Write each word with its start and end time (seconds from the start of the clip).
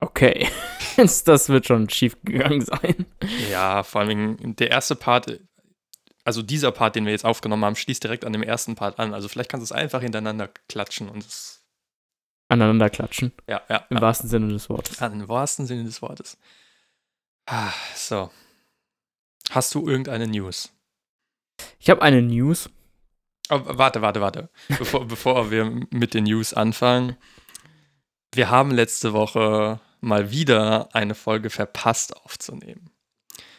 Okay. 0.00 0.48
das 0.96 1.48
wird 1.48 1.66
schon 1.66 1.88
schief 1.88 2.16
gegangen 2.24 2.62
sein. 2.62 3.06
Ja, 3.50 3.82
vor 3.82 4.02
allem 4.02 4.56
der 4.56 4.70
erste 4.70 4.94
Part, 4.94 5.40
also 6.24 6.42
dieser 6.42 6.72
Part, 6.72 6.96
den 6.96 7.04
wir 7.04 7.12
jetzt 7.12 7.24
aufgenommen 7.24 7.64
haben, 7.64 7.76
schließt 7.76 8.02
direkt 8.02 8.24
an 8.24 8.32
dem 8.32 8.42
ersten 8.42 8.74
Part 8.74 8.98
an. 8.98 9.14
Also 9.14 9.28
vielleicht 9.28 9.50
kannst 9.50 9.70
du 9.70 9.74
es 9.74 9.78
einfach 9.78 10.02
hintereinander 10.02 10.48
klatschen 10.68 11.08
und 11.08 11.24
es. 11.24 11.64
Aneinander 12.48 12.90
klatschen. 12.90 13.32
Ja, 13.48 13.62
ja. 13.68 13.86
Im 13.90 13.96
ja. 13.96 14.02
wahrsten 14.02 14.28
Sinne 14.28 14.48
des 14.48 14.68
Wortes. 14.68 15.02
An 15.02 15.20
Im 15.20 15.28
wahrsten 15.28 15.66
Sinne 15.66 15.84
des 15.84 16.00
Wortes. 16.00 16.38
Ah, 17.46 17.72
so. 17.94 18.30
Hast 19.50 19.74
du 19.74 19.88
irgendeine 19.88 20.26
News? 20.26 20.72
Ich 21.78 21.90
habe 21.90 22.02
eine 22.02 22.22
News. 22.22 22.68
Oh, 23.48 23.60
warte, 23.64 24.02
warte, 24.02 24.20
warte. 24.20 24.50
Bevor, 24.78 25.04
bevor 25.08 25.50
wir 25.50 25.64
mit 25.90 26.14
den 26.14 26.24
News 26.24 26.54
anfangen. 26.54 27.16
Wir 28.34 28.50
haben 28.50 28.70
letzte 28.70 29.12
Woche 29.12 29.80
mal 30.06 30.30
wieder 30.30 30.94
eine 30.94 31.14
Folge 31.14 31.50
verpasst 31.50 32.16
aufzunehmen. 32.16 32.90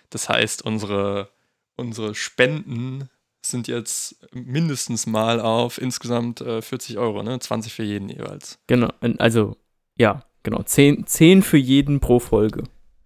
Das 0.09 0.30
heißt, 0.30 0.63
unsere, 0.63 1.30
unsere 1.76 2.16
Spenden 2.16 3.09
sind 3.45 3.67
jetzt 3.67 4.17
mindestens 4.34 5.05
mal 5.05 5.40
auf 5.40 5.80
insgesamt 5.80 6.41
äh, 6.41 6.62
40 6.62 6.98
Euro, 6.98 7.23
ne? 7.23 7.40
20 7.40 7.73
für 7.73 7.84
jeden 7.84 8.09
jeweils. 8.09 8.59
Genau, 8.68 8.90
also 9.20 9.55
ja, 9.98 10.23
genau. 10.44 10.63
10, 10.63 11.05
10 11.05 11.44
für 11.44 11.57
jeden 11.57 11.99
pro 11.99 12.20
Folge. 12.20 12.63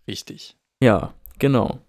Richtig. 0.07 0.55
Ja, 0.81 1.13
genau. 1.37 1.79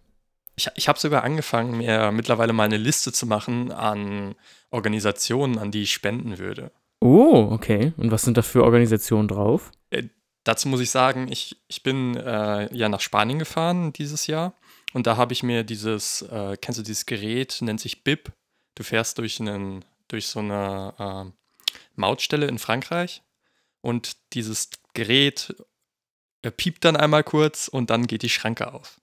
Ich, 0.57 0.69
ich 0.75 0.89
habe 0.89 0.99
sogar 0.99 1.25
angefangen, 1.25 1.79
mir 1.79 2.13
mittlerweile 2.13 2.53
mal 2.53 2.65
eine 2.65 2.77
Liste 2.77 3.13
zu 3.13 3.27
machen 3.27 3.73
an 3.73 4.35
Organisationen, 4.71 5.59
an 5.59 5.71
die 5.71 5.83
ich 5.83 5.93
spenden 5.93 6.39
würde. 6.39 6.73
Oh, 7.01 7.49
okay. 7.51 7.93
Und 7.97 8.11
was 8.11 8.23
sind 8.23 8.37
da 8.37 8.43
für 8.43 8.65
Organisationen 8.65 9.29
drauf? 9.29 9.73
Dazu 10.45 10.69
muss 10.69 10.81
ich 10.81 10.91
sagen, 10.91 11.31
ich, 11.31 11.57
ich 11.69 11.83
bin 11.83 12.17
äh, 12.17 12.75
ja 12.75 12.89
nach 12.89 13.01
Spanien 13.01 13.39
gefahren 13.39 13.93
dieses 13.93 14.27
Jahr 14.27 14.55
und 14.93 15.07
da 15.07 15.17
habe 15.17 15.33
ich 15.33 15.43
mir 15.43 15.63
dieses, 15.63 16.23
äh, 16.23 16.57
kennst 16.61 16.79
du 16.79 16.83
dieses 16.83 17.07
Gerät, 17.07 17.59
nennt 17.61 17.81
sich 17.81 18.03
BIP. 18.03 18.33
Du 18.75 18.83
fährst 18.83 19.19
durch, 19.19 19.41
einen, 19.41 19.85
durch 20.09 20.27
so 20.27 20.41
eine 20.41 20.95
äh, 20.99 21.71
Mautstelle 21.95 22.47
in 22.47 22.59
Frankreich 22.59 23.23
und 23.81 24.17
dieses 24.33 24.71
Gerät 24.95 25.55
äh, 26.43 26.51
piept 26.51 26.85
dann 26.85 26.97
einmal 26.97 27.23
kurz 27.23 27.69
und 27.69 27.91
dann 27.91 28.07
geht 28.07 28.23
die 28.23 28.29
Schranke 28.29 28.73
auf. 28.73 29.01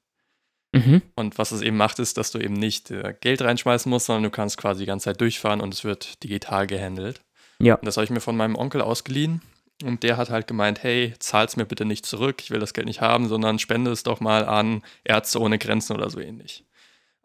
Mhm. 0.72 1.02
Und 1.16 1.38
was 1.38 1.52
es 1.52 1.62
eben 1.62 1.78
macht, 1.78 2.00
ist, 2.00 2.18
dass 2.18 2.32
du 2.32 2.40
eben 2.40 2.54
nicht 2.54 2.92
äh, 2.92 3.16
Geld 3.22 3.42
reinschmeißen 3.42 3.90
musst, 3.90 4.08
sondern 4.08 4.24
du 4.24 4.30
kannst 4.30 4.58
quasi 4.58 4.82
die 4.82 4.86
ganze 4.86 5.06
Zeit 5.06 5.22
durchfahren 5.22 5.62
und 5.62 5.74
es 5.74 5.84
wird 5.84 6.24
digital 6.24 6.68
gehandelt. 6.68 7.22
Ja. 7.60 7.76
Und 7.76 7.86
das 7.86 7.98
habe 7.98 8.06
ich 8.06 8.12
mir 8.12 8.22
von 8.22 8.38
meinem 8.38 8.56
Onkel 8.56 8.82
ausgeliehen. 8.82 9.42
Und 9.84 10.04
der 10.04 10.18
hat 10.18 10.30
halt 10.30 10.48
gemeint, 10.48 10.84
hey, 10.84 11.14
zahl's 11.20 11.56
mir 11.56 11.66
bitte 11.66 11.86
nicht 11.86 12.06
zurück, 12.06 12.42
ich 12.42 12.52
will 12.52 12.60
das 12.60 12.74
Geld 12.74 12.88
nicht 12.88 13.00
haben, 13.02 13.28
sondern 13.30 13.60
spende 13.60 13.92
es 13.92 14.04
doch 14.04 14.20
mal 14.20 14.46
an 14.46 14.84
Ärzte 15.06 15.40
ohne 15.40 15.58
Grenzen 15.58 15.94
oder 15.96 16.10
so 16.10 16.20
ähnlich. 16.20 16.66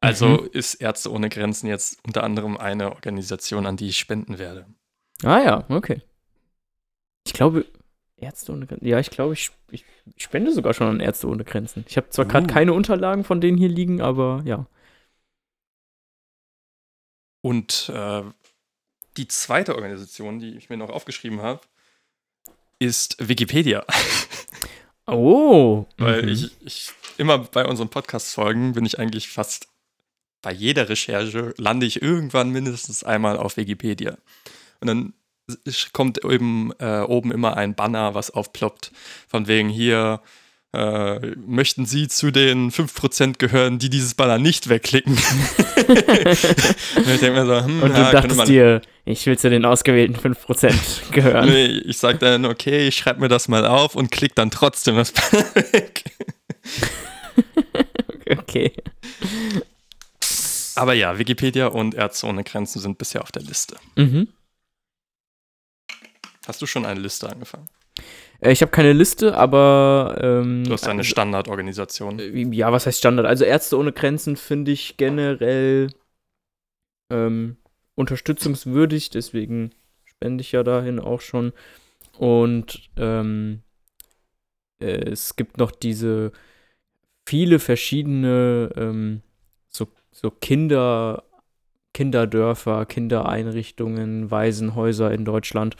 Also 0.00 0.28
Mhm. 0.28 0.48
ist 0.52 0.74
Ärzte 0.74 1.10
ohne 1.10 1.28
Grenzen 1.30 1.66
jetzt 1.66 1.98
unter 2.06 2.22
anderem 2.22 2.56
eine 2.56 2.92
Organisation, 2.92 3.66
an 3.66 3.76
die 3.76 3.88
ich 3.88 3.98
spenden 3.98 4.38
werde. 4.38 4.66
Ah 5.24 5.40
ja, 5.40 5.64
okay. 5.68 6.02
Ich 7.26 7.32
glaube, 7.32 7.64
Ärzte 8.16 8.52
ohne 8.52 8.66
Grenzen. 8.66 8.86
Ja, 8.86 9.00
ich 9.00 9.10
glaube, 9.10 9.32
ich, 9.32 9.50
ich 9.70 9.84
spende 10.18 10.52
sogar 10.52 10.74
schon 10.74 10.86
an 10.86 11.00
Ärzte 11.00 11.26
ohne 11.26 11.42
Grenzen. 11.44 11.84
Ich 11.88 11.96
habe 11.96 12.10
zwar 12.10 12.26
gerade 12.26 12.46
Uh. 12.46 12.52
keine 12.52 12.72
Unterlagen 12.72 13.24
von 13.24 13.40
denen 13.40 13.58
hier 13.58 13.68
liegen, 13.68 14.00
aber 14.00 14.42
ja. 14.44 14.66
Und 17.42 17.90
äh, 17.92 18.22
die 19.16 19.28
zweite 19.28 19.74
Organisation, 19.74 20.38
die 20.38 20.56
ich 20.56 20.70
mir 20.70 20.76
noch 20.76 20.90
aufgeschrieben 20.90 21.40
habe, 21.42 21.60
ist 22.78 23.16
Wikipedia. 23.18 23.84
Oh. 25.06 25.84
Weil 25.98 26.22
mhm. 26.22 26.28
ich, 26.28 26.50
ich 26.64 26.92
immer 27.18 27.36
bei 27.38 27.66
unseren 27.66 27.90
Podcast-Folgen 27.90 28.72
bin 28.72 28.86
ich 28.86 28.98
eigentlich 28.98 29.28
fast 29.28 29.68
bei 30.44 30.52
jeder 30.52 30.88
Recherche 30.90 31.54
lande 31.56 31.86
ich 31.86 32.02
irgendwann 32.02 32.50
mindestens 32.50 33.02
einmal 33.02 33.38
auf 33.38 33.56
Wikipedia. 33.56 34.18
Und 34.80 34.88
dann 34.88 35.14
kommt 35.92 36.22
eben 36.22 36.70
äh, 36.78 37.00
oben 37.00 37.32
immer 37.32 37.56
ein 37.56 37.74
Banner, 37.74 38.14
was 38.14 38.30
aufploppt, 38.30 38.92
von 39.26 39.46
wegen 39.46 39.70
hier 39.70 40.20
äh, 40.74 41.34
möchten 41.46 41.86
Sie 41.86 42.08
zu 42.08 42.30
den 42.30 42.70
5% 42.70 43.38
gehören, 43.38 43.78
die 43.78 43.90
dieses 43.90 44.14
Banner 44.14 44.38
nicht 44.38 44.68
wegklicken. 44.68 45.12
Und 45.12 45.18
ich 47.08 47.20
denke 47.20 47.32
mir 47.32 47.46
so, 47.46 47.64
hm, 47.64 47.82
Und 47.82 47.96
du 47.96 48.00
ja, 48.00 48.10
dachtest 48.10 48.36
man, 48.36 48.46
dir, 48.46 48.82
ich 49.04 49.24
will 49.26 49.38
zu 49.38 49.50
den 49.50 49.64
ausgewählten 49.64 50.16
5% 50.16 51.12
gehören. 51.12 51.48
Nee, 51.48 51.66
ich 51.66 51.98
sag 51.98 52.18
dann, 52.20 52.44
okay, 52.44 52.88
ich 52.88 52.96
schreibe 52.96 53.20
mir 53.20 53.28
das 53.28 53.48
mal 53.48 53.66
auf 53.66 53.94
und 53.94 54.10
klick 54.10 54.34
dann 54.34 54.50
trotzdem 54.50 54.96
das 54.96 55.12
Banner 55.12 55.54
weg. 55.72 56.04
Okay. 58.26 58.72
Aber 60.76 60.94
ja, 60.94 61.18
Wikipedia 61.18 61.66
und 61.66 61.94
Ärzte 61.94 62.26
ohne 62.26 62.42
Grenzen 62.42 62.80
sind 62.80 62.98
bisher 62.98 63.22
auf 63.22 63.30
der 63.30 63.42
Liste. 63.42 63.76
Mhm. 63.96 64.28
Hast 66.46 66.60
du 66.60 66.66
schon 66.66 66.84
eine 66.84 67.00
Liste 67.00 67.28
angefangen? 67.28 67.68
Äh, 68.44 68.52
Ich 68.52 68.60
habe 68.62 68.70
keine 68.70 68.92
Liste, 68.92 69.36
aber 69.36 70.18
ähm, 70.20 70.64
Du 70.64 70.72
hast 70.72 70.86
eine 70.86 71.00
also, 71.00 71.10
Standardorganisation. 71.10 72.18
äh, 72.18 72.54
ja, 72.54 72.70
was 72.70 72.86
heißt 72.86 72.98
Standard? 72.98 73.26
Also 73.26 73.44
Ärzte 73.44 73.78
ohne 73.78 73.92
Grenzen 73.92 74.36
finde 74.36 74.70
ich 74.70 74.96
generell 74.96 75.88
ähm, 77.10 77.56
unterstützungswürdig, 77.94 79.10
deswegen 79.10 79.70
spende 80.04 80.42
ich 80.42 80.52
ja 80.52 80.62
dahin 80.62 81.00
auch 81.00 81.20
schon. 81.20 81.52
Und 82.18 82.90
ähm, 82.96 83.62
äh, 84.80 85.10
es 85.10 85.36
gibt 85.36 85.58
noch 85.58 85.70
diese 85.70 86.32
viele 87.26 87.58
verschiedene 87.58 88.70
ähm, 88.76 89.22
so, 89.68 89.88
so 90.12 90.30
Kinder, 90.30 91.24
Kinderdörfer, 91.94 92.86
Kindereinrichtungen, 92.86 94.30
Waisenhäuser 94.30 95.12
in 95.12 95.24
Deutschland. 95.24 95.76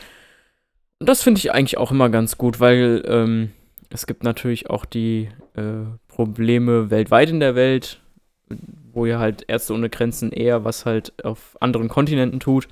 Das 1.05 1.23
finde 1.23 1.39
ich 1.39 1.53
eigentlich 1.53 1.77
auch 1.77 1.91
immer 1.91 2.09
ganz 2.09 2.39
gut, 2.39 2.61
weil 2.61 3.03
ähm, 3.07 3.53
es 3.91 4.07
gibt 4.07 4.25
natürlich 4.25 4.71
auch 4.71 4.85
die 4.85 5.29
äh, 5.55 5.85
Probleme 6.09 6.91
weltweit 6.91 7.31
in 7.31 7.41
der 7.41 7.55
Welt, 7.55 8.01
wo 8.93 9.05
ja 9.07 9.19
halt 9.19 9.45
Ärzte 9.49 9.75
ohne 9.75 9.91
Grenzen 9.91 10.33
eher 10.33 10.65
was 10.65 10.87
halt 10.87 11.25
auf 11.25 11.57
anderen 11.61 11.89
Kontinenten 11.89 12.41
tut. 12.41 12.69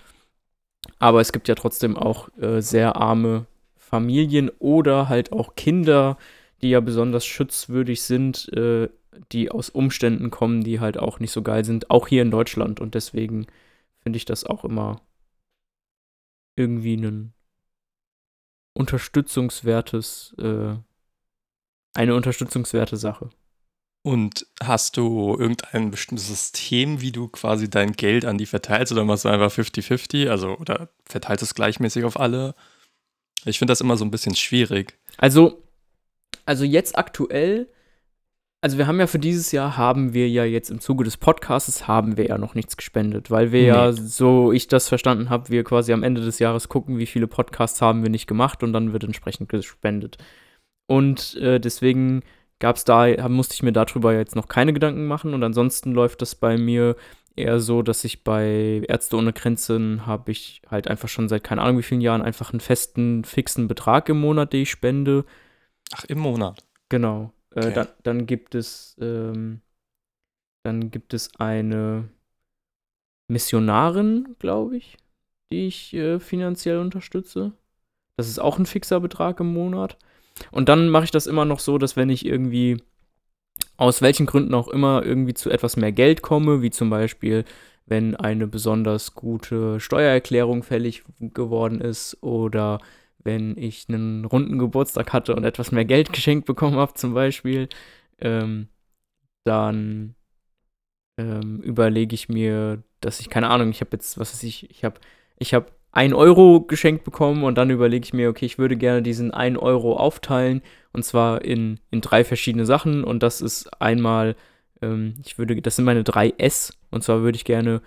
Aber 0.98 1.21
es 1.21 1.32
gibt 1.32 1.48
ja 1.48 1.54
trotzdem 1.54 1.97
auch 1.97 2.28
äh, 2.38 2.60
sehr 2.60 2.97
arme 2.97 3.47
Familien 3.76 4.50
oder 4.59 5.09
halt 5.09 5.32
auch 5.32 5.54
Kinder, 5.54 6.16
die 6.62 6.71
ja 6.71 6.81
besonders 6.81 7.26
schutzwürdig 7.26 8.03
sind, 8.03 8.50
äh, 8.54 8.88
die 9.32 9.50
aus 9.50 9.69
Umständen 9.69 10.31
kommen, 10.31 10.62
die 10.62 10.81
halt 10.81 10.98
auch 10.98 11.21
nicht 11.21 11.32
so 11.32 11.42
geil 11.42 11.65
sind, 11.65 11.91
auch 11.91 12.09
hier 12.09 12.22
in 12.22 12.31
Deutschland. 12.31 12.81
Und 12.81 12.94
deswegen 12.94 13.47
finde 14.00 14.16
ich 14.16 14.25
das 14.25 14.44
auch 14.44 14.65
immer 14.65 15.00
irgendwie 16.56 16.97
ein 16.97 17.32
unterstützungswertes, 18.75 20.34
äh, 20.38 20.75
eine 21.94 22.15
unterstützungswerte 22.15 22.97
Sache. 22.97 23.31
Und 24.05 24.47
hast 24.60 24.97
du 24.97 25.37
irgendein 25.38 25.93
bestimmtes 25.93 26.27
System, 26.27 27.00
wie 27.00 27.12
du 27.12 27.28
quasi 27.28 27.71
dein 27.71 27.93
Geld 27.93 28.25
an 28.25 28.37
die 28.37 28.47
verteilst 28.47 28.91
oder 28.91 29.05
machst 29.05 29.25
du 29.25 29.28
einfach 29.28 29.53
50-50? 29.53 30.28
Also, 30.28 30.56
oder 30.56 30.88
verteilst 31.05 31.43
es 31.44 31.55
gleichmäßig 31.55 32.05
auf 32.05 32.19
alle? 32.19 32.55
Ich 33.44 33.59
finde 33.59 33.71
das 33.71 33.81
immer 33.81 33.97
so 33.97 34.05
ein 34.05 34.10
bisschen 34.10 34.34
schwierig. 34.34 34.99
Also, 35.19 35.62
also 36.44 36.65
jetzt 36.65 36.99
aktuell, 36.99 37.69
also 38.62 38.78
wir 38.78 38.86
haben 38.86 39.00
ja 39.00 39.08
für 39.08 39.18
dieses 39.18 39.50
Jahr, 39.50 39.76
haben 39.76 40.14
wir 40.14 40.28
ja 40.28 40.44
jetzt 40.44 40.70
im 40.70 40.78
Zuge 40.78 41.02
des 41.02 41.16
Podcasts, 41.16 41.88
haben 41.88 42.16
wir 42.16 42.26
ja 42.28 42.38
noch 42.38 42.54
nichts 42.54 42.76
gespendet, 42.76 43.28
weil 43.28 43.50
wir 43.50 43.62
ja, 43.62 43.92
so 43.92 44.52
ich 44.52 44.68
das 44.68 44.88
verstanden 44.88 45.30
habe, 45.30 45.50
wir 45.50 45.64
quasi 45.64 45.92
am 45.92 46.04
Ende 46.04 46.20
des 46.20 46.38
Jahres 46.38 46.68
gucken, 46.68 46.96
wie 46.96 47.06
viele 47.06 47.26
Podcasts 47.26 47.82
haben 47.82 48.04
wir 48.04 48.10
nicht 48.10 48.28
gemacht 48.28 48.62
und 48.62 48.72
dann 48.72 48.92
wird 48.92 49.02
entsprechend 49.02 49.48
gespendet. 49.48 50.16
Und 50.86 51.34
äh, 51.38 51.58
deswegen 51.58 52.22
gab 52.60 52.76
es 52.76 52.84
da, 52.84 53.28
musste 53.28 53.54
ich 53.54 53.64
mir 53.64 53.72
darüber 53.72 54.14
jetzt 54.14 54.36
noch 54.36 54.47
keine 54.47 54.72
Gedanken 54.72 55.06
machen 55.06 55.34
und 55.34 55.42
ansonsten 55.42 55.91
läuft 55.91 56.22
das 56.22 56.36
bei 56.36 56.56
mir 56.56 56.94
eher 57.34 57.58
so, 57.58 57.82
dass 57.82 58.04
ich 58.04 58.22
bei 58.22 58.84
Ärzte 58.86 59.16
ohne 59.16 59.32
Grenzen 59.32 60.06
habe 60.06 60.30
ich 60.30 60.62
halt 60.70 60.86
einfach 60.86 61.08
schon 61.08 61.28
seit 61.28 61.42
keine 61.42 61.62
Ahnung 61.62 61.78
wie 61.78 61.82
vielen 61.82 62.00
Jahren 62.00 62.22
einfach 62.22 62.53
einen 62.53 62.60
festen, 62.60 63.24
fixen 63.24 63.66
Betrag 63.66 64.08
im 64.08 64.20
Monat, 64.20 64.53
den 64.53 64.62
ich 64.62 64.70
spende. 64.70 65.24
Ach, 65.92 66.04
im 66.04 66.20
Monat. 66.20 66.62
Genau. 66.88 67.32
Äh, 67.54 67.60
Okay. 67.60 67.72
dann, 67.75 67.89
dann 68.03 68.27
gibt 68.27 68.54
es 68.54 68.97
ähm, 69.01 69.60
dann 70.65 70.91
gibt 70.91 71.13
es 71.13 71.34
eine 71.39 72.09
Missionarin, 73.28 74.37
glaube 74.39 74.77
ich, 74.77 74.97
die 75.51 75.66
ich 75.66 75.95
äh, 75.95 76.21
finanziell 76.21 76.78
unterstütze. 76.78 77.53
Das 78.16 78.28
ist 78.28 78.39
auch 78.39 78.59
ein 78.59 78.66
fixer 78.66 79.01
Betrag 79.01 79.41
im 79.41 79.53
Monat. 79.53 79.97
Und 80.51 80.69
dann 80.69 80.89
mache 80.89 81.04
ich 81.04 81.10
das 81.10 81.27
immer 81.27 81.45
noch 81.45 81.59
so, 81.59 81.78
dass 81.78 81.97
wenn 81.97 82.10
ich 82.10 82.25
irgendwie 82.25 82.83
aus 83.77 84.03
welchen 84.03 84.27
Gründen 84.27 84.54
auch 84.54 84.69
immer 84.69 85.03
irgendwie 85.04 85.34
zu 85.34 85.51
etwas 85.51 85.77
mehr 85.77 85.93
Geld 85.93 86.22
komme, 86.22 86.63
wie 86.63 86.71
zum 86.71 86.91
Beispiel, 86.91 87.45
wenn 87.87 88.15
eine 88.15 88.47
besonders 88.47 89.15
gute 89.15 89.81
Steuererklärung 89.81 90.63
fällig 90.63 91.03
geworden 91.19 91.81
ist 91.81 92.22
oder 92.22 92.78
wenn 93.24 93.57
ich 93.57 93.86
einen 93.89 94.24
runden 94.24 94.59
Geburtstag 94.59 95.13
hatte 95.13 95.34
und 95.34 95.45
etwas 95.45 95.72
mehr 95.72 95.84
Geld 95.84 96.13
geschenkt 96.13 96.47
bekommen 96.47 96.77
habe, 96.77 96.95
zum 96.95 97.15
Beispiel, 97.15 97.69
ähm, 98.21 98.69
dann 99.45 100.15
ähm, 101.19 101.60
überlege 101.63 102.15
ich 102.15 102.28
mir, 102.28 102.83
dass 103.01 103.21
ich, 103.21 103.30
keine 103.30 103.51
Ahnung, 103.51 103.71
ich 103.71 103.80
habe 103.80 103.91
jetzt, 103.92 104.19
was 104.19 104.33
weiß 104.33 104.42
ich, 104.45 104.71
ich 104.71 104.84
habe 104.84 105.01
ich 105.39 105.54
hab 105.54 105.72
1 105.92 106.15
Euro 106.15 106.63
geschenkt 106.63 107.04
bekommen 107.04 107.45
und 107.45 107.59
dann 107.59 107.71
überlege 107.71 108.04
ich 108.04 108.13
mir, 108.15 108.30
okay, 108.30 108.47
ich 108.47 108.59
würde 108.59 108.77
gerne 108.77 109.03
diesen 109.03 109.30
1 109.30 109.59
Euro 109.59 109.97
aufteilen 109.97 110.63
und 110.92 111.04
zwar 111.04 111.45
in, 111.45 111.80
in 111.91 112.01
drei 112.01 112.25
verschiedene 112.25 112.65
Sachen 112.66 113.04
und 113.04 113.22
das 113.22 113.41
ist 113.41 113.68
einmal, 113.80 114.36
ähm, 114.80 115.15
ich 115.25 115.39
würde, 115.39 115.60
das 115.60 115.77
sind 115.77 115.84
meine 115.84 116.04
drei 116.04 116.33
S 116.39 116.72
und 116.91 117.04
zwar 117.04 117.22
würde 117.22 117.36
ich 117.36 117.45
gerne 117.45 117.83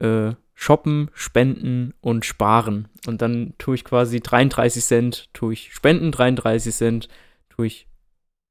äh, 0.00 0.32
shoppen, 0.60 1.08
spenden 1.14 1.94
und 2.00 2.24
sparen 2.24 2.88
und 3.06 3.22
dann 3.22 3.54
tue 3.58 3.76
ich 3.76 3.84
quasi 3.84 4.18
33 4.18 4.84
Cent, 4.84 5.28
tue 5.32 5.52
ich 5.52 5.72
spenden, 5.72 6.10
33 6.10 6.74
Cent 6.74 7.08
tue 7.48 7.68
ich 7.68 7.86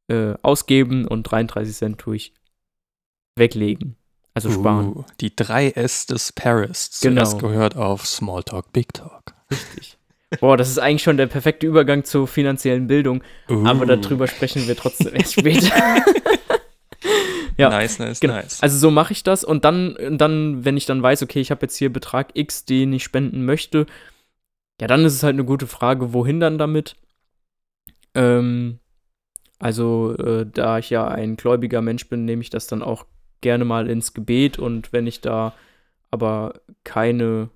äh, 0.09 0.35
ausgeben 0.41 1.05
und 1.05 1.23
33 1.23 1.75
Cent 1.75 1.97
tue 1.97 2.15
ich 2.15 2.33
weglegen. 3.35 3.97
Also 4.33 4.49
sparen. 4.51 4.95
Uh, 4.95 5.03
die 5.19 5.31
3S 5.31 6.07
des 6.07 6.31
Paris. 6.31 6.99
Genau. 7.01 7.19
Das 7.19 7.37
gehört 7.37 7.75
auf 7.75 8.05
Smalltalk, 8.05 8.71
Big 8.71 8.93
Talk. 8.93 9.33
Richtig. 9.51 9.97
Boah, 10.39 10.55
das 10.55 10.69
ist 10.69 10.79
eigentlich 10.79 11.03
schon 11.03 11.17
der 11.17 11.27
perfekte 11.27 11.67
Übergang 11.67 12.05
zur 12.05 12.25
finanziellen 12.25 12.87
Bildung. 12.87 13.21
Uh. 13.49 13.65
Aber 13.65 13.85
darüber 13.85 14.27
sprechen 14.27 14.65
wir 14.65 14.77
trotzdem 14.77 15.13
erst 15.13 15.33
später. 15.33 15.73
ja. 17.57 17.69
Nice, 17.69 17.99
nice, 17.99 18.19
genau. 18.19 18.35
nice. 18.35 18.61
Also 18.61 18.77
so 18.77 18.91
mache 18.91 19.13
ich 19.13 19.23
das 19.23 19.43
und 19.43 19.65
dann, 19.65 19.97
dann, 20.17 20.65
wenn 20.65 20.77
ich 20.77 20.85
dann 20.85 21.01
weiß, 21.01 21.23
okay, 21.23 21.39
ich 21.39 21.51
habe 21.51 21.61
jetzt 21.63 21.77
hier 21.77 21.91
Betrag 21.91 22.31
X, 22.33 22.65
den 22.65 22.93
ich 22.93 23.03
spenden 23.03 23.45
möchte, 23.45 23.85
ja, 24.79 24.87
dann 24.87 25.05
ist 25.05 25.13
es 25.13 25.23
halt 25.23 25.33
eine 25.33 25.45
gute 25.45 25.67
Frage, 25.67 26.13
wohin 26.13 26.39
dann 26.39 26.57
damit. 26.57 26.95
Ähm, 28.13 28.79
also, 29.59 30.15
äh, 30.17 30.45
da 30.45 30.77
ich 30.77 30.89
ja 30.89 31.07
ein 31.07 31.35
gläubiger 31.35 31.81
Mensch 31.81 32.07
bin, 32.09 32.25
nehme 32.25 32.41
ich 32.41 32.49
das 32.49 32.67
dann 32.67 32.83
auch 32.83 33.05
gerne 33.41 33.65
mal 33.65 33.89
ins 33.89 34.13
Gebet 34.13 34.59
und 34.59 34.93
wenn 34.93 35.07
ich 35.07 35.21
da 35.21 35.53
aber 36.11 36.61
keine, 36.83 37.49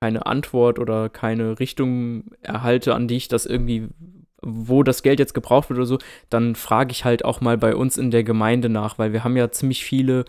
keine 0.00 0.26
Antwort 0.26 0.78
oder 0.78 1.08
keine 1.08 1.58
Richtung 1.58 2.32
erhalte, 2.40 2.94
an 2.94 3.08
die 3.08 3.16
ich 3.16 3.28
das 3.28 3.46
irgendwie, 3.46 3.88
wo 4.46 4.82
das 4.82 5.02
Geld 5.02 5.18
jetzt 5.18 5.34
gebraucht 5.34 5.68
wird 5.68 5.78
oder 5.78 5.86
so, 5.86 5.98
dann 6.30 6.54
frage 6.54 6.92
ich 6.92 7.04
halt 7.04 7.24
auch 7.24 7.40
mal 7.40 7.58
bei 7.58 7.74
uns 7.74 7.98
in 7.98 8.10
der 8.10 8.24
Gemeinde 8.24 8.68
nach, 8.68 8.98
weil 8.98 9.12
wir 9.12 9.24
haben 9.24 9.36
ja 9.36 9.50
ziemlich 9.50 9.84
viele 9.84 10.24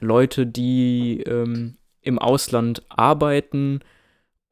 Leute, 0.00 0.46
die 0.46 1.22
ähm, 1.26 1.76
im 2.02 2.18
Ausland 2.18 2.82
arbeiten 2.88 3.80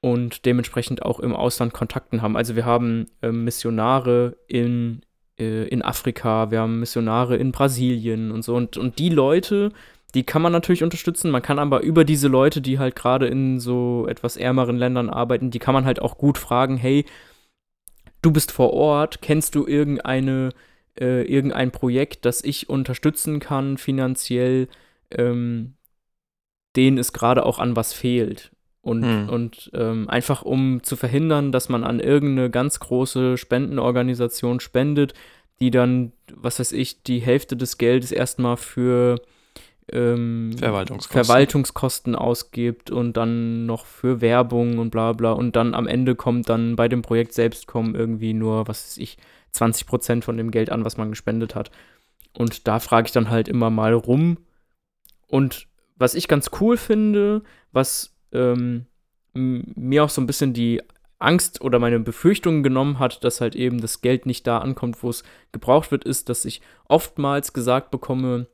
und 0.00 0.46
dementsprechend 0.46 1.02
auch 1.02 1.18
im 1.20 1.34
Ausland 1.34 1.72
Kontakten 1.72 2.22
haben. 2.22 2.36
Also 2.36 2.54
wir 2.54 2.64
haben 2.64 3.06
äh, 3.22 3.32
Missionare 3.32 4.36
in 4.46 5.02
äh, 5.38 5.64
in 5.68 5.82
Afrika, 5.82 6.50
wir 6.50 6.60
haben 6.60 6.80
Missionare 6.80 7.36
in 7.36 7.52
Brasilien 7.52 8.30
und 8.30 8.42
so. 8.42 8.54
Und, 8.54 8.76
und 8.76 8.98
die 8.98 9.08
Leute, 9.08 9.72
die 10.14 10.24
kann 10.24 10.42
man 10.42 10.52
natürlich 10.52 10.82
unterstützen. 10.82 11.30
Man 11.30 11.42
kann 11.42 11.58
aber 11.58 11.80
über 11.82 12.04
diese 12.04 12.28
Leute, 12.28 12.60
die 12.60 12.78
halt 12.78 12.96
gerade 12.96 13.26
in 13.26 13.60
so 13.60 14.06
etwas 14.08 14.36
ärmeren 14.36 14.76
Ländern 14.76 15.10
arbeiten, 15.10 15.50
die 15.50 15.58
kann 15.58 15.74
man 15.74 15.84
halt 15.84 16.00
auch 16.00 16.18
gut 16.18 16.38
fragen, 16.38 16.76
hey, 16.76 17.04
du 18.22 18.32
bist 18.32 18.52
vor 18.52 18.72
Ort, 18.72 19.22
kennst 19.22 19.54
du 19.54 19.66
irgendeine, 19.66 20.50
äh, 20.98 21.22
irgendein 21.22 21.70
Projekt, 21.70 22.24
das 22.24 22.42
ich 22.42 22.68
unterstützen 22.68 23.40
kann 23.40 23.78
finanziell, 23.78 24.68
ähm, 25.10 25.74
denen 26.76 26.98
es 26.98 27.12
gerade 27.12 27.44
auch 27.44 27.58
an 27.58 27.76
was 27.76 27.92
fehlt. 27.92 28.50
Und, 28.80 29.04
hm. 29.04 29.28
und 29.28 29.70
ähm, 29.74 30.08
einfach 30.08 30.42
um 30.42 30.82
zu 30.82 30.96
verhindern, 30.96 31.52
dass 31.52 31.68
man 31.68 31.84
an 31.84 32.00
irgendeine 32.00 32.48
ganz 32.48 32.80
große 32.80 33.36
Spendenorganisation 33.36 34.60
spendet, 34.60 35.14
die 35.60 35.70
dann, 35.70 36.12
was 36.34 36.60
weiß 36.60 36.72
ich, 36.72 37.02
die 37.02 37.18
Hälfte 37.18 37.56
des 37.56 37.78
Geldes 37.78 38.12
erstmal 38.12 38.56
für 38.56 39.20
ähm, 39.92 40.54
Verwaltungskosten. 40.58 41.24
Verwaltungskosten 41.24 42.14
ausgibt 42.16 42.90
und 42.90 43.16
dann 43.16 43.66
noch 43.66 43.86
für 43.86 44.20
Werbung 44.20 44.78
und 44.78 44.90
bla 44.90 45.12
bla. 45.12 45.32
Und 45.32 45.56
dann 45.56 45.74
am 45.74 45.86
Ende 45.86 46.14
kommt 46.14 46.48
dann 46.48 46.76
bei 46.76 46.88
dem 46.88 47.02
Projekt 47.02 47.32
selbst 47.32 47.66
kommen 47.66 47.94
irgendwie 47.94 48.34
nur, 48.34 48.68
was 48.68 48.84
weiß 48.84 48.98
ich, 48.98 49.18
20 49.52 49.86
Prozent 49.86 50.24
von 50.24 50.36
dem 50.36 50.50
Geld 50.50 50.70
an, 50.70 50.84
was 50.84 50.96
man 50.96 51.10
gespendet 51.10 51.54
hat. 51.54 51.70
Und 52.36 52.68
da 52.68 52.78
frage 52.78 53.06
ich 53.06 53.12
dann 53.12 53.30
halt 53.30 53.48
immer 53.48 53.70
mal 53.70 53.94
rum. 53.94 54.38
Und 55.26 55.66
was 55.96 56.14
ich 56.14 56.28
ganz 56.28 56.50
cool 56.60 56.76
finde, 56.76 57.42
was 57.72 58.16
ähm, 58.32 58.86
mir 59.34 60.04
auch 60.04 60.10
so 60.10 60.20
ein 60.20 60.26
bisschen 60.26 60.52
die 60.52 60.82
Angst 61.18 61.60
oder 61.60 61.78
meine 61.78 61.98
Befürchtungen 61.98 62.62
genommen 62.62 62.98
hat, 62.98 63.24
dass 63.24 63.40
halt 63.40 63.56
eben 63.56 63.80
das 63.80 64.00
Geld 64.00 64.26
nicht 64.26 64.46
da 64.46 64.58
ankommt, 64.58 65.02
wo 65.02 65.10
es 65.10 65.24
gebraucht 65.50 65.90
wird, 65.90 66.04
ist, 66.04 66.28
dass 66.28 66.44
ich 66.44 66.60
oftmals 66.86 67.52
gesagt 67.52 67.90
bekomme, 67.90 68.46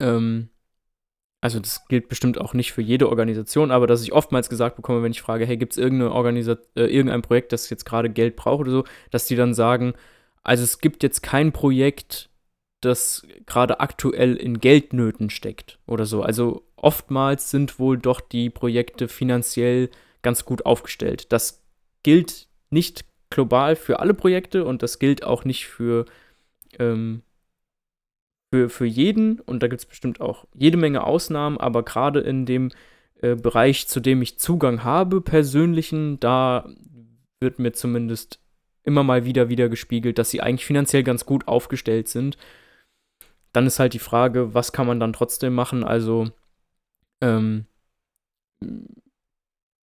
ähm, 0.00 0.50
also 1.40 1.60
das 1.60 1.86
gilt 1.86 2.08
bestimmt 2.08 2.40
auch 2.40 2.54
nicht 2.54 2.72
für 2.72 2.82
jede 2.82 3.08
Organisation, 3.08 3.70
aber 3.70 3.86
dass 3.86 4.02
ich 4.02 4.12
oftmals 4.12 4.48
gesagt 4.48 4.76
bekomme, 4.76 5.02
wenn 5.02 5.12
ich 5.12 5.22
frage, 5.22 5.46
hey, 5.46 5.56
gibt 5.56 5.72
es 5.72 5.78
irgendeine 5.78 6.12
Organisa 6.12 6.56
äh, 6.74 6.86
irgendein 6.86 7.22
Projekt, 7.22 7.52
das 7.52 7.70
jetzt 7.70 7.84
gerade 7.84 8.10
Geld 8.10 8.36
braucht 8.36 8.62
oder 8.62 8.70
so, 8.70 8.84
dass 9.10 9.26
die 9.26 9.36
dann 9.36 9.54
sagen, 9.54 9.94
also 10.42 10.64
es 10.64 10.78
gibt 10.78 11.02
jetzt 11.02 11.22
kein 11.22 11.52
Projekt, 11.52 12.30
das 12.80 13.26
gerade 13.46 13.80
aktuell 13.80 14.36
in 14.36 14.60
Geldnöten 14.60 15.30
steckt 15.30 15.78
oder 15.86 16.06
so. 16.06 16.22
Also 16.22 16.66
oftmals 16.76 17.50
sind 17.50 17.78
wohl 17.78 17.98
doch 17.98 18.20
die 18.20 18.50
Projekte 18.50 19.08
finanziell 19.08 19.90
ganz 20.22 20.44
gut 20.44 20.66
aufgestellt. 20.66 21.32
Das 21.32 21.62
gilt 22.02 22.48
nicht 22.70 23.04
global 23.30 23.76
für 23.76 24.00
alle 24.00 24.14
Projekte 24.14 24.64
und 24.64 24.82
das 24.82 24.98
gilt 24.98 25.24
auch 25.24 25.44
nicht 25.44 25.66
für, 25.66 26.04
ähm, 26.78 27.22
für, 28.56 28.70
für 28.70 28.86
jeden. 28.86 29.40
Und 29.40 29.62
da 29.62 29.68
gibt 29.68 29.80
es 29.80 29.86
bestimmt 29.86 30.20
auch 30.20 30.46
jede 30.54 30.78
Menge 30.78 31.04
Ausnahmen, 31.04 31.58
aber 31.58 31.82
gerade 31.82 32.20
in 32.20 32.46
dem 32.46 32.70
äh, 33.20 33.34
Bereich, 33.34 33.86
zu 33.86 34.00
dem 34.00 34.22
ich 34.22 34.38
Zugang 34.38 34.82
habe, 34.82 35.20
persönlichen, 35.20 36.18
da 36.20 36.66
wird 37.38 37.58
mir 37.58 37.72
zumindest 37.72 38.40
immer 38.82 39.02
mal 39.02 39.26
wieder 39.26 39.50
wieder 39.50 39.68
gespiegelt, 39.68 40.16
dass 40.16 40.30
sie 40.30 40.40
eigentlich 40.40 40.64
finanziell 40.64 41.02
ganz 41.02 41.26
gut 41.26 41.46
aufgestellt 41.48 42.08
sind. 42.08 42.38
Dann 43.52 43.66
ist 43.66 43.78
halt 43.78 43.92
die 43.92 43.98
Frage, 43.98 44.54
was 44.54 44.72
kann 44.72 44.86
man 44.86 45.00
dann 45.00 45.12
trotzdem 45.12 45.54
machen? 45.54 45.84
Also 45.84 46.30
ähm, 47.20 47.66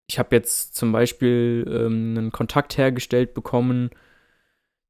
ich 0.07 0.17
habe 0.17 0.33
jetzt 0.33 0.75
zum 0.75 0.93
Beispiel 0.93 1.65
ähm, 1.67 2.15
einen 2.17 2.31
Kontakt 2.31 2.77
hergestellt 2.77 3.33
bekommen 3.33 3.89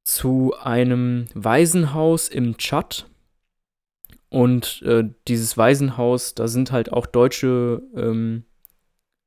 zu 0.04 0.54
einem 0.60 1.26
Waisenhaus 1.34 2.28
im 2.28 2.58
Tschad. 2.58 3.08
Und 4.32 4.80
äh, 4.86 5.04
dieses 5.28 5.58
Waisenhaus, 5.58 6.34
da 6.34 6.48
sind 6.48 6.72
halt 6.72 6.90
auch 6.90 7.04
deutsche 7.04 7.82
ähm, 7.94 8.44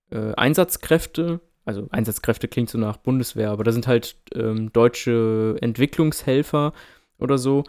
äh, 0.09 0.33
Einsatzkräfte. 0.33 1.41
Also 1.63 1.87
Einsatzkräfte 1.91 2.47
klingt 2.47 2.71
so 2.71 2.79
nach 2.79 2.97
Bundeswehr, 2.97 3.51
aber 3.51 3.63
da 3.63 3.71
sind 3.71 3.85
halt 3.85 4.15
ähm, 4.33 4.73
deutsche 4.73 5.57
Entwicklungshelfer 5.61 6.73
oder 7.19 7.37
so 7.37 7.65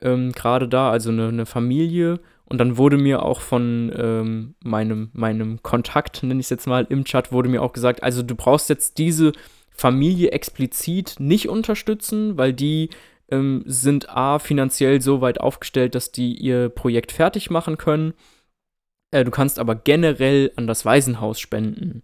ähm, 0.00 0.30
gerade 0.30 0.68
da, 0.68 0.92
also 0.92 1.10
eine, 1.10 1.26
eine 1.26 1.44
Familie. 1.44 2.20
Und 2.44 2.58
dann 2.58 2.76
wurde 2.76 2.98
mir 2.98 3.24
auch 3.24 3.40
von 3.40 3.92
ähm, 3.96 4.54
meinem, 4.62 5.10
meinem 5.12 5.64
Kontakt, 5.64 6.22
nenne 6.22 6.38
ich 6.38 6.46
es 6.46 6.50
jetzt 6.50 6.68
mal, 6.68 6.86
im 6.88 7.04
Chat, 7.04 7.32
wurde 7.32 7.48
mir 7.48 7.62
auch 7.62 7.72
gesagt, 7.72 8.04
also 8.04 8.22
du 8.22 8.36
brauchst 8.36 8.68
jetzt 8.68 8.98
diese 8.98 9.32
Familie 9.72 10.30
explizit 10.30 11.16
nicht 11.18 11.48
unterstützen, 11.48 12.38
weil 12.38 12.52
die 12.52 12.90
ähm, 13.30 13.62
sind 13.66 14.08
A, 14.08 14.38
finanziell 14.38 15.00
so 15.00 15.20
weit 15.20 15.40
aufgestellt, 15.40 15.94
dass 15.94 16.12
die 16.12 16.34
ihr 16.36 16.68
Projekt 16.68 17.12
fertig 17.12 17.50
machen 17.50 17.78
können. 17.78 18.14
Äh, 19.10 19.24
du 19.24 19.30
kannst 19.30 19.58
aber 19.58 19.74
generell 19.74 20.52
an 20.56 20.66
das 20.66 20.84
Waisenhaus 20.84 21.40
spenden. 21.40 22.02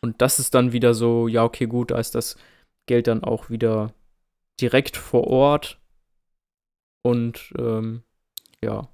Und 0.00 0.22
das 0.22 0.38
ist 0.38 0.54
dann 0.54 0.72
wieder 0.72 0.94
so, 0.94 1.28
ja, 1.28 1.44
okay, 1.44 1.66
gut, 1.66 1.90
da 1.90 1.98
ist 1.98 2.14
das 2.14 2.36
Geld 2.86 3.06
dann 3.06 3.22
auch 3.22 3.50
wieder 3.50 3.92
direkt 4.60 4.96
vor 4.96 5.26
Ort. 5.26 5.78
Und 7.02 7.52
ähm, 7.58 8.02
ja. 8.62 8.88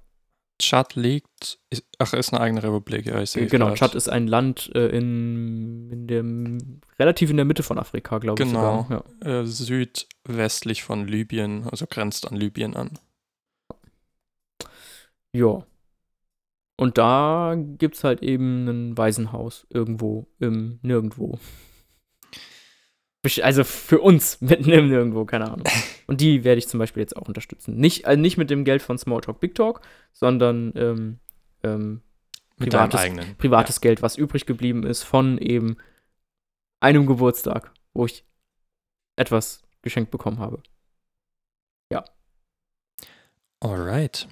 Tschad 0.59 0.95
liegt, 0.95 1.59
ist, 1.69 1.85
ach, 1.99 2.13
ist 2.13 2.33
eine 2.33 2.41
eigene 2.41 2.63
Republik, 2.63 3.05
ja, 3.05 3.21
ich 3.21 3.31
sehe 3.31 3.47
Genau, 3.47 3.73
Tschad 3.73 3.95
ist 3.95 4.09
ein 4.09 4.27
Land 4.27 4.71
äh, 4.73 4.87
in, 4.87 5.91
in 5.91 6.07
dem, 6.07 6.81
relativ 6.99 7.29
in 7.29 7.37
der 7.37 7.45
Mitte 7.45 7.63
von 7.63 7.77
Afrika, 7.77 8.17
glaube 8.17 8.43
genau, 8.43 8.81
ich. 8.81 8.87
Genau, 8.87 9.03
ja. 9.23 9.41
äh, 9.41 9.45
südwestlich 9.45 10.83
von 10.83 11.07
Libyen, 11.07 11.67
also 11.69 11.85
grenzt 11.87 12.27
an 12.27 12.35
Libyen 12.35 12.75
an. 12.75 12.97
Ja. 15.33 15.63
Und 16.79 16.97
da 16.97 17.55
gibt 17.55 17.95
es 17.95 18.03
halt 18.03 18.21
eben 18.21 18.67
ein 18.67 18.97
Waisenhaus 18.97 19.65
irgendwo 19.69 20.27
im 20.39 20.79
Nirgendwo. 20.81 21.39
Also 23.41 23.63
für 23.63 23.99
uns 23.99 24.39
mitten 24.41 24.71
im 24.71 24.89
Nirgendwo, 24.89 25.25
keine 25.25 25.45
Ahnung. 25.45 25.67
Und 26.07 26.21
die 26.21 26.43
werde 26.43 26.59
ich 26.59 26.67
zum 26.67 26.79
Beispiel 26.79 27.01
jetzt 27.01 27.17
auch 27.17 27.27
unterstützen. 27.27 27.75
Nicht, 27.75 28.05
also 28.05 28.19
nicht 28.19 28.37
mit 28.37 28.49
dem 28.49 28.63
Geld 28.63 28.81
von 28.81 28.97
Smalltalk 28.97 29.39
Big 29.39 29.55
Talk, 29.55 29.81
sondern 30.13 30.71
ähm, 30.75 31.19
ähm, 31.63 32.01
privates, 32.57 33.01
privates 33.37 33.75
ja. 33.77 33.81
Geld, 33.81 34.01
was 34.01 34.17
übrig 34.17 34.45
geblieben 34.45 34.83
ist 34.83 35.03
von 35.03 35.37
eben 35.37 35.77
einem 36.79 37.05
Geburtstag, 37.05 37.73
wo 37.93 38.05
ich 38.05 38.23
etwas 39.17 39.63
geschenkt 39.81 40.11
bekommen 40.11 40.39
habe. 40.39 40.61
Alright. 43.59 44.27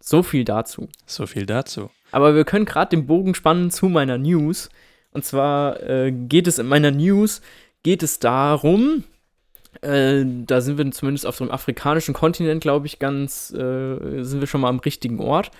So 0.00 0.22
viel 0.22 0.44
dazu. 0.44 0.88
So 1.06 1.26
viel 1.26 1.46
dazu. 1.46 1.90
Aber 2.12 2.34
wir 2.34 2.44
können 2.44 2.64
gerade 2.64 2.90
den 2.90 3.06
Bogen 3.06 3.34
spannen 3.34 3.70
zu 3.70 3.88
meiner 3.88 4.18
News. 4.18 4.70
Und 5.12 5.24
zwar 5.24 5.82
äh, 5.82 6.12
geht 6.12 6.46
es 6.46 6.58
in 6.58 6.66
meiner 6.66 6.90
News, 6.90 7.42
geht 7.82 8.02
es 8.02 8.18
darum, 8.18 9.04
äh, 9.82 10.24
da 10.24 10.60
sind 10.60 10.78
wir 10.78 10.90
zumindest 10.90 11.26
auf 11.26 11.38
dem 11.38 11.50
afrikanischen 11.50 12.14
Kontinent, 12.14 12.60
glaube 12.60 12.86
ich, 12.86 12.98
ganz, 12.98 13.50
äh, 13.52 14.22
sind 14.22 14.40
wir 14.40 14.46
schon 14.46 14.60
mal 14.60 14.68
am 14.68 14.80
richtigen 14.80 15.20
Ort. 15.20 15.50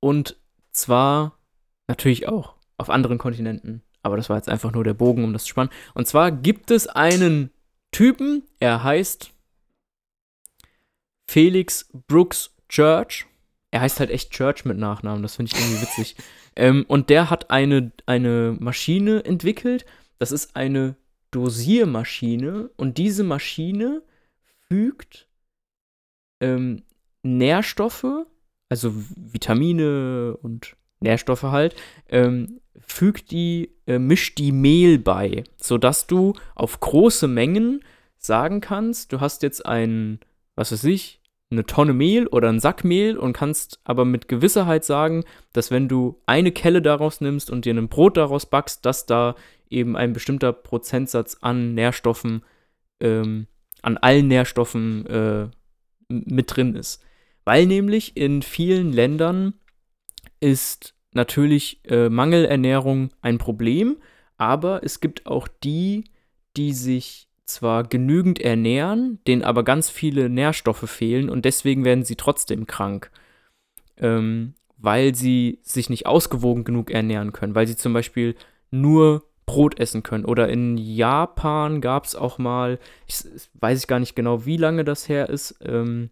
Und 0.00 0.36
zwar 0.70 1.38
natürlich 1.86 2.28
auch 2.28 2.54
auf 2.78 2.90
anderen 2.90 3.18
Kontinenten. 3.18 3.82
Aber 4.02 4.16
das 4.16 4.28
war 4.28 4.36
jetzt 4.36 4.48
einfach 4.48 4.72
nur 4.72 4.84
der 4.84 4.94
Bogen, 4.94 5.22
um 5.24 5.32
das 5.32 5.44
zu 5.44 5.50
spannen. 5.50 5.70
Und 5.94 6.08
zwar 6.08 6.32
gibt 6.32 6.70
es 6.70 6.88
einen 6.88 7.50
Typen, 7.92 8.42
er 8.58 8.82
heißt 8.82 9.30
Felix 11.26 11.88
Brooks 12.08 12.54
Church. 12.68 13.26
Er 13.70 13.80
heißt 13.80 14.00
halt 14.00 14.10
echt 14.10 14.32
Church 14.32 14.64
mit 14.64 14.76
Nachnamen, 14.76 15.22
das 15.22 15.36
finde 15.36 15.52
ich 15.54 15.60
irgendwie 15.60 15.82
witzig. 15.82 16.16
ähm, 16.56 16.84
und 16.88 17.10
der 17.10 17.30
hat 17.30 17.50
eine, 17.50 17.92
eine 18.06 18.56
Maschine 18.58 19.24
entwickelt. 19.24 19.84
Das 20.18 20.32
ist 20.32 20.56
eine 20.56 20.96
Dosiermaschine. 21.32 22.70
Und 22.76 22.98
diese 22.98 23.24
Maschine 23.24 24.02
fügt 24.68 25.28
ähm, 26.40 26.82
Nährstoffe, 27.22 28.06
also 28.68 28.92
Vitamine 29.16 30.36
und 30.40 30.76
Nährstoffe 31.00 31.42
halt, 31.42 31.74
ähm, 32.08 32.60
fügt 32.78 33.30
die, 33.30 33.74
äh, 33.86 33.98
mischt 33.98 34.38
die 34.38 34.52
Mehl 34.52 34.98
bei, 34.98 35.44
sodass 35.56 36.06
du 36.06 36.34
auf 36.54 36.80
große 36.80 37.28
Mengen 37.28 37.82
sagen 38.18 38.60
kannst, 38.60 39.12
du 39.12 39.20
hast 39.20 39.42
jetzt 39.42 39.66
ein, 39.66 40.20
was 40.54 40.72
weiß 40.72 40.84
ich, 40.84 41.20
eine 41.50 41.66
Tonne 41.66 41.92
Mehl 41.92 42.26
oder 42.28 42.48
einen 42.48 42.60
Sack 42.60 42.82
Mehl 42.82 43.18
und 43.18 43.34
kannst 43.34 43.80
aber 43.84 44.04
mit 44.04 44.26
Gewissheit 44.26 44.84
sagen, 44.84 45.24
dass 45.52 45.70
wenn 45.70 45.86
du 45.86 46.20
eine 46.24 46.50
Kelle 46.50 46.80
daraus 46.82 47.20
nimmst 47.20 47.50
und 47.50 47.66
dir 47.66 47.74
ein 47.74 47.88
Brot 47.88 48.16
daraus 48.16 48.46
backst, 48.46 48.86
dass 48.86 49.06
da 49.06 49.34
eben 49.72 49.96
ein 49.96 50.12
bestimmter 50.12 50.52
Prozentsatz 50.52 51.38
an 51.40 51.74
Nährstoffen, 51.74 52.44
ähm, 53.00 53.46
an 53.82 53.96
allen 53.96 54.28
Nährstoffen 54.28 55.06
äh, 55.06 55.48
mit 56.08 56.54
drin 56.54 56.74
ist. 56.74 57.02
Weil 57.44 57.66
nämlich 57.66 58.16
in 58.16 58.42
vielen 58.42 58.92
Ländern 58.92 59.54
ist 60.40 60.94
natürlich 61.12 61.80
äh, 61.88 62.08
Mangelernährung 62.08 63.10
ein 63.20 63.38
Problem, 63.38 63.96
aber 64.36 64.82
es 64.84 65.00
gibt 65.00 65.26
auch 65.26 65.48
die, 65.48 66.04
die 66.56 66.72
sich 66.72 67.28
zwar 67.44 67.84
genügend 67.84 68.40
ernähren, 68.40 69.18
denen 69.26 69.42
aber 69.42 69.62
ganz 69.62 69.90
viele 69.90 70.28
Nährstoffe 70.28 70.88
fehlen 70.88 71.28
und 71.28 71.44
deswegen 71.44 71.84
werden 71.84 72.04
sie 72.04 72.16
trotzdem 72.16 72.66
krank, 72.66 73.10
ähm, 73.98 74.54
weil 74.78 75.14
sie 75.14 75.60
sich 75.62 75.90
nicht 75.90 76.06
ausgewogen 76.06 76.64
genug 76.64 76.90
ernähren 76.90 77.32
können, 77.32 77.54
weil 77.54 77.66
sie 77.66 77.76
zum 77.76 77.92
Beispiel 77.92 78.36
nur 78.70 79.24
Brot 79.52 79.78
essen 79.78 80.02
können. 80.02 80.24
Oder 80.24 80.48
in 80.48 80.78
Japan 80.78 81.82
gab 81.82 82.06
es 82.06 82.16
auch 82.16 82.38
mal, 82.38 82.78
ich, 83.06 83.22
weiß 83.60 83.80
ich 83.80 83.86
gar 83.86 83.98
nicht 83.98 84.16
genau, 84.16 84.46
wie 84.46 84.56
lange 84.56 84.82
das 84.82 85.10
her 85.10 85.28
ist, 85.28 85.56
ähm, 85.62 86.08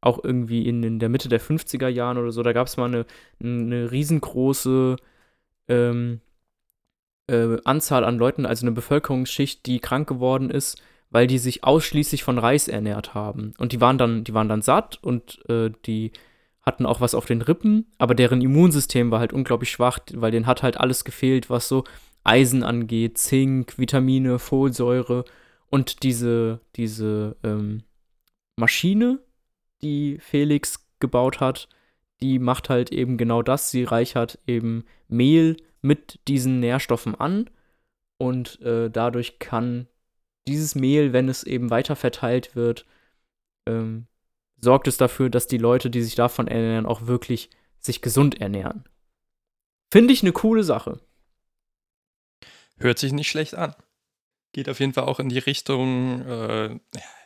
auch 0.00 0.24
irgendwie 0.24 0.66
in, 0.66 0.82
in, 0.82 0.98
der 0.98 1.08
Mitte 1.08 1.28
der 1.28 1.40
50er 1.40 1.86
Jahren 1.86 2.18
oder 2.18 2.32
so, 2.32 2.42
da 2.42 2.52
gab 2.52 2.66
es 2.66 2.76
mal 2.76 2.86
eine, 2.86 3.06
eine 3.40 3.92
riesengroße 3.92 4.96
ähm, 5.68 6.20
äh, 7.28 7.58
Anzahl 7.64 8.04
an 8.04 8.18
Leuten, 8.18 8.44
also 8.44 8.66
eine 8.66 8.72
Bevölkerungsschicht, 8.72 9.64
die 9.66 9.78
krank 9.78 10.08
geworden 10.08 10.50
ist, 10.50 10.82
weil 11.10 11.28
die 11.28 11.38
sich 11.38 11.62
ausschließlich 11.62 12.24
von 12.24 12.38
Reis 12.38 12.66
ernährt 12.66 13.14
haben. 13.14 13.52
Und 13.58 13.70
die 13.70 13.80
waren 13.80 13.98
dann, 13.98 14.24
die 14.24 14.34
waren 14.34 14.48
dann 14.48 14.62
satt 14.62 14.98
und 15.00 15.48
äh, 15.48 15.70
die 15.86 16.10
hatten 16.62 16.86
auch 16.86 17.00
was 17.00 17.14
auf 17.14 17.26
den 17.26 17.42
Rippen, 17.42 17.86
aber 17.98 18.16
deren 18.16 18.40
Immunsystem 18.40 19.12
war 19.12 19.20
halt 19.20 19.32
unglaublich 19.32 19.70
schwach, 19.70 20.00
weil 20.12 20.32
denen 20.32 20.46
hat 20.46 20.64
halt 20.64 20.78
alles 20.78 21.04
gefehlt, 21.04 21.50
was 21.50 21.68
so 21.68 21.84
Eisen 22.24 22.62
angeht, 22.62 23.18
Zink, 23.18 23.78
Vitamine, 23.78 24.38
Folsäure 24.38 25.24
und 25.68 26.02
diese, 26.02 26.60
diese 26.76 27.36
ähm, 27.42 27.82
Maschine, 28.56 29.20
die 29.82 30.18
Felix 30.20 30.86
gebaut 31.00 31.40
hat, 31.40 31.68
die 32.20 32.38
macht 32.38 32.68
halt 32.68 32.92
eben 32.92 33.16
genau 33.16 33.42
das. 33.42 33.70
Sie 33.70 33.84
reichert 33.84 34.38
eben 34.46 34.84
Mehl 35.08 35.56
mit 35.80 36.20
diesen 36.28 36.60
Nährstoffen 36.60 37.14
an 37.14 37.48
und 38.18 38.60
äh, 38.60 38.90
dadurch 38.90 39.38
kann 39.38 39.86
dieses 40.46 40.74
Mehl, 40.74 41.12
wenn 41.12 41.28
es 41.28 41.42
eben 41.44 41.70
weiter 41.70 41.96
verteilt 41.96 42.54
wird, 42.54 42.84
ähm, 43.66 44.06
sorgt 44.60 44.88
es 44.88 44.96
dafür, 44.96 45.30
dass 45.30 45.46
die 45.46 45.58
Leute, 45.58 45.88
die 45.90 46.02
sich 46.02 46.16
davon 46.16 46.46
ernähren, 46.46 46.86
auch 46.86 47.06
wirklich 47.06 47.50
sich 47.78 48.02
gesund 48.02 48.40
ernähren. 48.40 48.84
Finde 49.90 50.12
ich 50.12 50.22
eine 50.22 50.32
coole 50.32 50.62
Sache. 50.62 51.00
Hört 52.80 52.98
sich 52.98 53.12
nicht 53.12 53.28
schlecht 53.28 53.54
an. 53.54 53.74
Geht 54.52 54.68
auf 54.68 54.80
jeden 54.80 54.94
Fall 54.94 55.04
auch 55.04 55.20
in 55.20 55.28
die 55.28 55.38
Richtung, 55.38 56.26
äh, 56.26 56.78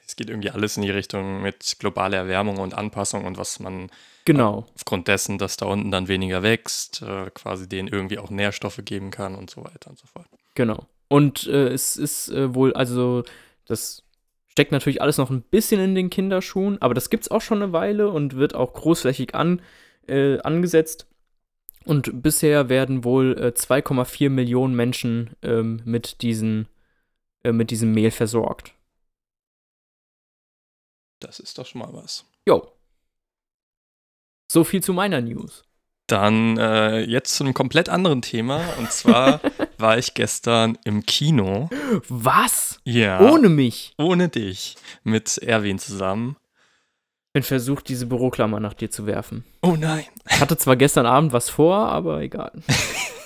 es 0.06 0.16
geht 0.16 0.28
irgendwie 0.28 0.50
alles 0.50 0.76
in 0.76 0.82
die 0.82 0.90
Richtung 0.90 1.40
mit 1.40 1.76
globaler 1.78 2.18
Erwärmung 2.18 2.58
und 2.58 2.75
Anpassung 2.75 3.25
und 3.25 3.38
was 3.38 3.61
man 3.61 3.90
Genau. 4.25 4.66
Aufgrund 4.75 5.08
dessen, 5.08 5.37
dass 5.38 5.56
da 5.56 5.66
unten 5.66 5.90
dann 5.90 6.08
weniger 6.08 6.42
wächst, 6.42 7.02
äh, 7.02 7.30
quasi 7.34 7.68
denen 7.68 7.88
irgendwie 7.88 8.18
auch 8.18 8.30
Nährstoffe 8.30 8.80
geben 8.84 9.11
kann 9.11 9.34
und 9.34 9.50
so 9.50 9.62
weiter 9.64 9.90
und 9.90 9.99
so 9.99 10.06
fort. 10.06 10.26
Genau. 10.54 10.87
Und 11.08 11.46
äh, 11.46 11.68
es 11.68 11.96
ist 11.96 12.30
äh, 12.30 12.54
wohl, 12.54 12.73
also 12.73 13.23
das 13.66 14.02
steckt 14.46 14.73
natürlich 14.73 15.02
alles 15.02 15.18
noch 15.18 15.30
ein 15.30 15.42
bisschen 15.42 15.80
in 15.80 15.94
den 15.94 16.08
Kinderschuhen, 16.08 16.80
aber 16.80 16.94
das 16.94 17.11
gibt 17.11 17.25
es 17.25 17.30
auch 17.30 17.42
schon 17.42 17.62
eine 17.62 17.73
Weile 17.73 18.08
und 18.08 18.37
wird 18.37 18.54
auch 18.54 18.73
großflächig 18.73 19.34
an, 19.34 19.61
äh, 20.08 20.38
angesetzt. 20.38 21.06
Und 21.85 22.23
bisher 22.23 22.69
werden 22.69 23.05
wohl 23.05 23.35
2,4 23.35 24.26
äh, 24.26 24.29
Millionen 24.29 24.75
Menschen 24.75 25.31
ähm, 25.43 25.83
mit, 25.85 26.23
diesen, 26.23 26.69
äh, 27.43 27.53
mit 27.53 27.71
diesem 27.71 27.93
Mehl 27.93 28.11
versorgt. 28.11 28.73
Das 31.21 31.41
ist 31.41 31.59
doch 31.59 31.67
schon 31.67 31.81
mal 31.81 31.93
was. 31.93 32.26
Jo, 32.47 32.75
so 34.55 34.62
viel 34.64 34.83
zu 34.83 34.93
meiner 34.93 35.21
News. 35.21 35.64
Dann 36.07 36.59
äh, 36.59 37.00
jetzt 37.00 37.35
zu 37.35 37.45
einem 37.45 37.55
komplett 37.55 37.88
anderen 37.88 38.23
Thema. 38.23 38.61
Und 38.79 38.93
zwar 38.93 39.41
war 39.79 39.99
ich 39.99 40.14
gestern 40.14 40.79
im 40.85 41.05
Kino. 41.05 41.71
Was? 42.09 42.79
Ja. 42.85 43.21
Ohne 43.21 43.49
mich? 43.49 43.95
Ohne 43.99 44.29
dich. 44.29 44.76
Mit 45.03 45.38
Erwin 45.38 45.79
zusammen. 45.79 46.37
Ich 47.35 47.41
bin 47.41 47.43
versucht, 47.43 47.88
diese 47.88 48.07
Büroklammer 48.07 48.61
nach 48.61 48.75
dir 48.75 48.93
zu 48.93 49.09
werfen. 49.09 49.45
Oh 49.61 49.75
nein. 49.76 50.05
Ich 50.31 50.41
hatte 50.41 50.57
zwar 50.57 50.76
gestern 50.76 51.05
Abend 51.05 51.33
was 51.33 51.50
vor, 51.50 51.88
aber 51.88 52.21
egal. 52.21 52.53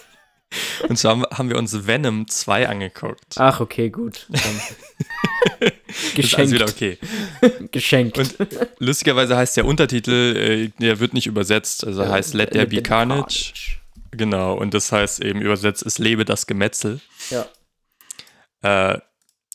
Und 0.89 0.97
zwar 0.97 1.29
haben 1.29 1.51
wir 1.51 1.59
uns 1.59 1.87
Venom 1.87 2.27
2 2.27 2.71
angeguckt. 2.71 3.35
Ach, 3.37 3.61
okay, 3.61 3.91
gut. 3.91 4.27
Geschenkt. 6.15 6.47
Ist 6.47 6.53
wieder 6.53 6.65
okay. 6.65 6.97
Geschenkt. 7.71 8.17
Und 8.17 8.35
lustigerweise 8.79 9.37
heißt 9.37 9.59
der 9.59 9.67
Untertitel, 9.67 10.71
äh, 10.71 10.81
der 10.81 11.01
wird 11.01 11.13
nicht 11.13 11.27
übersetzt, 11.27 11.87
also 11.87 12.03
ja, 12.03 12.09
heißt 12.09 12.33
Let 12.33 12.53
There 12.53 12.67
Be 12.67 12.81
Carnage. 12.81 13.53
Carnage. 13.53 13.77
Genau, 14.13 14.55
und 14.55 14.73
das 14.73 14.91
heißt 14.91 15.21
eben 15.21 15.43
übersetzt, 15.43 15.85
es 15.85 15.99
lebe 15.99 16.25
das 16.25 16.47
Gemetzel. 16.47 17.01
Ja. 17.29 18.95
Äh, 18.95 19.01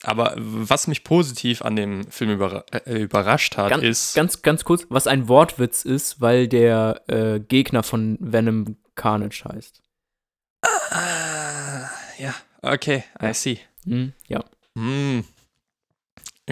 aber 0.03 0.33
was 0.37 0.87
mich 0.87 1.03
positiv 1.03 1.61
an 1.61 1.75
dem 1.75 2.09
Film 2.11 2.31
überra 2.31 2.65
äh, 2.85 3.01
überrascht 3.01 3.57
hat, 3.57 3.69
ganz, 3.69 3.83
ist. 3.83 4.15
Ganz, 4.15 4.41
ganz 4.41 4.65
kurz, 4.65 4.85
was 4.89 5.07
ein 5.07 5.27
Wortwitz 5.27 5.83
ist, 5.83 6.19
weil 6.21 6.47
der 6.47 7.01
äh, 7.07 7.39
Gegner 7.39 7.83
von 7.83 8.17
Venom 8.19 8.75
Carnage 8.95 9.45
heißt. 9.45 9.81
Ah, 10.91 11.89
ja, 12.19 12.35
okay, 12.61 13.05
I 13.21 13.33
see. 13.33 13.59
Hm, 13.85 14.13
ja. 14.27 14.43
Hm. 14.77 15.23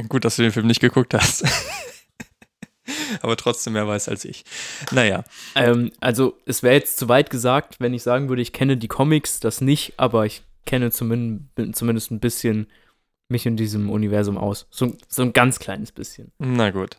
Gut, 0.07 0.25
dass 0.25 0.37
du 0.37 0.43
den 0.43 0.51
Film 0.51 0.67
nicht 0.67 0.79
geguckt 0.79 1.13
hast. 1.13 1.43
Aber 3.21 3.35
trotzdem 3.37 3.73
mehr 3.73 3.87
weiß 3.87 4.09
als 4.09 4.25
ich. 4.25 4.45
Naja. 4.91 5.23
Ähm, 5.55 5.91
also, 5.99 6.37
es 6.45 6.63
wäre 6.63 6.75
jetzt 6.75 6.97
zu 6.97 7.09
weit 7.09 7.29
gesagt, 7.29 7.79
wenn 7.79 7.93
ich 7.93 8.03
sagen 8.03 8.29
würde, 8.29 8.41
ich 8.41 8.53
kenne 8.53 8.77
die 8.77 8.87
Comics, 8.87 9.39
das 9.39 9.61
nicht, 9.61 9.93
aber 9.97 10.25
ich 10.25 10.43
kenne 10.65 10.91
zumindest, 10.91 11.75
zumindest 11.75 12.11
ein 12.11 12.19
bisschen 12.19 12.67
mich 13.31 13.45
in 13.45 13.57
diesem 13.57 13.89
Universum 13.89 14.37
aus. 14.37 14.67
So, 14.69 14.95
so 15.07 15.21
ein 15.21 15.33
ganz 15.33 15.59
kleines 15.59 15.91
bisschen. 15.91 16.31
Na 16.37 16.69
gut. 16.71 16.97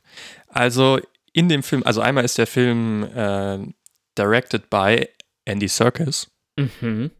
Also, 0.48 0.98
in 1.32 1.48
dem 1.48 1.62
Film, 1.62 1.82
also 1.84 2.00
einmal 2.00 2.24
ist 2.24 2.38
der 2.38 2.46
Film 2.46 3.04
äh, 3.14 3.58
directed 4.18 4.68
by 4.70 5.08
Andy 5.44 5.68
Serkis. 5.68 6.30
Mhm. 6.56 7.10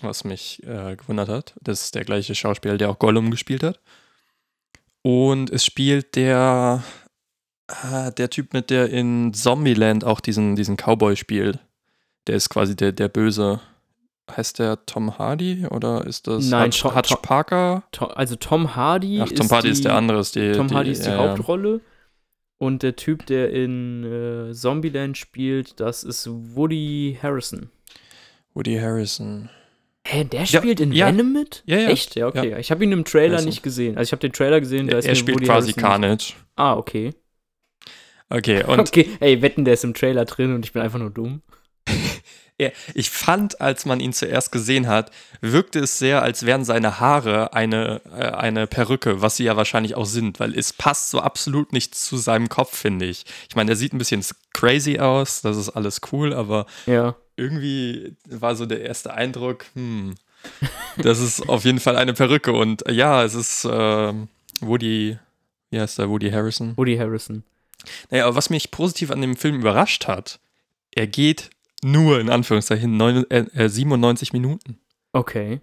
Was 0.00 0.24
mich 0.24 0.62
äh, 0.64 0.96
gewundert 0.96 1.28
hat. 1.28 1.54
Das 1.60 1.84
ist 1.84 1.94
der 1.94 2.04
gleiche 2.04 2.34
Schauspieler, 2.34 2.76
der 2.76 2.90
auch 2.90 2.98
Gollum 2.98 3.30
gespielt 3.30 3.62
hat. 3.62 3.80
Und 5.02 5.50
es 5.50 5.64
spielt 5.64 6.16
der, 6.16 6.82
äh, 7.68 8.12
der 8.12 8.30
Typ 8.30 8.52
mit, 8.52 8.70
der 8.70 8.90
in 8.90 9.32
Zombieland 9.32 10.04
auch 10.04 10.20
diesen, 10.20 10.56
diesen 10.56 10.76
Cowboy 10.76 11.16
spielt. 11.16 11.58
Der 12.26 12.36
ist 12.36 12.50
quasi 12.50 12.76
der, 12.76 12.92
der 12.92 13.08
Böse 13.08 13.60
heißt 14.30 14.58
der 14.58 14.84
Tom 14.86 15.18
Hardy 15.18 15.66
oder 15.70 16.06
ist 16.06 16.26
das 16.26 16.48
Nein, 16.48 16.66
Hutch, 16.66 16.80
Tom- 16.80 16.94
Hutch 16.94 17.08
Tom- 17.08 17.22
Parker? 17.22 17.82
To 17.92 18.06
also 18.06 18.36
Tom 18.36 18.76
Hardy 18.76 19.20
Ach, 19.22 19.28
Tom 19.28 19.50
Hardy 19.50 19.68
die, 19.68 19.72
ist 19.72 19.84
der 19.84 19.94
andere. 19.94 20.20
Ist 20.20 20.34
die, 20.36 20.52
Tom 20.52 20.68
die, 20.68 20.74
Hardy 20.74 20.90
ist 20.90 21.04
die 21.04 21.10
ja, 21.10 21.22
ja. 21.24 21.30
Hauptrolle. 21.30 21.80
Und 22.58 22.82
der 22.84 22.94
Typ, 22.94 23.26
der 23.26 23.50
in 23.50 24.04
äh, 24.50 24.52
Zombieland 24.54 25.18
spielt, 25.18 25.80
das 25.80 26.04
ist 26.04 26.28
Woody 26.30 27.18
Harrison. 27.20 27.70
Woody 28.54 28.78
Harrison. 28.78 29.48
Hä, 30.06 30.24
der 30.24 30.44
Ja, 30.44 30.60
spielt 30.60 30.78
in 30.80 30.92
ja. 30.92 31.08
Venom 31.08 31.32
mit? 31.32 31.62
Ja, 31.66 31.78
ja. 31.78 31.88
Echt? 31.88 32.14
Ja, 32.14 32.28
okay. 32.28 32.56
Ich 32.60 32.70
habe 32.70 32.84
ihn 32.84 32.92
im 32.92 33.04
Trailer 33.04 33.32
Harrison. 33.32 33.48
nicht 33.48 33.62
gesehen. 33.64 33.96
Also 33.96 34.08
ich 34.08 34.12
habe 34.12 34.20
den 34.20 34.32
Trailer 34.32 34.60
gesehen, 34.60 34.86
da 34.86 34.98
ist 34.98 35.06
er 35.06 35.14
spielt 35.16 35.38
Woody 35.38 35.46
quasi 35.46 35.72
Harrison 35.72 35.82
Carnage. 35.82 36.34
Ah, 36.54 36.74
okay. 36.76 37.12
Okay, 38.30 38.62
und 38.68 38.78
okay, 38.80 39.08
ey, 39.20 39.42
wetten, 39.42 39.64
der 39.64 39.74
ist 39.74 39.84
im 39.84 39.94
Trailer 39.94 40.24
drin 40.24 40.54
und 40.54 40.64
ich 40.64 40.72
bin 40.72 40.82
einfach 40.82 40.98
nur 40.98 41.10
dumm. 41.10 41.42
Er, 42.62 42.72
ich 42.94 43.10
fand, 43.10 43.60
als 43.60 43.84
man 43.84 44.00
ihn 44.00 44.12
zuerst 44.12 44.52
gesehen 44.52 44.86
hat, 44.88 45.10
wirkte 45.40 45.80
es 45.80 45.98
sehr, 45.98 46.22
als 46.22 46.46
wären 46.46 46.64
seine 46.64 47.00
Haare 47.00 47.52
eine, 47.52 48.00
äh, 48.16 48.24
eine 48.30 48.66
Perücke, 48.66 49.20
was 49.22 49.36
sie 49.36 49.44
ja 49.44 49.56
wahrscheinlich 49.56 49.94
auch 49.94 50.06
sind, 50.06 50.40
weil 50.40 50.56
es 50.58 50.72
passt 50.72 51.10
so 51.10 51.20
absolut 51.20 51.72
nicht 51.72 51.94
zu 51.94 52.16
seinem 52.16 52.48
Kopf, 52.48 52.76
finde 52.76 53.06
ich. 53.06 53.24
Ich 53.48 53.56
meine, 53.56 53.72
er 53.72 53.76
sieht 53.76 53.92
ein 53.92 53.98
bisschen 53.98 54.24
crazy 54.52 54.98
aus, 54.98 55.42
das 55.42 55.56
ist 55.56 55.70
alles 55.70 56.00
cool, 56.12 56.32
aber 56.32 56.66
Ja. 56.86 57.14
irgendwie 57.36 58.16
war 58.28 58.54
so 58.56 58.66
der 58.66 58.82
erste 58.82 59.12
Eindruck, 59.14 59.64
hm, 59.74 60.14
das 60.98 61.20
ist 61.20 61.48
auf 61.48 61.64
jeden 61.64 61.80
Fall 61.80 61.96
eine 61.96 62.14
Perücke 62.14 62.52
und 62.52 62.86
äh, 62.86 62.92
ja, 62.92 63.22
es 63.24 63.34
ist 63.34 63.66
ähm, 63.70 64.28
Woody, 64.60 65.18
wie 65.70 65.80
heißt 65.80 65.98
der, 65.98 66.08
Woody 66.08 66.30
Harrison? 66.30 66.76
Woody 66.76 66.96
Harrison. 66.96 67.42
Naja, 68.10 68.26
aber 68.26 68.36
was 68.36 68.50
mich 68.50 68.70
positiv 68.70 69.10
an 69.10 69.20
dem 69.20 69.36
Film 69.36 69.56
überrascht 69.56 70.06
hat, 70.06 70.38
er 70.94 71.06
geht 71.06 71.50
nur 71.84 72.20
in 72.20 72.30
Anführungszeichen 72.30 72.96
neun, 72.96 73.28
äh, 73.30 73.40
äh, 73.54 73.68
97 73.68 74.32
Minuten. 74.32 74.78
Okay. 75.12 75.60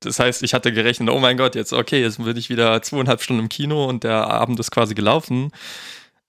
Das 0.00 0.18
heißt, 0.20 0.42
ich 0.42 0.54
hatte 0.54 0.72
gerechnet, 0.72 1.08
oh 1.10 1.18
mein 1.18 1.36
Gott, 1.36 1.54
jetzt 1.54 1.72
okay, 1.72 2.00
jetzt 2.02 2.22
bin 2.22 2.36
ich 2.36 2.50
wieder 2.50 2.80
zweieinhalb 2.82 3.22
Stunden 3.22 3.42
im 3.42 3.48
Kino 3.48 3.86
und 3.86 4.04
der 4.04 4.26
Abend 4.28 4.60
ist 4.60 4.70
quasi 4.70 4.94
gelaufen. 4.94 5.50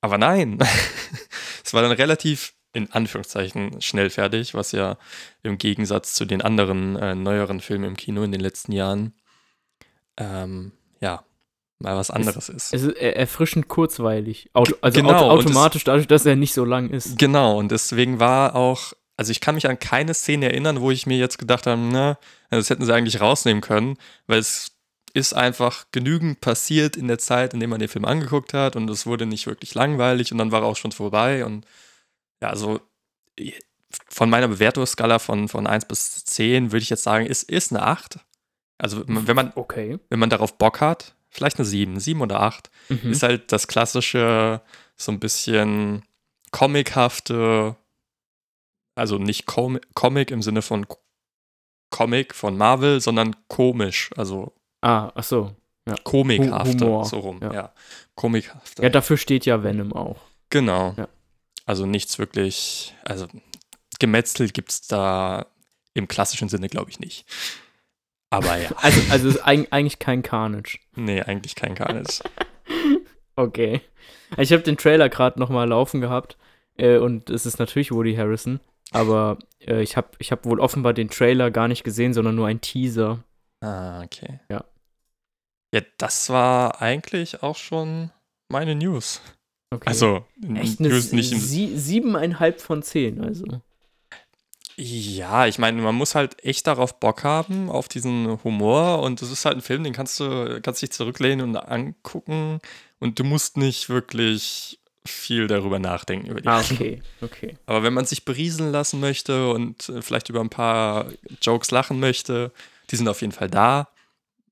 Aber 0.02 0.18
nein, 0.18 0.58
es 1.66 1.74
war 1.74 1.82
dann 1.82 1.92
relativ 1.92 2.54
in 2.74 2.92
Anführungszeichen 2.92 3.82
schnell 3.82 4.10
fertig, 4.10 4.54
was 4.54 4.72
ja 4.72 4.98
im 5.44 5.58
Gegensatz 5.58 6.14
zu 6.14 6.26
den 6.26 6.42
anderen 6.42 6.96
äh, 6.96 7.16
neueren 7.16 7.60
Filmen 7.60 7.86
im 7.86 7.98
Kino 7.98 8.24
in 8.24 8.32
den 8.32 8.42
letzten 8.42 8.72
Jahren 8.72 9.14
ähm, 10.18 10.72
ja 11.02 11.24
mal 11.80 11.96
was 11.96 12.10
anderes 12.10 12.50
ist. 12.50 12.74
Es 12.74 12.84
ist 12.84 12.98
er- 12.98 13.18
erfrischend 13.18 13.68
kurzweilig. 13.68 14.50
Auto, 14.54 14.76
also 14.82 15.00
Genau, 15.02 15.14
auto, 15.14 15.34
und 15.34 15.40
es- 15.40 15.46
automatisch 15.48 15.84
dadurch, 15.84 16.08
dass 16.08 16.26
er 16.26 16.36
nicht 16.36 16.54
so 16.54 16.66
lang 16.66 16.90
ist. 16.90 17.18
Genau, 17.20 17.58
und 17.58 17.72
deswegen 17.72 18.20
war 18.20 18.56
auch, 18.56 18.94
also 19.18 19.32
ich 19.32 19.42
kann 19.42 19.56
mich 19.56 19.68
an 19.68 19.80
keine 19.80 20.14
Szene 20.14 20.46
erinnern, 20.46 20.80
wo 20.80 20.92
ich 20.92 21.06
mir 21.06 21.18
jetzt 21.18 21.38
gedacht 21.38 21.68
habe, 21.68 21.82
na, 21.82 22.18
das 22.50 22.70
hätten 22.70 22.86
sie 22.86 22.94
eigentlich 22.94 23.20
rausnehmen 23.20 23.62
können, 23.62 23.98
weil 24.28 24.40
es 24.40 24.72
ist 25.14 25.34
einfach 25.34 25.86
genügend 25.92 26.40
passiert 26.42 26.96
in 26.96 27.08
der 27.08 27.18
Zeit, 27.18 27.54
in 27.54 27.60
der 27.60 27.68
man 27.70 27.80
den 27.80 27.90
Film 27.90 28.06
angeguckt 28.06 28.54
hat 28.54 28.76
und 28.76 28.90
es 28.90 29.06
wurde 29.06 29.26
nicht 29.26 29.48
wirklich 29.48 29.74
langweilig 29.74 30.32
und 30.32 30.38
dann 30.38 30.52
war 30.52 30.62
er 30.62 30.68
auch 30.68 30.76
schon 30.76 30.92
vorbei 30.92 31.44
und 31.44 31.66
ja, 32.42 32.50
also 32.50 32.80
von 34.10 34.30
meiner 34.30 34.48
Bewertungsskala 34.48 35.20
von, 35.20 35.48
von 35.48 35.66
1 35.66 35.86
bis 35.86 36.26
10 36.26 36.72
würde 36.72 36.84
ich 36.84 36.90
jetzt 36.90 37.04
sagen, 37.04 37.26
es 37.28 37.42
ist 37.44 37.72
eine 37.72 37.84
8. 37.84 38.20
Also 38.78 39.04
wenn 39.08 39.36
man, 39.36 39.52
Okay. 39.56 39.98
wenn 40.10 40.20
man 40.20 40.30
darauf 40.30 40.58
Bock 40.58 40.82
hat, 40.82 41.16
vielleicht 41.30 41.58
eine 41.58 41.66
7, 41.66 42.00
7 42.00 42.22
oder 42.22 42.42
8. 42.42 42.70
Mhm. 42.90 43.12
Ist 43.12 43.24
halt 43.24 43.52
das 43.52 43.68
klassische, 43.68 44.62
so 44.96 45.12
ein 45.12 45.20
bisschen 45.20 46.04
comichafte, 46.52 47.76
also 48.98 49.18
nicht 49.18 49.46
Com 49.46 49.80
Comic 49.94 50.32
im 50.32 50.42
Sinne 50.42 50.62
von 50.62 50.86
Comic 51.90 52.36
von 52.36 52.58
Marvel, 52.58 53.00
sondern 53.00 53.36
komisch, 53.48 54.10
also 54.18 54.54
ah, 54.82 55.12
ach 55.16 55.24
so. 55.24 55.56
komikhafte, 56.04 56.86
Humor, 56.86 57.06
so 57.06 57.20
rum, 57.20 57.40
ja. 57.42 57.54
ja. 57.54 57.74
Komikhafte. 58.16 58.84
Ja, 58.84 58.90
dafür 58.90 59.18
steht 59.18 59.46
ja 59.46 59.64
Venom 59.64 59.94
auch. 59.94 60.18
genau. 60.50 60.94
Ja. 60.98 61.08
Also 61.66 61.86
nichts 61.86 62.18
wirklich, 62.18 62.96
also 63.04 63.28
gemetzelt 64.00 64.54
gibt 64.54 64.72
es 64.72 64.88
da 64.88 65.48
im 65.94 66.08
klassischen 66.08 66.48
Sinne, 66.48 66.70
glaube 66.70 66.90
ich, 66.90 67.00
nicht. 67.00 67.26
Aber 68.30 68.58
ja, 68.58 68.70
Also, 68.82 69.02
also 69.10 69.28
ist 69.30 69.46
eig 69.46 69.68
eigentlich 69.72 70.00
kein 70.00 70.24
Carnage. 70.24 70.80
nee, 70.96 71.22
eigentlich 71.22 71.56
kein 71.56 71.76
Carnage. 71.76 72.22
Okay. 73.40 73.82
Ich 74.38 74.52
habe 74.52 74.64
den 74.64 74.78
Trailer 74.78 75.10
gerade 75.10 75.40
noch 75.40 75.50
mal 75.50 75.70
laufen 75.70 76.02
gehabt 76.02 76.38
äh, 76.78 76.98
und 76.98 77.30
es 77.30 77.46
ist 77.46 77.60
natürlich 77.60 77.92
Woody 77.92 78.16
Harrison, 78.16 78.60
aber 78.92 79.38
äh, 79.60 79.82
ich 79.82 79.98
habe 79.98 80.10
ich 80.20 80.32
hab 80.32 80.46
wohl 80.46 80.60
offenbar 80.60 80.94
den 80.94 81.10
Trailer 81.10 81.52
gar 81.52 81.68
nicht 81.68 81.84
gesehen, 81.84 82.14
sondern 82.14 82.36
nur 82.36 82.48
ein 82.48 82.62
Teaser. 82.62 83.24
Ah, 83.62 84.02
okay. 84.04 84.40
Ja. 84.50 84.64
Ja, 85.74 85.82
das 85.98 86.30
war 86.30 86.82
eigentlich 86.82 87.44
auch 87.44 87.58
schon 87.58 88.12
meine 88.50 88.76
News. 88.76 89.22
Okay. 89.70 89.90
Also, 89.90 90.26
Echt 90.56 90.80
eine 90.80 90.90
News 90.90 91.12
nicht 91.12 91.30
sie 91.30 91.78
siebeneinhalb 91.78 92.62
von 92.62 92.82
zehn, 92.84 93.22
also. 93.22 93.46
Ja, 94.80 95.48
ich 95.48 95.58
meine, 95.58 95.82
man 95.82 95.96
muss 95.96 96.14
halt 96.14 96.44
echt 96.46 96.68
darauf 96.68 97.00
Bock 97.00 97.24
haben, 97.24 97.70
auf 97.70 97.88
diesen 97.88 98.42
Humor. 98.44 99.02
Und 99.02 99.22
das 99.22 99.32
ist 99.32 99.44
halt 99.44 99.58
ein 99.58 99.62
Film, 99.62 99.84
den 99.84 99.92
kannst 99.92 100.20
du, 100.20 100.62
kannst 100.62 100.84
dich 100.84 100.92
zurücklehnen 100.92 101.50
und 101.50 101.58
angucken. 101.58 102.60
Und 103.00 103.18
du 103.18 103.24
musst 103.24 103.58
nicht 103.58 103.90
wirklich 103.90 104.80
viel 105.08 105.48
darüber 105.48 105.80
nachdenken. 105.80 106.28
Über 106.28 106.42
die 106.42 106.48
Ah, 106.48 106.60
okay, 106.60 107.02
okay. 107.22 107.58
Aber 107.66 107.84
wenn 107.84 107.94
man 107.94 108.06
sich 108.06 108.26
berieseln 108.26 108.72
lassen 108.72 109.00
möchte 109.00 109.50
und 109.50 109.90
äh, 109.90 110.02
vielleicht 110.02 110.30
über 110.30 110.42
ein 110.42 110.50
paar 110.50 111.08
Jokes 111.42 111.72
lachen 111.72 112.00
möchte, 112.00 112.52
die 112.92 112.96
sind 112.96 113.08
auf 113.08 113.22
jeden 113.22 113.34
Fall 113.34 113.50
da. 113.50 113.90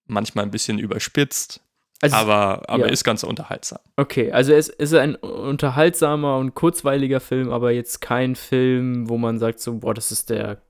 Manchmal 0.07 0.45
ein 0.45 0.51
bisschen 0.51 0.77
überspitzt, 0.77 1.61
Also, 2.01 2.15
aber, 2.15 2.63
aber 2.67 2.85
ja. 2.85 2.91
ist 2.91 3.03
ganz 3.03 3.23
unterhaltsam. 3.23 3.79
okay, 3.97 4.31
also 4.31 4.53
es 4.53 4.69
ist 4.69 4.93
ein 4.93 5.15
unterhaltsamer 5.15 6.37
und 6.37 6.53
kurzweiliger 6.53 7.19
Film, 7.19 7.49
aber 7.51 7.71
jetzt 7.71 8.01
kein 8.01 8.35
Film, 8.35 9.09
wo 9.09 9.17
man 9.17 9.39
sagt 9.39 9.59
so, 9.59 9.79
boah, 9.79 9.93
das 9.95 10.11
ist 10.11 10.29
der 10.29 10.61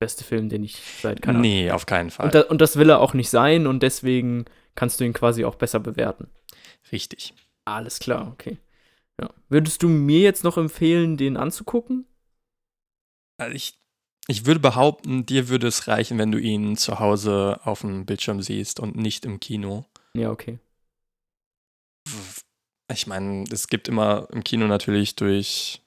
beste 0.00 0.24
Film, 0.24 0.48
den 0.48 0.64
ich 0.64 0.76
seit 1.02 1.26
Ahnung. 1.28 1.42
Nee, 1.42 1.70
auf 1.70 1.86
keinen 1.86 2.10
Fall. 2.10 2.26
Und, 2.26 2.34
da, 2.34 2.40
und 2.42 2.60
das 2.60 2.76
will 2.76 2.90
er 2.90 3.00
auch 3.00 3.14
nicht 3.14 3.30
sein 3.30 3.66
und 3.66 3.82
deswegen 3.82 4.46
kannst 4.74 4.98
du 4.98 5.04
ihn 5.04 5.12
quasi 5.12 5.44
auch 5.44 5.54
besser 5.56 5.78
bewerten. 5.78 6.28
Richtig. 6.90 7.34
Alles 7.66 7.98
klar, 8.00 8.28
okay. 8.32 8.56
Ja. 9.20 9.30
Würdest 9.48 9.82
du 9.82 9.88
mir 9.88 10.20
jetzt 10.20 10.44
noch 10.44 10.56
empfehlen, 10.56 11.16
den 11.16 11.36
anzugucken? 11.36 12.06
Also 13.36 13.54
ich, 13.54 13.78
ich 14.28 14.46
würde 14.46 14.60
behaupten, 14.60 15.26
dir 15.26 15.48
würde 15.48 15.66
es 15.66 15.88
reichen, 15.88 16.18
wenn 16.18 16.32
du 16.32 16.38
ihn 16.38 16.76
zu 16.76 16.98
Hause 16.98 17.60
auf 17.64 17.80
dem 17.80 18.06
Bildschirm 18.06 18.40
siehst 18.42 18.80
und 18.80 18.96
nicht 18.96 19.24
im 19.24 19.40
Kino. 19.40 19.84
Ja, 20.14 20.30
okay. 20.30 20.58
Ich 22.92 23.06
meine, 23.06 23.44
es 23.50 23.68
gibt 23.68 23.88
immer 23.88 24.28
im 24.30 24.42
Kino 24.42 24.66
natürlich 24.66 25.16
durch 25.16 25.82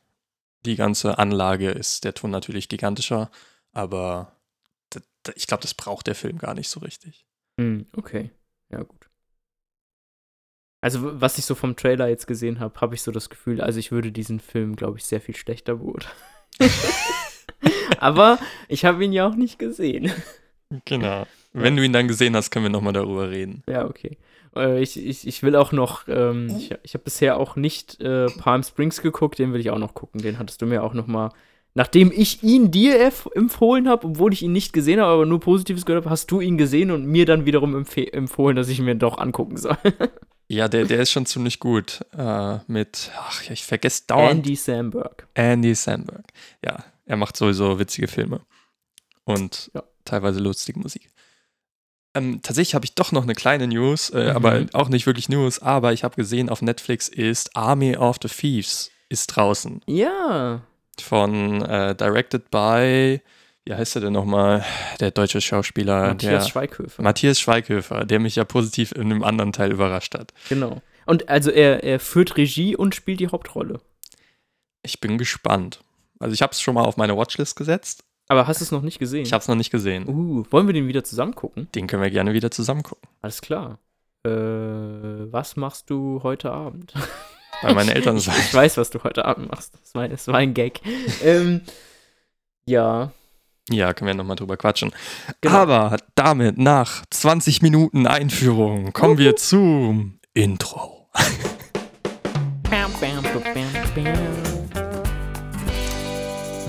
die 0.66 0.76
ganze 0.76 1.18
Anlage 1.18 1.70
ist 1.72 2.06
der 2.06 2.14
Ton 2.14 2.32
natürlich 2.32 2.70
gigantischer, 2.70 3.30
aber 3.74 4.40
ich 5.36 5.48
glaube, 5.48 5.62
das 5.62 5.74
braucht 5.74 6.08
der 6.08 6.16
Film 6.16 6.38
gar 6.38 6.54
nicht 6.54 6.70
so 6.70 6.80
richtig. 6.80 7.26
Hm, 7.60 7.86
okay. 7.96 8.32
Ja, 8.70 8.84
gut. 8.84 9.10
Also, 10.84 11.22
was 11.22 11.38
ich 11.38 11.46
so 11.46 11.56
vom 11.56 11.78
Trailer 11.78 12.10
jetzt 12.10 12.28
gesehen 12.28 12.60
habe, 12.60 12.82
habe 12.82 12.94
ich 12.94 13.04
so 13.04 13.14
das 13.14 13.30
Gefühl, 13.30 13.62
also 13.62 13.80
ich 13.80 13.94
würde 13.94 14.12
diesen 14.12 14.42
Film, 14.42 14.76
glaube 14.76 14.98
ich, 14.98 15.06
sehr 15.06 15.22
viel 15.22 15.34
schlechter 15.34 15.76
beurteilen. 15.76 16.14
Aber 18.00 18.38
ich 18.68 18.84
habe 18.84 19.06
ihn 19.06 19.14
ja 19.14 19.26
auch 19.26 19.36
nicht 19.36 19.58
gesehen. 19.58 20.12
Genau. 20.84 21.26
Wenn 21.54 21.78
du 21.78 21.86
ihn 21.86 21.94
dann 21.94 22.10
gesehen 22.10 22.36
hast, 22.36 22.52
können 22.52 22.66
wir 22.66 22.70
nochmal 22.70 22.92
darüber 22.92 23.30
reden. 23.30 23.64
Ja, 23.66 23.86
okay. 23.86 24.18
Äh, 24.58 24.82
ich, 24.82 25.02
ich, 25.02 25.26
ich 25.26 25.42
will 25.42 25.56
auch 25.56 25.72
noch, 25.72 26.10
ähm, 26.10 26.54
ich, 26.58 26.76
ich 26.84 26.96
habe 26.96 27.06
bisher 27.06 27.38
auch 27.38 27.56
nicht 27.56 28.02
äh, 28.02 28.26
Palm 28.38 28.62
Springs 28.62 29.02
geguckt, 29.02 29.40
den 29.40 29.54
will 29.54 29.62
ich 29.62 29.70
auch 29.70 29.80
noch 29.80 29.94
gucken. 29.94 30.22
Den 30.22 30.38
hattest 30.38 30.62
du 30.62 30.66
mir 30.66 30.84
auch 30.84 30.94
noch 30.94 31.08
mal, 31.08 31.30
nachdem 31.76 32.12
ich 32.12 32.44
ihn 32.44 32.72
dir 32.72 33.10
empfohlen 33.36 33.88
habe, 33.88 34.08
obwohl 34.08 34.34
ich 34.34 34.42
ihn 34.42 34.52
nicht 34.52 34.74
gesehen 34.74 35.00
habe, 35.00 35.14
aber 35.14 35.26
nur 35.26 35.40
Positives 35.40 35.86
gehört 35.86 36.04
habe, 36.04 36.12
hast 36.12 36.30
du 36.30 36.42
ihn 36.42 36.58
gesehen 36.58 36.92
und 36.92 37.06
mir 37.06 37.26
dann 37.26 37.46
wiederum 37.46 37.74
empfohlen, 37.74 38.58
dass 38.58 38.68
ich 38.68 38.80
ihn 38.80 38.86
mir 38.86 38.96
doch 38.96 39.18
angucken 39.18 39.56
soll. 39.56 39.78
Ja, 40.54 40.68
der, 40.68 40.86
der 40.86 41.00
ist 41.00 41.12
schon 41.12 41.26
ziemlich 41.26 41.60
gut. 41.60 42.02
Äh, 42.18 42.60
mit, 42.68 43.12
ach, 43.18 43.50
ich 43.50 43.64
vergesse 43.64 44.04
dauernd. 44.08 44.32
Andy 44.46 44.56
Samberg. 44.56 45.28
Andy 45.34 45.74
Samberg. 45.76 46.26
Ja, 46.64 46.84
er 47.06 47.18
macht 47.18 47.36
sowieso 47.38 47.80
witzige 47.80 48.08
Filme. 48.08 48.42
Und 49.24 49.72
Ja. 49.74 49.84
teilweise 50.06 50.40
lustige 50.40 50.80
Musik. 50.80 51.10
Ähm, 52.16 52.42
tatsächlich 52.44 52.76
habe 52.76 52.86
ich 52.86 52.94
doch 52.94 53.12
noch 53.12 53.24
eine 53.24 53.34
kleine 53.34 53.68
News, 53.68 54.10
äh, 54.12 54.30
Mhm. 54.30 54.36
aber 54.36 54.66
auch 54.74 54.90
nicht 54.90 55.06
wirklich 55.08 55.30
News, 55.30 55.60
aber 55.60 55.94
ich 55.94 56.04
habe 56.04 56.16
gesehen, 56.16 56.50
auf 56.50 56.62
Netflix 56.62 57.08
ist 57.08 57.56
Army 57.56 57.96
of 57.98 58.18
the 58.22 58.28
Thieves 58.28 58.92
ist 59.10 59.28
draußen. 59.28 59.82
Ja. 59.88 60.62
Von 61.02 61.62
äh, 61.64 61.96
Directed 61.96 62.52
by, 62.52 63.20
wie 63.66 63.74
heißt 63.74 63.96
er 63.96 64.02
denn 64.02 64.14
nochmal? 64.14 64.66
Der 65.00 65.12
deutsche 65.12 65.42
Schauspieler. 65.42 66.08
Matthias 66.08 66.44
der, 66.46 66.50
Schweighöfer. 66.50 67.02
Matthias 67.02 67.40
Schweighöfer, 67.40 68.06
der 68.06 68.20
mich 68.20 68.36
ja 68.36 68.44
positiv 68.44 68.92
in 68.92 69.04
einem 69.04 69.24
anderen 69.24 69.54
Teil 69.54 69.72
überrascht 69.72 70.16
hat. 70.16 70.34
genau. 70.50 70.82
Und 71.06 71.28
also 71.28 71.52
er, 71.52 71.84
er 71.84 72.00
führt 72.00 72.38
Regie 72.38 72.78
und 72.78 72.96
spielt 72.96 73.20
die 73.20 73.28
Hauptrolle. 73.28 73.82
Ich 74.84 75.02
bin 75.02 75.18
gespannt. 75.18 75.82
Also 76.20 76.34
ich 76.34 76.42
habe 76.42 76.54
es 76.54 76.62
schon 76.62 76.76
mal 76.76 76.84
auf 76.84 76.96
meine 76.96 77.18
Watchlist 77.18 77.58
gesetzt, 77.58 78.06
Aber 78.30 78.48
hast 78.48 78.62
du 78.62 78.64
es 78.64 78.72
noch 78.72 78.82
nicht 78.84 79.00
gesehen? 79.00 79.24
Ich 79.26 79.34
habe 79.34 79.42
es 79.42 79.50
noch 79.50 79.56
nicht 79.56 79.72
gesehen. 79.72 80.08
Uh, 80.08 80.46
wollen 80.50 80.68
wir 80.68 80.74
den 80.74 80.88
wieder 80.88 81.04
zusammen 81.04 81.36
gucken? 81.36 81.68
Den 81.76 81.88
können 81.88 82.02
wir 82.02 82.10
gerne 82.10 82.32
wieder 82.34 82.52
zusammen 82.52 82.84
gucken. 82.84 83.10
Alles 83.22 83.42
klar. 83.42 83.80
Äh, 84.26 84.30
was 84.30 85.58
machst 85.58 85.90
du 85.90 86.22
heute 86.24 86.52
Abend? 86.52 86.94
Bei 87.62 87.74
meinen 87.74 87.90
Eltern 87.90 88.20
sein. 88.20 88.36
ich 88.40 88.54
weiß, 88.54 88.78
was 88.78 88.90
du 88.90 89.04
heute 89.04 89.26
Abend 89.26 89.52
machst. 89.52 89.74
Das 89.82 89.94
war, 89.96 90.08
das 90.08 90.28
war 90.28 90.36
ein 90.36 90.54
Gag. 90.54 90.80
ähm, 91.22 91.62
ja, 92.66 93.12
Ja, 93.70 93.94
können 93.94 94.08
wir 94.08 94.14
nochmal 94.14 94.36
drüber 94.36 94.58
quatschen. 94.58 94.92
Genau. 95.42 95.56
Aber 95.56 95.98
damit 96.16 96.58
nach 96.58 97.04
20 97.10 97.62
Minuten 97.62 98.08
Einführung 98.08 98.92
kommen 98.92 99.18
wir 99.18 99.36
zum 99.38 100.20
Intro. 100.34 101.08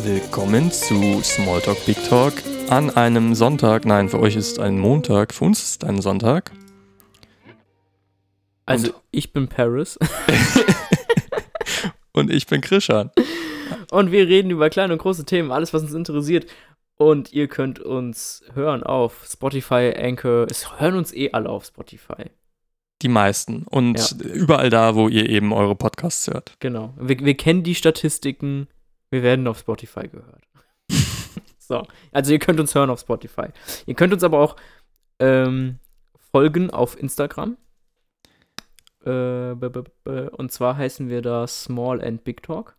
Willkommen 0.02 0.70
zu 0.70 1.20
Smalltalk 1.22 1.84
Big 1.86 1.96
Talk 2.08 2.34
an 2.68 2.90
einem 2.90 3.34
Sonntag. 3.34 3.84
Nein, 3.84 4.08
für 4.08 4.20
euch 4.20 4.36
ist 4.36 4.58
ein 4.60 4.78
Montag, 4.78 5.34
für 5.34 5.44
uns 5.44 5.62
ist 5.62 5.84
ein 5.84 6.00
Sonntag. 6.00 6.52
Also, 8.66 8.88
Und- 8.88 8.94
ich 9.10 9.32
bin 9.32 9.48
Paris 9.48 9.98
Und 12.12 12.30
ich 12.30 12.46
bin 12.46 12.60
Krishan. 12.60 13.10
und 13.90 14.12
wir 14.12 14.28
reden 14.28 14.50
über 14.50 14.70
kleine 14.70 14.92
und 14.92 15.00
große 15.00 15.24
Themen, 15.24 15.50
alles, 15.50 15.74
was 15.74 15.82
uns 15.82 15.94
interessiert. 15.94 16.46
Und 16.96 17.32
ihr 17.32 17.48
könnt 17.48 17.80
uns 17.80 18.44
hören 18.54 18.82
auf 18.82 19.26
Spotify, 19.28 19.92
Anchor. 19.96 20.46
Es 20.48 20.80
hören 20.80 20.96
uns 20.96 21.12
eh 21.12 21.32
alle 21.32 21.48
auf 21.48 21.64
Spotify. 21.64 22.30
Die 23.02 23.08
meisten. 23.08 23.64
Und 23.64 24.16
überall 24.22 24.70
da, 24.70 24.94
wo 24.94 25.08
ihr 25.08 25.28
eben 25.28 25.52
eure 25.52 25.74
Podcasts 25.74 26.28
hört. 26.28 26.54
Genau. 26.60 26.94
Wir, 26.96 27.18
wir 27.18 27.36
kennen 27.36 27.64
die 27.64 27.74
Statistiken. 27.74 28.68
Wir 29.10 29.22
werden 29.22 29.46
auf 29.48 29.58
Spotify 29.58 30.08
gehört. 30.08 30.44
so. 31.58 31.86
Also, 32.12 32.32
ihr 32.32 32.38
könnt 32.38 32.60
uns 32.60 32.74
hören 32.74 32.90
auf 32.90 33.00
Spotify. 33.00 33.48
Ihr 33.86 33.94
könnt 33.94 34.12
uns 34.12 34.22
aber 34.22 34.38
auch 34.38 34.56
ähm, 35.18 35.80
folgen 36.32 36.70
auf 36.70 36.98
Instagram. 36.98 37.56
Äh, 39.04 39.52
und 39.52 40.52
zwar 40.52 40.76
heißen 40.76 41.08
wir 41.08 41.22
da 41.22 41.46
Small 41.46 42.02
and 42.02 42.24
Big 42.24 42.42
Talk. 42.42 42.76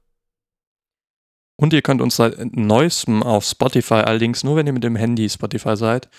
Und 1.57 1.73
ihr 1.73 1.81
könnt 1.81 2.01
uns 2.01 2.17
seit 2.17 2.55
neuestem 2.55 3.23
auf 3.23 3.45
Spotify, 3.45 3.95
allerdings 3.95 4.43
nur 4.43 4.57
wenn 4.57 4.67
ihr 4.67 4.73
mit 4.73 4.83
dem 4.83 4.95
Handy 4.95 5.29
Spotify 5.29 5.77
seid 5.77 6.09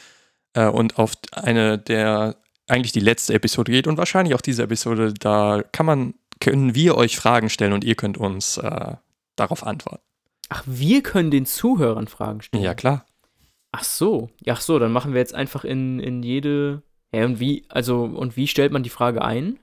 äh, 0.55 0.67
und 0.67 0.99
auf 0.99 1.13
eine 1.33 1.79
der 1.79 2.37
eigentlich 2.69 2.93
die 2.93 3.01
letzte 3.01 3.35
Episode 3.35 3.71
geht 3.71 3.87
und 3.87 3.97
wahrscheinlich 3.97 4.35
auch 4.35 4.41
diese 4.41 4.63
Episode, 4.63 5.15
da 5.15 5.63
kann 5.73 5.87
man, 5.87 6.15
können 6.41 6.75
wir 6.75 6.97
euch 6.97 7.17
Fragen 7.17 7.49
stellen 7.49 7.73
und 7.73 7.85
ihr 7.85 7.95
könnt 7.95 8.19
uns 8.19 8.57
äh, 8.59 8.95
darauf 9.37 9.65
antworten. 9.65 10.03
Ach, 10.49 10.63
wir 10.67 11.03
können 11.03 11.31
den 11.31 11.47
Zuhörern 11.47 12.09
Fragen 12.09 12.43
stellen. 12.43 12.63
Ja, 12.63 12.75
klar. 12.75 13.07
Ach 13.73 13.85
so. 13.85 14.31
Ja, 14.45 14.55
ach 14.55 14.61
so, 14.61 14.79
dann 14.79 14.93
machen 14.93 15.13
wir 15.13 15.21
jetzt 15.21 15.35
einfach 15.35 15.65
in, 15.65 16.01
in 16.01 16.23
jede. 16.23 16.83
Ja, 17.13 17.25
und 17.25 17.41
wie, 17.41 17.65
also, 17.69 18.05
und 18.05 18.37
wie 18.37 18.47
stellt 18.47 18.73
man 18.73 18.83
die 18.83 18.91
Frage 18.91 19.23
ein? 19.23 19.59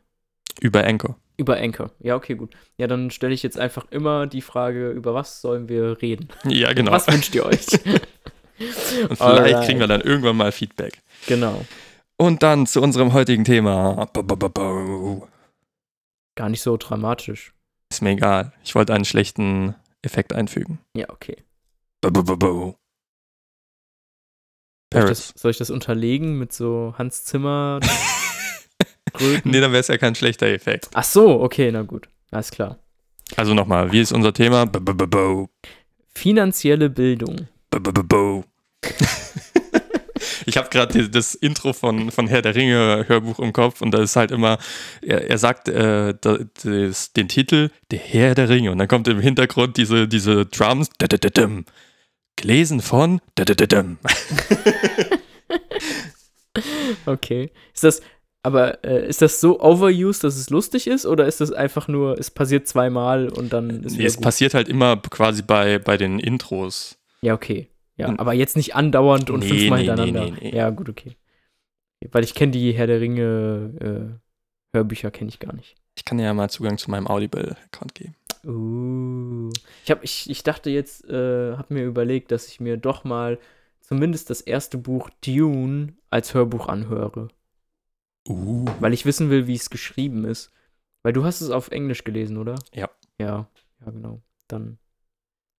Über 0.62 0.84
Anchor. 0.84 1.18
Über 1.38 1.58
Anchor. 1.58 1.92
Ja, 2.00 2.16
okay, 2.16 2.36
gut. 2.36 2.56
Ja, 2.78 2.88
dann 2.88 3.10
stelle 3.12 3.34
ich 3.34 3.44
jetzt 3.44 3.58
einfach 3.58 3.86
immer 3.92 4.28
die 4.28 4.42
Frage, 4.42 4.92
über 4.92 5.14
was 5.14 5.42
sollen 5.42 5.68
wir 5.68 6.02
reden? 6.02 6.30
Ja, 6.46 6.74
genau. 6.74 6.92
Was 6.92 7.08
wünscht 7.08 7.34
ihr 7.36 7.46
euch? 7.46 7.66
Und 8.60 9.18
vielleicht 9.18 9.22
Alright. 9.22 9.66
kriegen 9.66 9.80
wir 9.80 9.88
dann 9.88 10.02
irgendwann 10.02 10.38
mal 10.38 10.52
Feedback. 10.52 11.02
genau. 11.28 11.66
Und 12.18 12.44
dann 12.44 12.68
zu 12.68 12.82
unserem 12.82 13.12
heutigen 13.14 13.44
Thema. 13.44 14.08
Gar 16.36 16.50
nicht 16.50 16.62
so 16.62 16.78
dramatisch. 16.78 17.54
Ist 17.90 18.02
mir 18.02 18.12
egal. 18.12 18.54
Ich 18.64 18.76
wollte 18.76 18.94
einen 18.94 19.06
schlechten 19.06 19.76
Effekt 20.04 20.32
einfügen. 20.34 20.80
Ja, 20.96 21.10
okay. 21.10 21.38
Soll 22.04 22.12
ich, 25.02 25.06
Paris. 25.06 25.32
das, 25.34 25.42
soll 25.42 25.52
ich 25.52 25.58
das 25.58 25.70
unterlegen 25.72 26.38
mit 26.38 26.54
so 26.54 26.94
Hans 26.98 27.24
Zimmer? 27.26 27.80
Kröten? 29.14 29.52
Nee, 29.52 29.62
dann 29.62 29.72
wäre 29.72 29.80
es 29.82 29.88
ja 29.88 29.98
kein 29.98 30.16
schlechter 30.16 30.48
Effekt. 30.48 30.90
Ach 30.94 31.04
so, 31.04 31.42
okay, 31.42 31.72
na 31.72 31.82
gut. 31.84 32.08
Alles 32.32 32.52
klar. 32.52 32.80
Also 33.36 33.54
nochmal, 33.54 33.92
wie 33.92 34.02
ist 34.02 34.12
unser 34.12 34.34
Thema? 34.34 34.66
Bo- 34.66 34.80
bo- 34.80 34.94
bo- 34.94 35.08
bo. 35.08 35.50
Finanzielle 36.14 36.90
Bildung. 36.90 37.48
Bo- 37.72 37.80
bo- 37.80 37.92
bo- 37.92 38.04
bo. 38.04 38.44
Ich 40.46 40.58
habe 40.58 40.70
gerade 40.70 41.10
das 41.10 41.36
Intro 41.36 41.72
von, 41.74 42.12
von 42.12 42.28
Herr 42.28 42.42
der 42.42 42.54
Ringe 42.56 43.06
Hörbuch 43.08 43.40
im 43.40 43.54
Kopf 43.54 43.82
und 43.82 43.92
da 43.92 44.02
ist 44.04 44.16
halt 44.18 44.32
immer, 44.32 44.58
er, 45.02 45.30
er 45.30 45.38
sagt 45.38 45.70
äh, 45.70 46.14
da, 46.20 46.38
das, 46.64 47.14
den 47.14 47.28
Titel 47.30 47.70
Der 47.92 48.00
Herr 48.00 48.36
der 48.36 48.50
Ringe 48.50 48.72
und 48.72 48.78
dann 48.78 48.88
kommt 48.90 49.08
im 49.08 49.20
Hintergrund 49.22 49.78
diese, 49.78 50.08
diese 50.08 50.46
Drums, 50.46 50.90
da, 50.98 51.08
da, 51.08 51.18
da, 51.18 51.48
gelesen 52.36 52.82
von. 52.82 53.22
Okay. 57.06 57.52
Ist 57.74 57.84
das, 57.84 58.02
aber 58.44 58.84
äh, 58.84 59.08
ist 59.08 59.22
das 59.22 59.40
so 59.42 59.60
overused, 59.62 60.24
dass 60.24 60.36
es 60.36 60.50
lustig 60.50 60.86
ist? 60.88 61.06
Oder 61.06 61.26
ist 61.28 61.42
das 61.42 61.52
einfach 61.52 61.88
nur, 61.88 62.20
es 62.20 62.30
passiert 62.30 62.68
zweimal 62.68 63.30
und 63.30 63.54
dann 63.54 63.84
ist 63.84 63.98
Nee, 63.98 64.06
es 64.06 64.16
gut? 64.18 64.24
passiert 64.26 64.54
halt 64.54 64.68
immer 64.70 64.98
quasi 64.98 65.42
bei, 65.42 65.80
bei 65.80 65.98
den 65.98 66.20
Intros. 66.20 66.98
Ja, 67.22 67.34
okay. 67.34 67.70
Ja, 67.96 68.08
Und- 68.10 68.20
aber 68.20 68.34
jetzt 68.34 68.56
nicht 68.58 68.76
andauernd 68.76 69.30
und 69.30 69.42
Nee, 69.42 69.48
fünfmal 69.50 69.80
nee, 69.80 69.86
hintereinander. 69.86 70.44
Ja, 70.56 70.70
gut, 70.70 70.90
okay. 70.90 71.16
Weil 72.12 72.24
ich 72.24 72.34
kenne 72.36 72.52
die 72.52 72.74
Herr 72.74 72.88
der 72.88 73.00
Ringe 73.00 74.20
äh, 74.74 74.76
Hörbücher 74.78 75.10
kenne 75.12 75.30
ich 75.30 75.40
gar 75.40 75.54
nicht. 75.54 75.76
Ich 75.96 76.04
kann 76.04 76.18
dir 76.18 76.24
ja 76.26 76.34
mal 76.34 76.50
Zugang 76.50 76.78
zu 76.78 76.90
meinem 76.92 77.08
Audible-Account 77.08 77.94
geben. 77.96 78.16
Uh. 78.46 79.52
Ich, 79.86 79.92
hab, 79.92 80.04
ich, 80.04 80.30
ich 80.30 80.44
dachte 80.44 80.70
jetzt, 80.70 81.08
äh, 81.10 81.56
habe 81.56 81.74
mir 81.74 81.86
überlegt, 81.86 82.32
dass 82.32 82.48
ich 82.48 82.60
mir 82.60 82.76
doch 82.78 83.04
mal 83.04 83.38
zumindest 83.80 84.30
das 84.30 84.42
erste 84.42 84.78
Buch 84.78 85.10
Dune 85.26 85.94
als 86.10 86.34
Hörbuch 86.34 86.68
anhöre. 86.68 87.30
Uh. 88.28 88.66
Weil 88.80 88.94
ich 88.94 89.06
wissen 89.06 89.30
will, 89.30 89.48
wie 89.48 89.56
es 89.56 89.70
geschrieben 89.70 90.26
ist. 90.26 90.52
Weil 91.04 91.14
du 91.14 91.26
hast 91.26 91.42
es 91.42 91.50
auf 91.50 91.70
Englisch 91.70 92.04
gelesen, 92.04 92.38
oder? 92.38 92.56
Ja. 92.74 92.90
Ja, 93.20 93.48
ja, 93.86 93.92
genau. 93.92 94.22
Dann. 94.48 94.78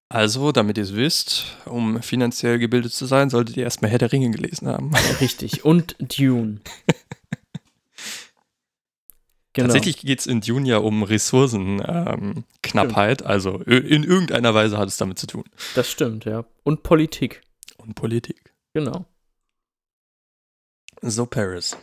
Also, 0.09 0.53
damit 0.53 0.79
ihr 0.79 0.85
es 0.85 0.95
wisst, 0.95 1.59
um 1.67 2.03
finanziell 2.03 2.59
gebildet 2.59 2.93
zu 2.93 3.07
sein, 3.07 3.31
solltet 3.31 3.57
ihr 3.57 3.65
erstmal 3.65 3.91
Herr 3.91 3.99
der 3.99 4.13
Ringe 4.13 4.31
gelesen 4.31 4.69
haben. 4.69 4.93
Richtig. 5.21 5.65
Und 5.65 5.97
Dune. 5.99 6.61
Genau. 9.55 9.69
Tatsächlich 9.69 9.99
geht 9.99 10.19
es 10.19 10.27
in 10.27 10.41
Dune 10.41 10.69
ja 10.69 10.79
um 10.79 11.05
Ressourcenknappheit. 11.05 13.21
Ähm, 13.21 13.27
also 13.27 13.61
in 13.61 14.03
irgendeiner 14.03 14.53
Weise 14.53 14.79
hat 14.79 14.89
es 14.89 14.97
damit 14.97 15.21
zu 15.21 15.29
tun. 15.29 15.45
Das 15.77 15.89
stimmt, 15.89 16.25
ja. 16.25 16.45
Und 16.65 16.83
Politik. 16.83 17.41
Und 17.77 17.95
Politik. 17.95 18.53
Genau. 18.73 19.05
So, 21.03 21.27
Paris. 21.27 21.77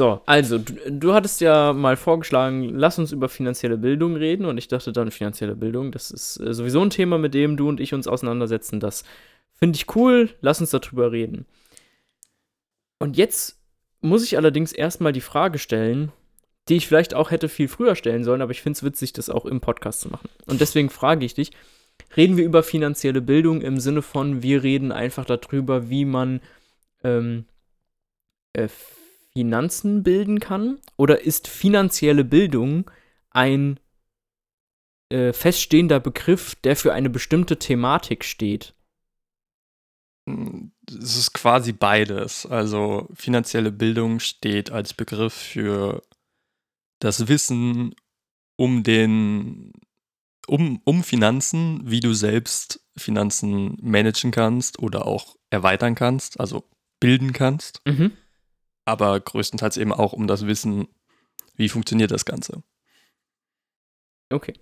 So, 0.00 0.22
also, 0.24 0.56
du, 0.56 0.72
du 0.90 1.12
hattest 1.12 1.42
ja 1.42 1.74
mal 1.74 1.94
vorgeschlagen, 1.94 2.70
lass 2.70 2.98
uns 2.98 3.12
über 3.12 3.28
finanzielle 3.28 3.76
Bildung 3.76 4.16
reden. 4.16 4.46
Und 4.46 4.56
ich 4.56 4.66
dachte 4.66 4.92
dann, 4.92 5.10
finanzielle 5.10 5.54
Bildung, 5.54 5.92
das 5.92 6.10
ist 6.10 6.40
äh, 6.40 6.54
sowieso 6.54 6.80
ein 6.80 6.88
Thema, 6.88 7.18
mit 7.18 7.34
dem 7.34 7.58
du 7.58 7.68
und 7.68 7.80
ich 7.80 7.92
uns 7.92 8.08
auseinandersetzen. 8.08 8.80
Das 8.80 9.04
finde 9.52 9.76
ich 9.76 9.94
cool, 9.94 10.30
lass 10.40 10.58
uns 10.58 10.70
darüber 10.70 11.12
reden. 11.12 11.44
Und 12.98 13.18
jetzt 13.18 13.58
muss 14.00 14.24
ich 14.24 14.38
allerdings 14.38 14.72
erstmal 14.72 15.12
die 15.12 15.20
Frage 15.20 15.58
stellen, 15.58 16.12
die 16.70 16.76
ich 16.76 16.88
vielleicht 16.88 17.12
auch 17.12 17.30
hätte 17.30 17.50
viel 17.50 17.68
früher 17.68 17.94
stellen 17.94 18.24
sollen, 18.24 18.40
aber 18.40 18.52
ich 18.52 18.62
finde 18.62 18.78
es 18.78 18.82
witzig, 18.82 19.12
das 19.12 19.28
auch 19.28 19.44
im 19.44 19.60
Podcast 19.60 20.00
zu 20.00 20.08
machen. 20.08 20.30
Und 20.46 20.62
deswegen 20.62 20.88
frage 20.88 21.26
ich 21.26 21.34
dich, 21.34 21.50
reden 22.16 22.38
wir 22.38 22.46
über 22.46 22.62
finanzielle 22.62 23.20
Bildung 23.20 23.60
im 23.60 23.78
Sinne 23.78 24.00
von, 24.00 24.42
wir 24.42 24.62
reden 24.62 24.92
einfach 24.92 25.26
darüber, 25.26 25.90
wie 25.90 26.06
man 26.06 26.40
ähm, 27.04 27.44
äh, 28.54 28.68
Finanzen 29.40 30.02
bilden 30.02 30.38
kann? 30.38 30.78
Oder 30.98 31.22
ist 31.22 31.48
finanzielle 31.48 32.24
Bildung 32.24 32.90
ein 33.30 33.80
äh, 35.08 35.32
feststehender 35.32 35.98
Begriff, 35.98 36.56
der 36.56 36.76
für 36.76 36.92
eine 36.92 37.08
bestimmte 37.08 37.58
Thematik 37.58 38.24
steht? 38.24 38.74
Es 40.26 41.16
ist 41.16 41.32
quasi 41.32 41.72
beides. 41.72 42.44
Also 42.44 43.08
finanzielle 43.14 43.72
Bildung 43.72 44.20
steht 44.20 44.70
als 44.70 44.92
Begriff 44.92 45.32
für 45.32 46.02
das 46.98 47.28
Wissen 47.28 47.94
um 48.56 48.82
den 48.82 49.72
um, 50.46 50.82
um 50.84 51.02
Finanzen, 51.02 51.80
wie 51.84 52.00
du 52.00 52.12
selbst 52.12 52.84
Finanzen 52.94 53.78
managen 53.80 54.32
kannst 54.32 54.80
oder 54.80 55.06
auch 55.06 55.36
erweitern 55.48 55.94
kannst, 55.94 56.38
also 56.40 56.68
bilden 57.00 57.32
kannst, 57.32 57.80
Mhm. 57.86 58.12
Aber 58.90 59.18
größtenteils 59.18 59.76
eben 59.76 59.92
auch 59.92 60.12
um 60.12 60.26
das 60.26 60.46
Wissen, 60.46 60.88
wie 61.56 61.68
funktioniert 61.68 62.10
das 62.10 62.24
Ganze. 62.24 62.62
Okay. 64.30 64.54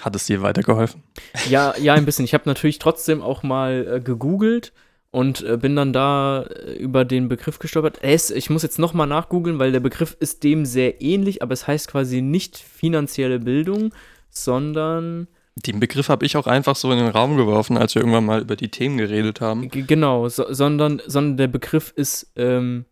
Hat 0.00 0.16
es 0.16 0.26
dir 0.26 0.42
weitergeholfen? 0.42 1.02
Ja, 1.48 1.76
ja, 1.78 1.94
ein 1.94 2.04
bisschen. 2.04 2.24
Ich 2.24 2.34
habe 2.34 2.48
natürlich 2.48 2.78
trotzdem 2.78 3.22
auch 3.22 3.42
mal 3.42 3.86
äh, 3.96 4.00
gegoogelt 4.00 4.72
und 5.10 5.42
äh, 5.42 5.56
bin 5.56 5.76
dann 5.76 5.92
da 5.92 6.42
äh, 6.42 6.74
über 6.74 7.04
den 7.04 7.28
Begriff 7.28 7.60
gestolpert. 7.60 7.98
Es, 8.02 8.30
ich 8.30 8.50
muss 8.50 8.64
jetzt 8.64 8.80
nochmal 8.80 9.06
nachgoogeln, 9.06 9.60
weil 9.60 9.70
der 9.70 9.80
Begriff 9.80 10.16
ist 10.18 10.42
dem 10.42 10.66
sehr 10.66 11.00
ähnlich, 11.00 11.42
aber 11.42 11.52
es 11.52 11.68
heißt 11.68 11.88
quasi 11.88 12.22
nicht 12.22 12.58
finanzielle 12.58 13.38
Bildung, 13.38 13.94
sondern 14.30 15.28
Den 15.54 15.78
Begriff 15.78 16.08
habe 16.08 16.26
ich 16.26 16.36
auch 16.36 16.48
einfach 16.48 16.74
so 16.74 16.90
in 16.90 16.98
den 16.98 17.08
Raum 17.08 17.36
geworfen, 17.36 17.78
als 17.78 17.94
wir 17.94 18.02
irgendwann 18.02 18.26
mal 18.26 18.40
über 18.40 18.56
die 18.56 18.70
Themen 18.70 18.98
geredet 18.98 19.40
haben. 19.40 19.68
Genau, 19.68 20.28
so, 20.28 20.52
sondern, 20.52 21.00
sondern 21.06 21.36
der 21.36 21.48
Begriff 21.48 21.92
ist 21.94 22.32
ähm, 22.34 22.84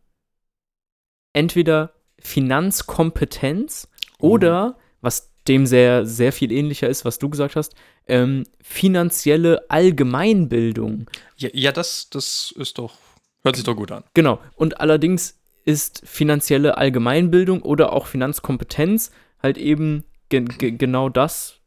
entweder 1.33 1.93
Finanzkompetenz 2.19 3.89
Oh. 4.23 4.31
oder, 4.31 4.79
was 5.01 5.33
dem 5.49 5.67
sehr, 5.67 6.07
sehr 6.07 6.33
viel 6.33 6.53
ähnlicher 6.53 6.89
ist, 6.89 7.05
was 7.05 7.19
du 7.19 7.29
gesagt 7.29 7.57
hast, 7.57 7.75
ähm, 8.07 8.45
finanzielle 8.61 9.69
Allgemeinbildung. 9.69 11.11
Ja, 11.37 11.49
ja 11.53 11.73
das, 11.73 12.09
das 12.09 12.55
ist 12.57 12.79
doch, 12.79 12.95
hört 13.43 13.57
sich 13.57 13.65
doch 13.65 13.75
gut 13.75 13.91
an. 13.91 14.05
Genau. 14.15 14.41
Und 14.55 14.81
allerdings 14.81 15.41
ist 15.65 16.03
finanzielle 16.05 16.79
Allgemeinbildung 16.79 17.63
oder 17.63 17.93
auch 17.93 18.07
Finanzkompetenz 18.07 19.11
halt 19.43 19.59
eben 19.59 20.05
ge 20.29 20.45
ge 20.45 20.71
genau 20.73 21.09
das. 21.09 21.61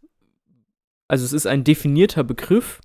Also 1.07 1.25
es 1.25 1.33
ist 1.33 1.45
ein 1.45 1.63
definierter 1.63 2.23
Begriff, 2.23 2.79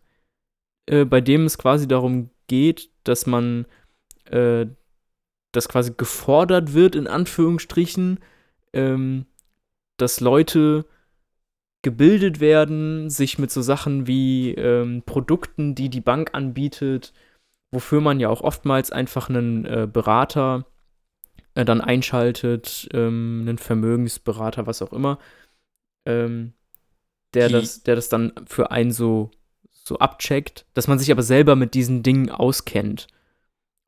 äh, 0.86 1.04
bei 1.04 1.20
dem 1.20 1.46
es 1.46 1.58
quasi 1.58 1.86
darum 1.86 2.30
geht, 2.48 2.90
dass 3.04 3.26
man 3.26 3.66
äh, 4.24 4.66
dass 5.52 5.68
quasi 5.68 5.92
gefordert 5.96 6.74
wird, 6.74 6.94
in 6.96 7.06
Anführungsstrichen, 7.06 8.20
ähm, 8.72 9.26
dass 9.98 10.20
Leute 10.20 10.86
gebildet 11.82 12.40
werden, 12.40 13.08
sich 13.08 13.38
mit 13.38 13.50
so 13.50 13.62
Sachen 13.62 14.06
wie 14.06 14.52
ähm, 14.54 15.02
Produkten, 15.06 15.74
die 15.74 15.88
die 15.88 16.02
Bank 16.02 16.30
anbietet, 16.34 17.12
wofür 17.72 18.00
man 18.00 18.20
ja 18.20 18.28
auch 18.28 18.42
oftmals 18.42 18.92
einfach 18.92 19.28
einen 19.30 19.64
äh, 19.64 19.88
Berater 19.90 20.66
äh, 21.54 21.64
dann 21.64 21.80
einschaltet, 21.80 22.88
ähm, 22.92 23.40
einen 23.42 23.58
Vermögensberater, 23.58 24.66
was 24.66 24.82
auch 24.82 24.92
immer, 24.92 25.18
ähm, 26.06 26.54
der, 27.34 27.48
Die- 27.48 27.54
das, 27.54 27.82
der 27.84 27.96
das 27.96 28.08
dann 28.08 28.32
für 28.46 28.70
einen 28.70 28.92
so, 28.92 29.30
so 29.70 29.98
abcheckt, 29.98 30.66
dass 30.74 30.88
man 30.88 30.98
sich 30.98 31.10
aber 31.12 31.22
selber 31.22 31.56
mit 31.56 31.74
diesen 31.74 32.02
Dingen 32.02 32.30
auskennt. 32.30 33.08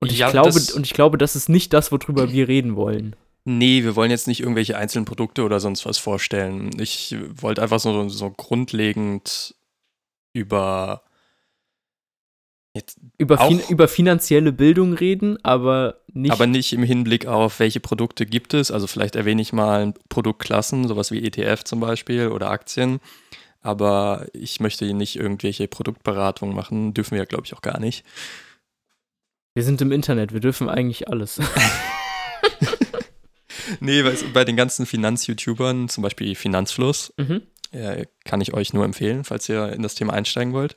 Und 0.02 0.10
ich, 0.12 0.18
Ja, 0.18 0.30
glaube, 0.30 0.50
das- 0.50 0.72
und 0.72 0.84
ich 0.86 0.94
glaube, 0.94 1.16
das 1.16 1.36
ist 1.36 1.48
nicht 1.48 1.72
das, 1.72 1.92
worüber 1.92 2.32
wir 2.32 2.48
reden 2.48 2.76
wollen. 2.76 3.14
Nee, 3.44 3.82
wir 3.84 3.96
wollen 3.96 4.10
jetzt 4.10 4.26
nicht 4.28 4.40
irgendwelche 4.40 4.76
einzelnen 4.76 5.04
Produkte 5.04 5.42
oder 5.44 5.58
sonst 5.60 5.84
was 5.86 5.98
vorstellen. 5.98 6.70
Ich 6.80 7.14
wollte 7.36 7.62
einfach 7.62 7.80
so, 7.80 8.08
so 8.08 8.30
grundlegend 8.30 9.54
über. 10.32 11.02
Über, 13.18 13.36
fin 13.36 13.60
Auch- 13.60 13.70
über 13.70 13.86
finanzielle 13.86 14.50
Bildung 14.50 14.94
reden, 14.94 15.36
aber 15.44 15.98
nicht. 16.14 16.32
aber 16.32 16.46
nicht 16.46 16.72
im 16.72 16.82
Hinblick 16.82 17.26
auf, 17.26 17.60
welche 17.60 17.80
Produkte 17.80 18.24
gibt 18.24 18.54
es. 18.54 18.70
Also 18.70 18.86
vielleicht 18.86 19.14
erwähne 19.14 19.42
ich 19.42 19.52
mal 19.52 19.92
Produktklassen, 20.08 20.88
sowas 20.88 21.10
wie 21.10 21.22
ETF 21.22 21.64
zum 21.64 21.80
Beispiel 21.80 22.28
oder 22.28 22.50
Aktien. 22.50 22.98
Aber 23.60 24.26
ich 24.32 24.58
möchte 24.58 24.86
hier 24.86 24.94
nicht 24.94 25.16
irgendwelche 25.16 25.68
Produktberatungen 25.68 26.56
machen. 26.56 26.94
Dürfen 26.94 27.12
wir 27.12 27.18
ja, 27.18 27.24
glaube 27.26 27.44
ich, 27.44 27.52
auch 27.54 27.62
gar 27.62 27.78
nicht. 27.78 28.04
Wir 29.54 29.62
sind 29.62 29.80
im 29.80 29.92
Internet, 29.92 30.32
wir 30.32 30.40
dürfen 30.40 30.68
eigentlich 30.68 31.08
alles. 31.08 31.40
Nee, 33.80 34.04
weil 34.04 34.16
bei 34.32 34.44
den 34.44 34.56
ganzen 34.56 34.86
Finanz-YouTubern, 34.86 35.88
zum 35.88 36.02
Beispiel 36.02 36.34
Finanzfluss, 36.34 37.12
mhm. 37.16 37.42
äh, 37.70 38.06
kann 38.24 38.40
ich 38.40 38.54
euch 38.54 38.72
nur 38.72 38.84
empfehlen, 38.84 39.24
falls 39.24 39.48
ihr 39.48 39.72
in 39.72 39.82
das 39.82 39.94
Thema 39.94 40.12
einsteigen 40.12 40.52
wollt. 40.52 40.76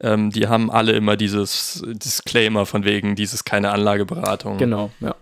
Ähm, 0.00 0.30
die 0.30 0.48
haben 0.48 0.70
alle 0.70 0.92
immer 0.92 1.16
dieses 1.16 1.82
Disclaimer 1.86 2.66
von 2.66 2.84
wegen, 2.84 3.16
dieses 3.16 3.44
keine 3.44 3.70
Anlageberatung. 3.70 4.58
Genau, 4.58 4.90
ja. 5.00 5.14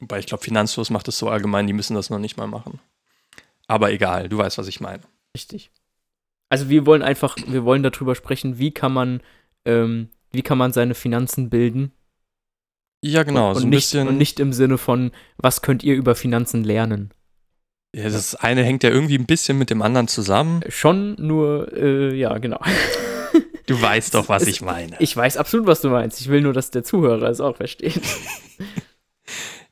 Wobei 0.00 0.18
ich 0.18 0.26
glaube, 0.26 0.42
Finanzfluss 0.42 0.90
macht 0.90 1.08
es 1.08 1.18
so 1.18 1.28
allgemein, 1.28 1.66
die 1.66 1.72
müssen 1.72 1.94
das 1.94 2.10
noch 2.10 2.18
nicht 2.18 2.36
mal 2.36 2.48
machen. 2.48 2.80
Aber 3.66 3.92
egal, 3.92 4.28
du 4.28 4.38
weißt, 4.38 4.58
was 4.58 4.68
ich 4.68 4.80
meine. 4.80 5.02
Richtig. 5.36 5.70
Also 6.48 6.68
wir 6.68 6.84
wollen 6.84 7.02
einfach, 7.02 7.36
wir 7.46 7.64
wollen 7.64 7.82
darüber 7.82 8.14
sprechen, 8.14 8.58
wie 8.58 8.72
kann 8.72 8.92
man, 8.92 9.22
ähm, 9.64 10.10
wie 10.32 10.42
kann 10.42 10.58
man 10.58 10.72
seine 10.72 10.94
Finanzen 10.94 11.50
bilden. 11.50 11.92
Ja, 13.04 13.22
genau, 13.24 13.48
und, 13.50 13.54
so 13.56 13.60
und, 13.60 13.66
ein 13.66 13.70
nicht, 13.70 13.94
und 13.94 14.16
nicht 14.18 14.38
im 14.40 14.52
Sinne 14.52 14.78
von, 14.78 15.10
was 15.36 15.60
könnt 15.62 15.82
ihr 15.82 15.94
über 15.96 16.14
Finanzen 16.14 16.62
lernen. 16.64 17.12
ja, 17.94 18.04
das 18.08 18.34
eine 18.36 18.62
hängt 18.62 18.84
ja 18.84 18.90
irgendwie 18.90 19.18
ein 19.18 19.26
bisschen 19.26 19.58
mit 19.58 19.70
dem 19.70 19.82
anderen 19.82 20.06
zusammen. 20.08 20.62
Schon 20.68 21.14
nur, 21.18 21.72
äh, 21.76 22.14
ja, 22.14 22.38
genau. 22.38 22.60
Du 23.66 23.80
weißt 23.80 24.14
doch, 24.14 24.28
was 24.28 24.42
Es- 24.42 24.48
ich 24.48 24.60
meine. 24.60 24.96
Ich 24.98 25.16
weiß 25.16 25.36
absolut, 25.36 25.66
was 25.68 25.80
du 25.80 25.88
meinst. 25.88 26.20
Ich 26.20 26.28
will 26.28 26.40
nur, 26.40 26.52
dass 26.52 26.72
der 26.72 26.82
Zuhörer 26.82 27.28
es 27.30 27.40
auch 27.40 27.56
versteht. 27.56 28.00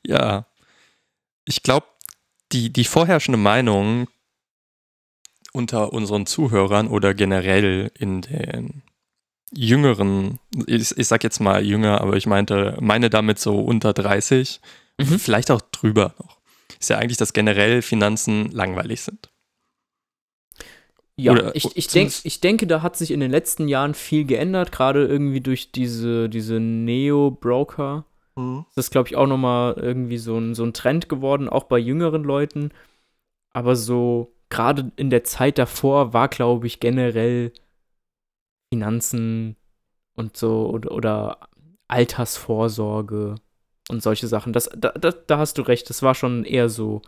Ja. 0.05 0.47
Ich 1.45 1.61
glaube, 1.63 1.85
die, 2.51 2.71
die 2.73 2.85
vorherrschende 2.85 3.37
Meinung 3.37 4.07
unter 5.53 5.93
unseren 5.93 6.25
Zuhörern 6.25 6.87
oder 6.87 7.13
generell 7.13 7.91
in 7.97 8.21
den 8.21 8.83
jüngeren, 9.53 10.39
ich, 10.67 10.97
ich 10.97 11.07
sag 11.07 11.23
jetzt 11.23 11.39
mal 11.39 11.63
jünger, 11.65 12.01
aber 12.01 12.15
ich 12.17 12.25
meinte, 12.25 12.77
meine 12.79 13.09
damit 13.09 13.39
so 13.39 13.59
unter 13.59 13.93
30, 13.93 14.59
Mhm. 14.99 15.19
vielleicht 15.19 15.49
auch 15.51 15.61
drüber 15.61 16.13
noch, 16.19 16.37
ist 16.79 16.89
ja 16.89 16.97
eigentlich, 16.97 17.17
dass 17.17 17.33
generell 17.33 17.81
Finanzen 17.81 18.51
langweilig 18.51 19.01
sind. 19.01 19.29
Ja, 21.17 21.33
Oder- 21.33 21.55
ich, 21.55 21.65
ich, 21.75 21.87
denk, 21.87 22.11
ich 22.23 22.39
denke, 22.39 22.67
da 22.67 22.81
hat 22.81 22.97
sich 22.97 23.11
in 23.11 23.19
den 23.19 23.31
letzten 23.31 23.67
Jahren 23.67 23.93
viel 23.93 24.25
geändert, 24.25 24.71
gerade 24.71 25.05
irgendwie 25.05 25.41
durch 25.41 25.71
diese, 25.71 26.29
diese 26.29 26.59
Neo-Broker. 26.59 28.05
Das 28.75 28.85
ist, 28.85 28.91
glaube 28.91 29.07
ich, 29.09 29.15
auch 29.17 29.27
nochmal 29.27 29.73
irgendwie 29.77 30.17
so 30.17 30.37
ein, 30.37 30.55
so 30.55 30.63
ein 30.63 30.73
Trend 30.73 31.09
geworden, 31.09 31.47
auch 31.49 31.65
bei 31.65 31.77
jüngeren 31.77 32.23
Leuten. 32.23 32.71
Aber 33.53 33.75
so, 33.75 34.33
gerade 34.49 34.91
in 34.95 35.09
der 35.11 35.23
Zeit 35.23 35.57
davor 35.59 36.13
war, 36.13 36.27
glaube 36.27 36.65
ich, 36.65 36.79
generell 36.79 37.51
Finanzen 38.71 39.57
und 40.15 40.37
so 40.37 40.69
oder, 40.69 40.91
oder 40.91 41.49
Altersvorsorge 41.87 43.35
und 43.89 44.01
solche 44.01 44.27
Sachen. 44.27 44.53
Das, 44.53 44.69
da, 44.75 44.89
da, 44.91 45.11
da 45.11 45.37
hast 45.37 45.57
du 45.57 45.61
recht, 45.61 45.89
das 45.89 46.01
war 46.01 46.15
schon 46.15 46.45
eher 46.45 46.69
so, 46.69 47.01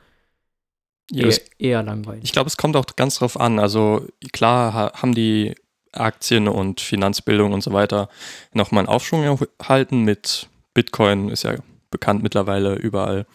Ja, 1.10 1.28
eher, 1.28 1.40
eher 1.58 1.84
langweilig. 1.84 2.24
ich 2.26 2.34
glaube, 2.34 2.48
es 2.50 2.58
kommt 2.58 2.76
auch 2.76 2.86
ganz 2.96 3.16
drauf 3.16 3.40
an. 3.40 3.60
Also 3.60 4.06
klar 4.34 4.74
ha, 4.74 4.92
haben 5.02 5.16
die 5.16 5.56
Aktien 5.94 6.48
und 6.48 6.82
Finanzbildung 6.82 7.54
und 7.54 7.62
so 7.62 7.72
weiter 7.72 8.10
nochmal 8.52 8.82
einen 8.82 8.94
Aufschwung 8.94 9.40
erhalten 9.60 10.02
mit 10.02 10.50
Bitcoin, 10.74 11.30
ist 11.30 11.44
ja 11.44 11.56
bekannt 11.92 12.24
mittlerweile 12.24 12.76
überall. 12.76 13.26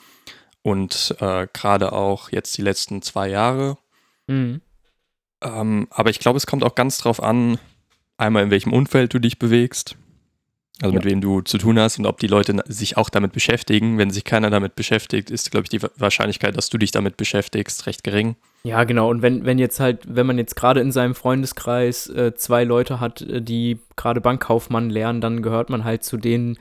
Und 0.63 1.17
äh, 1.21 1.47
gerade 1.53 1.93
auch 1.93 2.31
jetzt 2.31 2.59
die 2.59 2.63
letzten 2.63 3.01
zwei 3.01 3.29
Jahre. 3.29 3.79
Mhm. 4.27 4.61
Ähm, 5.41 5.87
aber 5.91 6.11
ich 6.11 6.19
glaube, 6.19 6.37
es 6.37 6.47
kommt 6.47 6.65
auch 6.65 6.75
ganz 6.75 6.99
drauf 6.99 7.23
an, 7.23 7.59
einmal 8.19 8.43
in 8.43 8.51
welchem 8.51 8.73
Umfeld 8.73 9.15
du 9.15 9.19
dich 9.19 9.39
bewegst, 9.39 9.97
also 10.83 10.95
mit 10.95 11.05
Ja. 11.05 11.11
wem 11.11 11.21
du 11.21 11.41
zu 11.41 11.59
tun 11.59 11.79
hast 11.79 11.99
und 11.99 12.07
ob 12.07 12.19
die 12.21 12.27
Leute 12.29 12.55
sich 12.67 12.97
auch 12.97 13.09
damit 13.11 13.33
beschäftigen. 13.33 13.99
Wenn 13.99 14.11
sich 14.11 14.25
keiner 14.25 14.51
damit 14.51 14.77
beschäftigt, 14.77 15.31
ist, 15.31 15.51
glaube 15.51 15.65
ich, 15.65 15.71
die 15.71 15.83
Wa- 15.83 15.91
Wahrscheinlichkeit, 15.97 16.57
dass 16.57 16.69
du 16.69 16.79
dich 16.79 16.91
damit 16.93 17.17
beschäftigst, 17.17 17.87
recht 17.87 18.05
gering. 18.05 18.37
Ja, 18.65 18.85
genau. 18.85 19.09
Und 19.11 19.23
wenn, 19.23 19.45
wenn 19.45 19.59
jetzt 19.59 19.81
halt, 19.81 20.03
wenn 20.07 20.27
man 20.27 20.39
jetzt 20.39 20.55
gerade 20.57 20.81
in 20.81 20.93
seinem 20.93 21.15
Freundeskreis 21.15 22.09
äh, 22.11 22.35
zwei 22.35 22.65
Leute 22.65 23.01
hat, 23.01 23.23
äh, 23.23 23.41
die 23.43 23.79
gerade 23.97 24.21
Bankkaufmann 24.21 24.91
lernen, 24.91 25.21
dann 25.21 25.43
gehört 25.43 25.71
man 25.71 25.85
halt 25.85 26.05
zu 26.05 26.17
den 26.17 26.59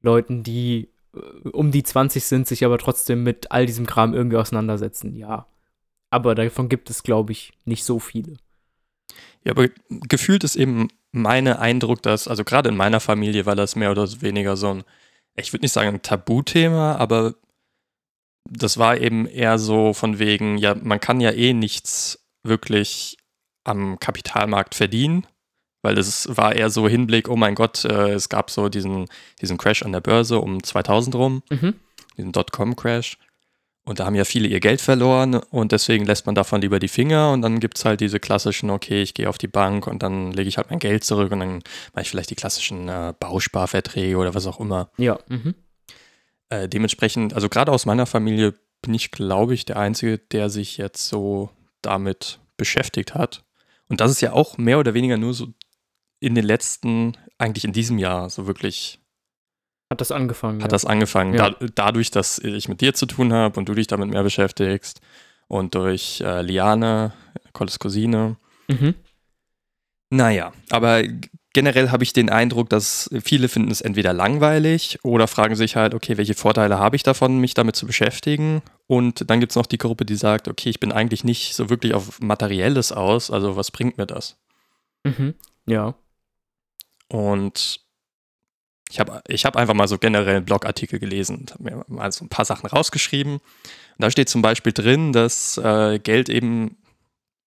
Leuten, 0.00 0.42
die 0.42 0.88
äh, 1.14 1.48
um 1.50 1.70
die 1.70 1.82
20 1.82 2.24
sind, 2.24 2.46
sich 2.46 2.64
aber 2.64 2.78
trotzdem 2.78 3.22
mit 3.22 3.50
all 3.52 3.66
diesem 3.66 3.84
Kram 3.86 4.14
irgendwie 4.14 4.36
auseinandersetzen. 4.38 5.16
Ja. 5.16 5.46
Aber 6.10 6.34
davon 6.34 6.68
gibt 6.68 6.88
es, 6.90 7.02
glaube 7.02 7.32
ich, 7.32 7.52
nicht 7.64 7.84
so 7.84 7.98
viele. 7.98 8.36
Ja, 9.44 9.52
aber 9.52 9.68
gefühlt 9.88 10.42
ist 10.44 10.56
eben 10.56 10.88
mein 11.12 11.46
Eindruck, 11.46 12.02
dass, 12.02 12.28
also 12.28 12.44
gerade 12.44 12.70
in 12.70 12.76
meiner 12.76 13.00
Familie 13.00 13.46
war 13.46 13.54
das 13.56 13.76
mehr 13.76 13.90
oder 13.90 14.08
weniger 14.22 14.56
so 14.56 14.70
ein, 14.70 14.84
ich 15.36 15.52
würde 15.52 15.64
nicht 15.64 15.72
sagen 15.72 15.88
ein 15.88 16.02
Tabuthema, 16.02 16.96
aber 16.96 17.34
das 18.50 18.78
war 18.78 18.98
eben 18.98 19.26
eher 19.26 19.58
so 19.58 19.92
von 19.92 20.18
wegen, 20.18 20.58
ja, 20.58 20.74
man 20.74 21.00
kann 21.00 21.20
ja 21.20 21.30
eh 21.30 21.52
nichts 21.52 22.24
wirklich 22.42 23.16
am 23.64 23.98
Kapitalmarkt 23.98 24.74
verdienen, 24.74 25.26
weil 25.82 25.98
es 25.98 26.28
war 26.36 26.54
eher 26.54 26.70
so 26.70 26.88
Hinblick, 26.88 27.28
oh 27.28 27.36
mein 27.36 27.54
Gott, 27.54 27.84
äh, 27.84 28.12
es 28.12 28.28
gab 28.28 28.50
so 28.50 28.68
diesen, 28.68 29.06
diesen 29.40 29.56
Crash 29.58 29.82
an 29.82 29.92
der 29.92 30.00
Börse 30.00 30.40
um 30.40 30.62
2000 30.62 31.14
rum, 31.14 31.42
Mhm. 31.50 31.74
diesen 32.16 32.32
Dotcom-Crash. 32.32 33.18
Und 33.86 34.00
da 34.00 34.06
haben 34.06 34.14
ja 34.14 34.24
viele 34.24 34.48
ihr 34.48 34.60
Geld 34.60 34.80
verloren 34.80 35.34
und 35.34 35.72
deswegen 35.72 36.06
lässt 36.06 36.24
man 36.24 36.34
davon 36.34 36.62
lieber 36.62 36.78
die 36.78 36.88
Finger 36.88 37.32
und 37.32 37.42
dann 37.42 37.60
gibt 37.60 37.76
es 37.76 37.84
halt 37.84 38.00
diese 38.00 38.18
klassischen, 38.18 38.70
okay, 38.70 39.02
ich 39.02 39.12
gehe 39.12 39.28
auf 39.28 39.36
die 39.36 39.46
Bank 39.46 39.86
und 39.86 40.02
dann 40.02 40.32
lege 40.32 40.48
ich 40.48 40.56
halt 40.56 40.70
mein 40.70 40.78
Geld 40.78 41.04
zurück 41.04 41.30
und 41.32 41.40
dann 41.40 41.62
mache 41.92 42.02
ich 42.02 42.08
vielleicht 42.08 42.30
die 42.30 42.34
klassischen 42.34 42.88
äh, 42.88 43.12
Bausparverträge 43.20 44.16
oder 44.16 44.34
was 44.34 44.46
auch 44.46 44.58
immer. 44.58 44.90
Ja. 44.96 45.18
Mhm. 45.28 45.54
Äh, 46.48 46.66
dementsprechend, 46.66 47.34
also 47.34 47.50
gerade 47.50 47.72
aus 47.72 47.84
meiner 47.84 48.06
Familie 48.06 48.54
bin 48.80 48.94
ich, 48.94 49.10
glaube 49.10 49.52
ich, 49.52 49.66
der 49.66 49.78
Einzige, 49.78 50.16
der 50.16 50.48
sich 50.48 50.78
jetzt 50.78 51.06
so 51.08 51.50
damit 51.82 52.38
beschäftigt 52.56 53.14
hat. 53.14 53.44
Und 53.90 54.00
das 54.00 54.10
ist 54.10 54.22
ja 54.22 54.32
auch 54.32 54.56
mehr 54.56 54.78
oder 54.78 54.94
weniger 54.94 55.18
nur 55.18 55.34
so 55.34 55.48
in 56.20 56.34
den 56.34 56.44
letzten, 56.44 57.18
eigentlich 57.36 57.64
in 57.64 57.72
diesem 57.72 57.98
Jahr 57.98 58.30
so 58.30 58.46
wirklich 58.46 59.03
Hat 59.94 60.00
das 60.00 60.12
angefangen. 60.12 60.58
hat 60.58 60.70
ja. 60.70 60.74
das 60.74 60.84
angefangen. 60.84 61.34
Ja. 61.34 61.50
Da, 61.50 61.66
dadurch, 61.74 62.10
dass 62.10 62.38
ich 62.38 62.68
mit 62.68 62.80
dir 62.80 62.94
zu 62.94 63.06
tun 63.06 63.32
habe 63.32 63.58
und 63.58 63.68
du 63.68 63.74
dich 63.74 63.86
damit 63.86 64.10
mehr 64.10 64.22
beschäftigst 64.22 65.00
und 65.48 65.74
durch 65.74 66.20
äh, 66.20 66.42
Liane, 66.42 67.12
Colles 67.52 67.78
Cousine, 67.78 68.36
Mhm. 68.68 68.94
Naja, 70.10 70.52
aber 70.70 71.02
generell 71.52 71.90
habe 71.90 72.04
ich 72.04 72.12
den 72.12 72.30
Eindruck, 72.30 72.68
dass 72.70 73.10
viele 73.24 73.48
finden 73.48 73.70
es 73.70 73.80
entweder 73.80 74.12
langweilig 74.12 74.98
oder 75.02 75.26
fragen 75.26 75.56
sich 75.56 75.76
halt, 75.76 75.94
okay, 75.94 76.16
welche 76.16 76.34
Vorteile 76.34 76.78
habe 76.78 76.96
ich 76.96 77.02
davon, 77.02 77.38
mich 77.38 77.54
damit 77.54 77.76
zu 77.76 77.86
beschäftigen? 77.86 78.62
Und 78.86 79.28
dann 79.30 79.40
gibt 79.40 79.52
es 79.52 79.56
noch 79.56 79.66
die 79.66 79.78
Gruppe, 79.78 80.04
die 80.04 80.16
sagt, 80.16 80.46
okay, 80.48 80.70
ich 80.70 80.80
bin 80.80 80.92
eigentlich 80.92 81.24
nicht 81.24 81.54
so 81.54 81.70
wirklich 81.70 81.94
auf 81.94 82.20
Materielles 82.20 82.92
aus, 82.92 83.30
also 83.30 83.56
was 83.56 83.70
bringt 83.70 83.98
mir 83.98 84.06
das? 84.06 84.36
Mhm. 85.04 85.34
Ja. 85.66 85.94
Und 87.08 87.80
ich 88.90 89.00
habe 89.00 89.22
ich 89.28 89.44
hab 89.44 89.56
einfach 89.56 89.74
mal 89.74 89.88
so 89.88 89.98
generell 89.98 90.36
einen 90.36 90.44
Blogartikel 90.44 90.98
gelesen 90.98 91.38
und 91.38 91.52
habe 91.52 91.64
mir 91.64 91.84
mal 91.88 92.12
so 92.12 92.24
ein 92.24 92.28
paar 92.28 92.44
Sachen 92.44 92.66
rausgeschrieben. 92.66 93.34
Und 93.34 93.40
da 93.98 94.10
steht 94.10 94.28
zum 94.28 94.42
Beispiel 94.42 94.72
drin, 94.72 95.12
dass 95.12 95.58
äh, 95.58 95.98
Geld 95.98 96.28
eben 96.28 96.76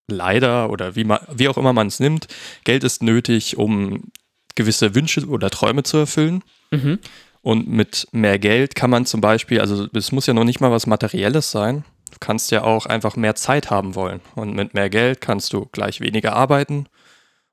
leider 0.08 0.70
oder 0.70 0.96
wie, 0.96 1.04
man, 1.04 1.20
wie 1.34 1.48
auch 1.48 1.58
immer 1.58 1.74
man 1.74 1.88
es 1.88 2.00
nimmt, 2.00 2.28
Geld 2.64 2.84
ist 2.84 3.04
nötig, 3.04 3.58
um 3.58 4.12
gewisse 4.56 4.96
Wünsche 4.96 5.26
oder 5.28 5.50
Träume 5.50 5.84
zu 5.84 5.98
erfüllen. 5.98 6.44
Mhm. 6.72 7.00
Und 7.42 7.68
mit 7.68 8.08
mehr 8.12 8.40
Geld 8.40 8.76
kann 8.76 8.90
man 8.90 9.06
zum 9.06 9.22
Beispiel, 9.22 9.62
also 9.62 9.88
es 9.94 10.12
muss 10.12 10.26
ja 10.26 10.34
noch 10.34 10.44
nicht 10.44 10.60
mal 10.60 10.72
was 10.72 10.88
Materielles 10.88 11.52
sein. 11.52 11.86
Du 12.12 12.18
kannst 12.20 12.52
ja 12.52 12.64
auch 12.64 12.86
einfach 12.86 13.16
mehr 13.16 13.36
Zeit 13.36 13.70
haben 13.70 13.96
wollen. 13.96 14.22
Und 14.36 14.56
mit 14.56 14.74
mehr 14.74 14.90
Geld 14.90 15.22
kannst 15.22 15.54
du 15.54 15.66
gleich 15.72 16.02
weniger 16.02 16.36
arbeiten. 16.36 16.88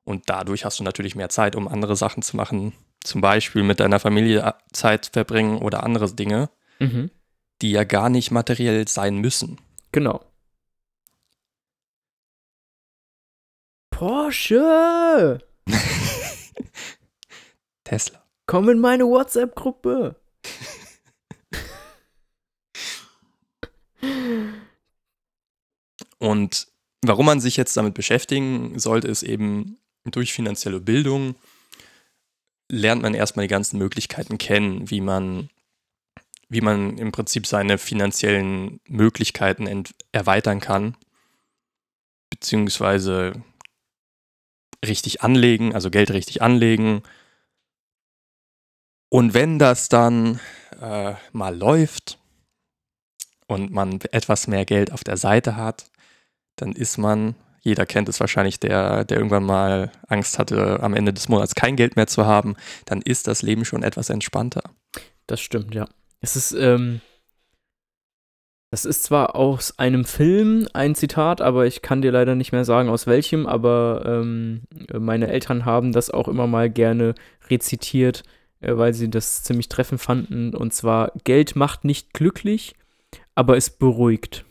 Und 0.04 0.24
dadurch 0.26 0.64
hast 0.64 0.80
du 0.80 0.84
natürlich 0.84 1.14
mehr 1.14 1.28
Zeit, 1.28 1.54
um 1.54 1.68
andere 1.68 1.96
Sachen 1.96 2.22
zu 2.22 2.36
machen. 2.36 2.72
Zum 3.04 3.20
Beispiel 3.20 3.62
mit 3.62 3.78
deiner 3.80 4.00
Familie 4.00 4.54
Zeit 4.72 5.10
verbringen 5.12 5.58
oder 5.58 5.84
andere 5.84 6.12
Dinge, 6.12 6.50
Mhm. 6.80 7.10
die 7.62 7.70
ja 7.70 7.84
gar 7.84 8.08
nicht 8.08 8.30
materiell 8.32 8.88
sein 8.88 9.18
müssen. 9.18 9.60
Genau. 9.92 10.24
Porsche! 13.90 15.38
Tesla. 17.84 18.24
Komm 18.46 18.68
in 18.70 18.80
meine 18.80 19.04
WhatsApp-Gruppe. 19.04 20.16
Und 26.18 26.68
warum 27.02 27.26
man 27.26 27.40
sich 27.40 27.56
jetzt 27.56 27.76
damit 27.76 27.94
beschäftigen 27.94 28.78
sollte, 28.78 29.08
ist 29.08 29.22
eben 29.22 29.78
durch 30.04 30.32
finanzielle 30.32 30.80
Bildung 30.80 31.34
lernt 32.74 33.02
man 33.02 33.14
erstmal 33.14 33.46
die 33.46 33.52
ganzen 33.52 33.78
Möglichkeiten 33.78 34.38
kennen, 34.38 34.90
wie 34.90 35.00
man, 35.00 35.48
wie 36.48 36.60
man 36.60 36.98
im 36.98 37.12
Prinzip 37.12 37.46
seine 37.46 37.78
finanziellen 37.78 38.80
Möglichkeiten 38.88 39.84
erweitern 40.12 40.60
kann, 40.60 40.96
beziehungsweise 42.30 43.32
richtig 44.84 45.22
anlegen, 45.22 45.74
also 45.74 45.90
Geld 45.90 46.10
richtig 46.10 46.42
anlegen. 46.42 47.02
Und 49.08 49.34
wenn 49.34 49.58
das 49.58 49.88
dann 49.88 50.40
äh, 50.80 51.14
mal 51.32 51.56
läuft 51.56 52.18
und 53.46 53.70
man 53.70 54.00
etwas 54.12 54.46
mehr 54.46 54.64
Geld 54.64 54.92
auf 54.92 55.04
der 55.04 55.16
Seite 55.16 55.56
hat, 55.56 55.90
dann 56.56 56.72
ist 56.72 56.98
man, 56.98 57.34
jeder 57.64 57.86
kennt 57.86 58.10
es 58.10 58.20
wahrscheinlich, 58.20 58.60
der, 58.60 59.04
der 59.04 59.16
irgendwann 59.16 59.44
mal 59.44 59.90
Angst 60.06 60.38
hatte, 60.38 60.80
am 60.82 60.94
Ende 60.94 61.14
des 61.14 61.28
Monats 61.28 61.54
kein 61.54 61.76
Geld 61.76 61.96
mehr 61.96 62.06
zu 62.06 62.26
haben, 62.26 62.56
dann 62.84 63.00
ist 63.00 63.26
das 63.26 63.42
Leben 63.42 63.64
schon 63.64 63.82
etwas 63.82 64.10
entspannter. 64.10 64.62
Das 65.26 65.40
stimmt, 65.40 65.74
ja. 65.74 65.88
Es 66.20 66.36
ist, 66.36 66.52
ähm, 66.52 67.00
das 68.70 68.84
ist 68.84 69.02
zwar 69.04 69.34
aus 69.34 69.78
einem 69.78 70.04
Film 70.04 70.68
ein 70.74 70.94
Zitat, 70.94 71.40
aber 71.40 71.64
ich 71.66 71.80
kann 71.80 72.02
dir 72.02 72.12
leider 72.12 72.34
nicht 72.34 72.52
mehr 72.52 72.66
sagen, 72.66 72.90
aus 72.90 73.06
welchem, 73.06 73.46
aber 73.46 74.02
ähm, 74.04 74.62
meine 74.92 75.28
Eltern 75.28 75.64
haben 75.64 75.92
das 75.92 76.10
auch 76.10 76.28
immer 76.28 76.46
mal 76.46 76.68
gerne 76.68 77.14
rezitiert, 77.48 78.24
äh, 78.60 78.76
weil 78.76 78.92
sie 78.92 79.08
das 79.08 79.42
ziemlich 79.42 79.70
treffend 79.70 80.02
fanden. 80.02 80.54
Und 80.54 80.74
zwar, 80.74 81.12
Geld 81.24 81.56
macht 81.56 81.84
nicht 81.84 82.12
glücklich, 82.12 82.74
aber 83.34 83.56
es 83.56 83.70
beruhigt. 83.70 84.44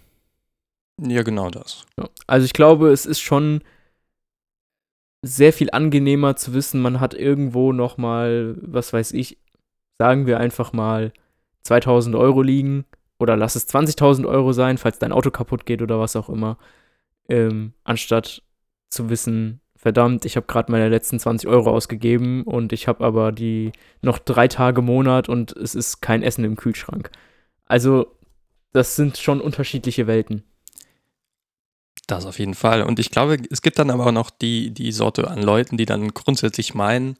Ja, 1.01 1.23
genau 1.23 1.49
das. 1.49 1.85
Also 2.27 2.45
ich 2.45 2.53
glaube, 2.53 2.91
es 2.91 3.05
ist 3.05 3.19
schon 3.19 3.61
sehr 5.23 5.53
viel 5.53 5.69
angenehmer 5.71 6.35
zu 6.35 6.53
wissen, 6.53 6.81
man 6.81 6.99
hat 6.99 7.13
irgendwo 7.13 7.71
noch 7.71 7.97
mal, 7.97 8.55
was 8.61 8.91
weiß 8.91 9.13
ich, 9.13 9.37
sagen 9.97 10.27
wir 10.27 10.39
einfach 10.39 10.73
mal 10.73 11.13
2000 11.63 12.15
Euro 12.15 12.41
liegen 12.41 12.85
oder 13.19 13.37
lass 13.37 13.55
es 13.55 13.67
20.000 13.73 14.27
Euro 14.27 14.51
sein, 14.51 14.77
falls 14.77 14.99
dein 14.99 15.13
Auto 15.13 15.31
kaputt 15.31 15.65
geht 15.65 15.81
oder 15.81 15.99
was 15.99 16.17
auch 16.17 16.29
immer, 16.29 16.57
ähm, 17.29 17.73
anstatt 17.85 18.43
zu 18.89 19.09
wissen, 19.09 19.61
verdammt, 19.77 20.25
ich 20.25 20.35
habe 20.35 20.45
gerade 20.45 20.71
meine 20.71 20.89
letzten 20.89 21.19
20 21.19 21.49
Euro 21.49 21.71
ausgegeben 21.71 22.43
und 22.43 22.73
ich 22.73 22.87
habe 22.87 23.03
aber 23.05 23.31
die 23.31 23.71
noch 24.01 24.19
drei 24.19 24.49
Tage 24.49 24.81
Monat 24.81 25.29
und 25.29 25.55
es 25.55 25.73
ist 25.73 26.01
kein 26.01 26.21
Essen 26.21 26.43
im 26.43 26.57
Kühlschrank. 26.57 27.11
Also 27.65 28.07
das 28.73 28.95
sind 28.97 29.17
schon 29.17 29.39
unterschiedliche 29.39 30.05
Welten. 30.07 30.43
Das 32.07 32.25
auf 32.25 32.39
jeden 32.39 32.53
Fall. 32.53 32.83
Und 32.83 32.99
ich 32.99 33.11
glaube, 33.11 33.37
es 33.49 33.61
gibt 33.61 33.79
dann 33.79 33.89
aber 33.89 34.07
auch 34.07 34.11
noch 34.11 34.29
die, 34.29 34.71
die 34.71 34.91
Sorte 34.91 35.29
an 35.29 35.41
Leuten, 35.41 35.77
die 35.77 35.85
dann 35.85 36.13
grundsätzlich 36.13 36.73
meinen, 36.73 37.17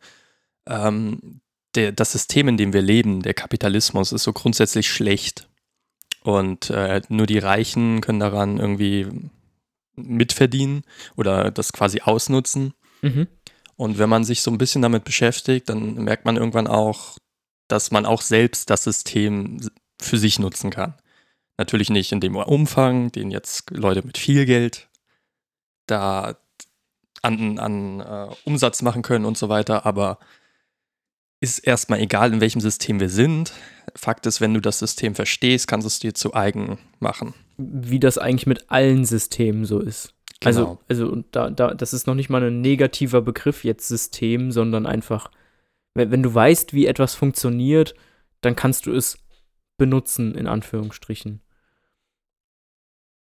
ähm, 0.68 1.42
der, 1.76 1.92
das 1.92 2.12
System, 2.12 2.48
in 2.50 2.58
dem 2.58 2.74
wir 2.74 2.82
leben, 2.82 3.22
der 3.22 3.34
Kapitalismus, 3.34 4.12
ist 4.12 4.24
so 4.24 4.34
grundsätzlich 4.34 4.90
schlecht. 4.90 5.48
Und 6.22 6.70
äh, 6.70 7.02
nur 7.10 7.26
die 7.26 7.40
Reichen 7.40 8.02
können 8.02 8.20
daran 8.20 8.58
irgendwie 8.58 9.08
mitverdienen 9.96 10.84
oder 11.16 11.52
das 11.52 11.74
quasi 11.74 12.02
ausnutzen. 12.02 12.74
Mhm. 13.02 13.28
Und 13.76 13.98
wenn 13.98 14.10
man 14.10 14.24
sich 14.24 14.42
so 14.42 14.52
ein 14.52 14.58
bisschen 14.58 14.82
damit 14.82 15.04
beschäftigt, 15.04 15.70
dann 15.70 15.96
merkt 15.96 16.26
man 16.26 16.38
irgendwann 16.38 16.68
auch, 16.68 17.18
dass 17.68 17.92
man 17.92 18.06
auch 18.06 18.22
selbst 18.22 18.70
das 18.70 18.84
System 18.84 19.60
für 20.00 20.18
sich 20.18 20.40
nutzen 20.40 20.70
kann. 20.70 20.96
Natürlich 21.58 21.90
nicht 21.90 22.12
in 22.12 22.20
dem 22.20 22.36
Umfang, 22.36 23.12
den 23.12 23.32
jetzt 23.32 23.70
Leute 23.72 24.06
mit 24.06 24.18
viel 24.18 24.46
Geld 24.46 24.90
da 25.86 26.36
an, 27.22 27.60
an 27.60 28.00
äh, 28.00 28.28
Umsatz 28.46 28.82
machen 28.82 29.02
können 29.02 29.26
und 29.26 29.38
so 29.38 29.50
weiter, 29.50 29.86
aber 29.86 30.20
ist 31.40 31.60
erstmal 31.60 32.00
egal, 32.00 32.34
in 32.34 32.42
welchem 32.42 32.62
System 32.62 33.00
wir 33.00 33.10
sind. 33.10 33.52
Fakt 33.96 34.26
ist, 34.26 34.40
wenn 34.40 34.54
du 34.54 34.62
das 34.62 34.80
System 34.80 35.14
verstehst, 35.14 35.68
kannst 35.68 35.86
du 35.86 35.90
es 35.90 36.00
dir 36.00 36.14
zu 36.14 36.34
eigen 36.34 36.80
machen. 37.00 37.34
Wie 37.58 38.00
das 38.00 38.18
eigentlich 38.18 38.48
mit 38.48 38.72
allen 38.72 39.04
Systemen 39.04 39.66
so 39.66 39.80
ist. 39.80 40.14
Also, 40.44 40.62
Genau. 40.62 40.80
also 40.88 41.08
und 41.08 41.26
da, 41.32 41.50
da, 41.50 41.74
das 41.74 41.94
ist 41.94 42.08
noch 42.08 42.16
nicht 42.16 42.30
mal 42.30 42.44
ein 42.44 42.62
negativer 42.62 43.22
Begriff 43.22 43.64
jetzt 43.64 43.88
System, 43.88 44.52
sondern 44.52 44.86
einfach, 44.86 45.32
wenn, 45.94 46.12
wenn 46.12 46.24
du 46.24 46.34
weißt, 46.34 46.74
wie 46.74 46.88
etwas 46.88 47.14
funktioniert, 47.14 47.94
dann 48.42 48.56
kannst 48.56 48.86
du 48.86 48.94
es 48.94 49.18
benutzen, 49.78 50.36
in 50.36 50.48
Anführungsstrichen. 50.48 51.42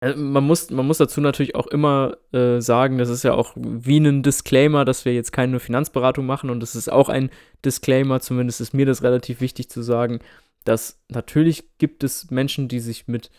Also 0.05 0.21
man, 0.21 0.45
muss, 0.45 0.69
man 0.69 0.87
muss 0.87 0.99
dazu 0.99 1.23
natürlich 1.23 1.55
auch 1.55 1.67
immer 1.67 2.19
äh, 2.31 2.61
sagen, 2.61 2.99
das 2.99 3.09
ist 3.09 3.23
ja 3.23 3.33
auch 3.33 3.55
wie 3.57 3.97
ein 3.97 4.23
Disclaimer, 4.23 4.85
dass 4.85 5.07
wir 5.07 5.15
jetzt 5.15 5.33
keine 5.33 5.59
Finanzberatung 5.59 6.27
machen. 6.27 6.51
Und 6.51 6.61
das 6.61 6.77
ist 6.77 6.93
auch 6.93 7.09
ein 7.09 7.31
Disclaimer, 7.65 8.21
zumindest 8.21 8.61
ist 8.61 8.75
mir 8.75 8.85
das 8.85 9.03
relativ 9.03 9.41
wichtig 9.41 9.71
zu 9.71 9.81
sagen, 9.81 10.19
dass 10.65 11.03
natürlich 11.09 11.79
gibt 11.79 12.05
es 12.05 12.31
Menschen, 12.31 12.69
die 12.69 12.81
sich 12.81 13.09
mit 13.09 13.31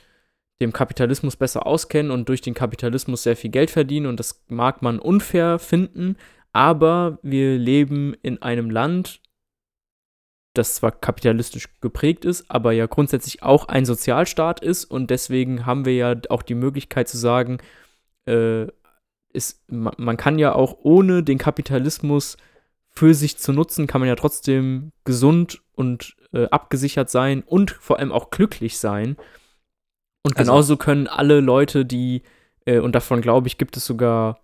dem 0.60 0.74
Kapitalismus 0.74 1.36
besser 1.36 1.68
auskennen 1.68 2.12
und 2.12 2.30
durch 2.30 2.42
den 2.42 2.56
Kapitalismus 2.56 3.22
sehr 3.22 3.36
viel 3.36 3.52
Geld 3.52 3.70
verdienen. 3.70 4.08
Und 4.08 4.20
das 4.20 4.44
mag 4.48 4.82
man 4.82 4.98
unfair 4.98 5.60
finden, 5.60 6.16
aber 6.52 7.20
wir 7.22 7.60
leben 7.60 8.16
in 8.24 8.42
einem 8.42 8.72
Land, 8.72 9.22
das 10.58 10.76
zwar 10.76 10.92
kapitalistisch 10.92 11.68
geprägt 11.82 12.26
ist, 12.26 12.46
aber 12.50 12.72
ja 12.72 12.86
grundsätzlich 12.88 13.44
auch 13.44 13.68
ein 13.68 13.86
Sozialstaat 13.86 14.60
ist 14.62 14.86
und 14.86 15.10
deswegen 15.10 15.66
haben 15.66 15.86
wir 15.86 15.96
ja 15.96 16.16
auch 16.30 16.42
die 16.44 16.56
Möglichkeit 16.56 17.08
zu 17.08 17.18
sagen, 17.18 17.60
äh, 18.28 18.68
ist, 19.34 19.70
man, 19.70 19.94
man 19.98 20.18
kann 20.18 20.40
ja 20.40 20.54
auch 20.56 20.78
ohne 20.82 21.22
den 21.24 21.38
Kapitalismus 21.38 22.38
für 22.90 23.14
sich 23.14 23.38
zu 23.38 23.52
nutzen, 23.52 23.88
kann 23.88 24.00
man 24.00 24.08
ja 24.08 24.16
trotzdem 24.16 24.92
gesund 25.04 25.62
und 25.74 26.16
äh, 26.34 26.46
abgesichert 26.46 27.10
sein 27.10 27.44
und 27.44 27.72
vor 27.72 28.00
allem 28.00 28.12
auch 28.14 28.30
glücklich 28.30 28.78
sein. 28.80 29.18
Und 30.24 30.38
Also- 30.38 30.52
genauso 30.52 30.78
können 30.78 31.08
alle 31.08 31.42
Leute, 31.42 31.86
die, 31.86 32.24
äh, 32.66 32.80
und 32.80 32.96
davon 32.96 33.22
glaube 33.22 33.48
ich, 33.48 33.58
gibt 33.58 33.76
es 33.78 33.86
sogar 33.86 34.40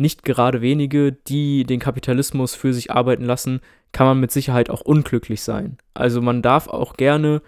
nicht 0.00 0.24
gerade 0.24 0.60
wenige, 0.60 1.12
die 1.12 1.64
den 1.64 1.80
Kapitalismus 1.80 2.54
für 2.54 2.72
sich 2.72 2.90
arbeiten 2.90 3.24
lassen, 3.24 3.60
kann 3.92 4.06
man 4.06 4.20
mit 4.20 4.30
Sicherheit 4.30 4.70
auch 4.70 4.80
unglücklich 4.80 5.42
sein. 5.42 5.78
Also 5.94 6.20
man 6.20 6.42
darf 6.42 6.68
auch 6.68 6.94
gerne 6.94 7.42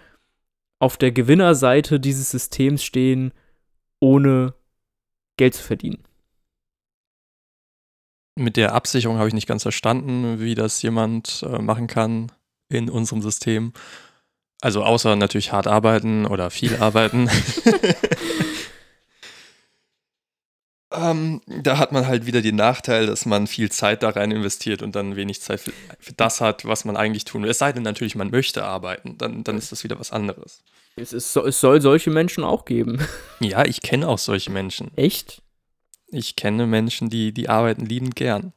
auf 0.78 0.96
der 0.96 1.12
Gewinnerseite 1.12 2.00
dieses 2.00 2.30
Systems 2.30 2.82
stehen, 2.82 3.32
ohne 4.00 4.54
Geld 5.36 5.54
zu 5.54 5.62
verdienen. 5.62 6.02
Mit 8.34 8.56
der 8.56 8.74
Absicherung 8.74 9.18
habe 9.18 9.28
ich 9.28 9.34
nicht 9.34 9.46
ganz 9.46 9.62
verstanden, 9.62 10.40
wie 10.40 10.54
das 10.54 10.82
jemand 10.82 11.44
äh, 11.46 11.60
machen 11.60 11.86
kann 11.86 12.32
in 12.68 12.88
unserem 12.88 13.22
System. 13.22 13.72
Also 14.60 14.82
außer 14.84 15.16
natürlich 15.16 15.52
hart 15.52 15.66
arbeiten 15.66 16.24
oder 16.26 16.50
viel 16.50 16.76
arbeiten. 16.76 17.28
Ähm, 20.94 21.40
da 21.46 21.78
hat 21.78 21.92
man 21.92 22.06
halt 22.06 22.26
wieder 22.26 22.42
den 22.42 22.56
Nachteil, 22.56 23.06
dass 23.06 23.26
man 23.26 23.46
viel 23.46 23.70
Zeit 23.70 24.02
da 24.02 24.10
rein 24.10 24.30
investiert 24.30 24.82
und 24.82 24.94
dann 24.94 25.16
wenig 25.16 25.40
Zeit 25.40 25.60
für, 25.60 25.72
für 25.98 26.12
das 26.12 26.40
hat, 26.40 26.64
was 26.64 26.84
man 26.84 26.96
eigentlich 26.96 27.24
tun 27.24 27.42
will. 27.42 27.50
Es 27.50 27.58
sei 27.58 27.72
denn 27.72 27.82
natürlich, 27.82 28.14
man 28.14 28.30
möchte 28.30 28.64
arbeiten, 28.64 29.16
dann, 29.18 29.44
dann 29.44 29.58
ist 29.58 29.72
das 29.72 29.84
wieder 29.84 29.98
was 29.98 30.12
anderes. 30.12 30.62
Es, 30.96 31.12
ist, 31.12 31.34
es 31.36 31.60
soll 31.60 31.80
solche 31.80 32.10
Menschen 32.10 32.44
auch 32.44 32.64
geben. 32.64 32.98
Ja, 33.40 33.64
ich 33.64 33.82
kenne 33.82 34.06
auch 34.06 34.18
solche 34.18 34.52
Menschen. 34.52 34.96
Echt? 34.96 35.42
Ich 36.06 36.36
kenne 36.36 36.66
Menschen, 36.68 37.10
die, 37.10 37.32
die 37.32 37.48
arbeiten 37.48 37.84
liebend 37.84 38.14
gern. 38.14 38.52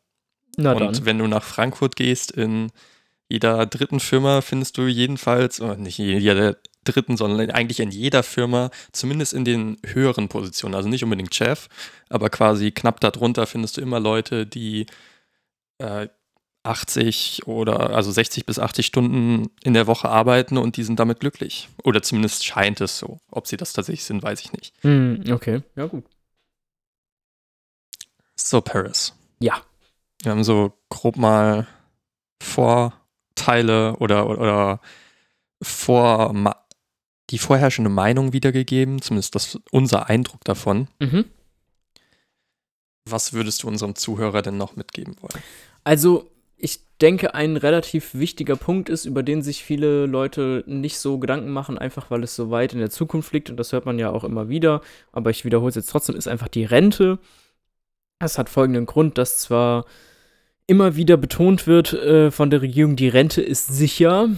Na 0.57 0.73
und 0.73 0.81
dann. 0.81 1.05
wenn 1.05 1.17
du 1.17 1.27
nach 1.27 1.43
Frankfurt 1.43 1.95
gehst, 1.95 2.29
in 2.31 2.71
jeder 3.27 3.65
dritten 3.65 3.99
Firma 3.99 4.41
findest 4.41 4.77
du 4.77 4.83
jedenfalls, 4.83 5.59
oder 5.59 5.75
nicht 5.75 5.97
jeder 5.97 6.57
dritten, 6.85 7.17
sondern 7.17 7.51
eigentlich 7.51 7.79
in 7.79 7.91
jeder 7.91 8.23
Firma, 8.23 8.71
zumindest 8.91 9.33
in 9.33 9.45
den 9.45 9.77
höheren 9.85 10.29
Positionen, 10.29 10.75
also 10.75 10.89
nicht 10.89 11.03
unbedingt 11.03 11.35
Chef, 11.35 11.67
aber 12.09 12.29
quasi 12.29 12.71
knapp 12.71 12.99
darunter 12.99 13.45
findest 13.47 13.77
du 13.77 13.81
immer 13.81 13.99
Leute, 13.99 14.45
die 14.45 14.85
äh, 15.79 16.07
80 16.65 17.47
oder 17.47 17.91
also 17.91 18.11
60 18.11 18.45
bis 18.45 18.59
80 18.59 18.85
Stunden 18.85 19.49
in 19.63 19.73
der 19.73 19.87
Woche 19.87 20.09
arbeiten 20.09 20.57
und 20.57 20.77
die 20.77 20.83
sind 20.83 20.99
damit 20.99 21.19
glücklich. 21.19 21.69
Oder 21.83 22.01
zumindest 22.01 22.43
scheint 22.43 22.81
es 22.81 22.97
so. 22.97 23.19
Ob 23.31 23.47
sie 23.47 23.57
das 23.57 23.73
tatsächlich 23.73 24.03
sind, 24.03 24.23
weiß 24.23 24.41
ich 24.41 24.51
nicht. 24.51 24.73
Hm, 24.81 25.23
okay, 25.31 25.61
ja 25.75 25.85
gut. 25.85 26.05
So, 28.35 28.61
Paris. 28.61 29.13
Ja. 29.39 29.61
Wir 30.23 30.31
haben 30.31 30.43
so 30.43 30.73
grob 30.89 31.17
mal 31.17 31.67
Vorteile 32.41 33.95
oder, 33.97 34.27
oder, 34.27 34.39
oder 34.39 34.79
vor, 35.61 36.33
die 37.35 37.39
vorherrschende 37.39 37.89
Meinung 37.89 38.31
wiedergegeben, 38.31 39.01
zumindest 39.01 39.35
das, 39.35 39.59
unser 39.69 40.07
Eindruck 40.07 40.45
davon. 40.45 40.87
Mhm. 40.99 41.25
Was 43.09 43.33
würdest 43.33 43.61
du 43.61 43.67
unserem 43.67 43.95
Zuhörer 43.95 44.41
denn 44.41 44.55
noch 44.55 44.77
mitgeben 44.77 45.17
wollen? 45.19 45.43
Also, 45.83 46.31
ich 46.55 46.79
denke, 47.01 47.35
ein 47.35 47.57
relativ 47.57 48.13
wichtiger 48.13 48.55
Punkt 48.55 48.87
ist, 48.87 49.03
über 49.03 49.21
den 49.21 49.41
sich 49.41 49.65
viele 49.65 50.05
Leute 50.05 50.63
nicht 50.65 50.97
so 50.97 51.19
Gedanken 51.19 51.51
machen, 51.51 51.77
einfach 51.77 52.09
weil 52.09 52.23
es 52.23 52.37
so 52.37 52.51
weit 52.51 52.71
in 52.71 52.79
der 52.79 52.89
Zukunft 52.89 53.33
liegt 53.33 53.49
und 53.49 53.57
das 53.57 53.73
hört 53.73 53.85
man 53.85 53.99
ja 53.99 54.11
auch 54.11 54.23
immer 54.23 54.47
wieder, 54.47 54.79
aber 55.11 55.29
ich 55.29 55.43
wiederhole 55.43 55.67
es 55.67 55.75
jetzt 55.75 55.89
trotzdem, 55.89 56.15
ist 56.15 56.29
einfach 56.29 56.47
die 56.47 56.63
Rente. 56.63 57.19
Es 58.19 58.37
hat 58.37 58.47
folgenden 58.47 58.85
Grund, 58.85 59.17
dass 59.17 59.39
zwar 59.39 59.83
immer 60.67 60.95
wieder 60.95 61.17
betont 61.17 61.67
wird 61.67 61.91
äh, 61.91 62.31
von 62.31 62.49
der 62.49 62.61
Regierung, 62.61 62.95
die 62.95 63.09
Rente 63.09 63.41
ist 63.41 63.67
sicher, 63.67 64.29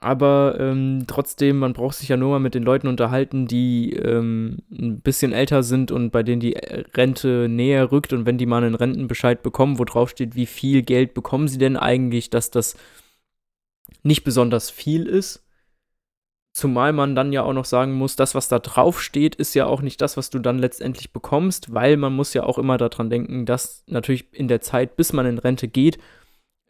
aber 0.00 0.56
ähm, 0.60 1.04
trotzdem, 1.08 1.58
man 1.58 1.72
braucht 1.72 1.96
sich 1.96 2.08
ja 2.08 2.16
nur 2.16 2.30
mal 2.30 2.38
mit 2.38 2.54
den 2.54 2.62
Leuten 2.62 2.86
unterhalten, 2.86 3.46
die 3.46 3.94
ähm, 3.94 4.58
ein 4.70 5.00
bisschen 5.00 5.32
älter 5.32 5.64
sind 5.64 5.90
und 5.90 6.10
bei 6.10 6.22
denen 6.22 6.40
die 6.40 6.54
äh, 6.54 6.84
Rente 6.94 7.48
näher 7.48 7.90
rückt. 7.90 8.12
Und 8.12 8.24
wenn 8.24 8.38
die 8.38 8.46
mal 8.46 8.62
einen 8.62 8.76
Rentenbescheid 8.76 9.42
bekommen, 9.42 9.80
wo 9.80 9.84
drauf 9.84 10.10
steht, 10.10 10.36
wie 10.36 10.46
viel 10.46 10.82
Geld 10.82 11.14
bekommen 11.14 11.48
sie 11.48 11.58
denn 11.58 11.76
eigentlich, 11.76 12.30
dass 12.30 12.52
das 12.52 12.76
nicht 14.04 14.22
besonders 14.22 14.70
viel 14.70 15.06
ist. 15.06 15.44
Zumal 16.52 16.92
man 16.92 17.16
dann 17.16 17.32
ja 17.32 17.42
auch 17.42 17.52
noch 17.52 17.64
sagen 17.64 17.94
muss, 17.94 18.14
das, 18.14 18.36
was 18.36 18.48
da 18.48 18.60
drauf 18.60 19.02
steht, 19.02 19.34
ist 19.34 19.54
ja 19.54 19.66
auch 19.66 19.82
nicht 19.82 20.00
das, 20.00 20.16
was 20.16 20.30
du 20.30 20.38
dann 20.38 20.58
letztendlich 20.58 21.12
bekommst, 21.12 21.74
weil 21.74 21.96
man 21.96 22.14
muss 22.14 22.34
ja 22.34 22.44
auch 22.44 22.58
immer 22.58 22.78
daran 22.78 23.10
denken, 23.10 23.46
dass 23.46 23.82
natürlich 23.86 24.32
in 24.32 24.48
der 24.48 24.60
Zeit, 24.60 24.96
bis 24.96 25.12
man 25.12 25.26
in 25.26 25.38
Rente 25.38 25.66
geht, 25.66 25.98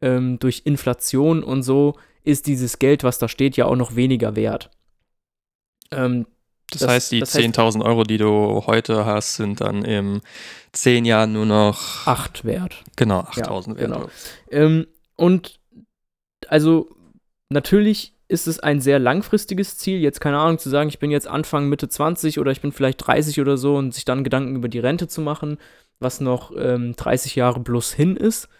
ähm, 0.00 0.38
durch 0.38 0.62
Inflation 0.64 1.42
und 1.42 1.62
so 1.62 1.94
ist 2.28 2.46
dieses 2.46 2.78
Geld, 2.78 3.04
was 3.04 3.18
da 3.18 3.26
steht, 3.26 3.56
ja 3.56 3.64
auch 3.64 3.76
noch 3.76 3.96
weniger 3.96 4.36
wert. 4.36 4.70
Ähm, 5.90 6.26
das, 6.70 6.82
das, 6.82 6.90
heißt, 6.90 7.12
die 7.12 7.22
10.000 7.22 7.82
Euro, 7.82 8.04
die 8.04 8.18
du 8.18 8.64
heute 8.66 9.06
hast, 9.06 9.36
sind 9.36 9.62
dann 9.62 9.82
in 9.84 10.20
10 10.72 11.06
Jahren 11.06 11.32
nur 11.32 11.46
noch 11.46 12.06
8 12.06 12.44
wert. 12.44 12.84
Genau, 12.96 13.20
8.000 13.20 13.36
ja, 13.40 13.76
wert. 13.78 13.78
Genau. 13.78 14.10
Ähm, 14.50 14.86
und 15.16 15.58
also 16.48 16.90
natürlich 17.48 18.12
ist 18.28 18.46
es 18.46 18.60
ein 18.60 18.82
sehr 18.82 18.98
langfristiges 18.98 19.78
Ziel, 19.78 19.98
jetzt 20.00 20.20
keine 20.20 20.38
Ahnung 20.38 20.58
zu 20.58 20.68
sagen, 20.68 20.90
ich 20.90 20.98
bin 20.98 21.10
jetzt 21.10 21.26
Anfang, 21.26 21.70
Mitte 21.70 21.88
20 21.88 22.38
oder 22.38 22.52
ich 22.52 22.60
bin 22.60 22.72
vielleicht 22.72 23.06
30 23.06 23.40
oder 23.40 23.56
so 23.56 23.76
und 23.76 23.94
sich 23.94 24.04
dann 24.04 24.22
Gedanken 24.22 24.54
über 24.54 24.68
die 24.68 24.78
Rente 24.78 25.08
zu 25.08 25.22
machen, 25.22 25.56
was 25.98 26.20
noch 26.20 26.52
ähm, 26.54 26.94
30 26.94 27.34
Jahre 27.36 27.60
plus 27.60 27.94
hin 27.94 28.16
ist. 28.16 28.50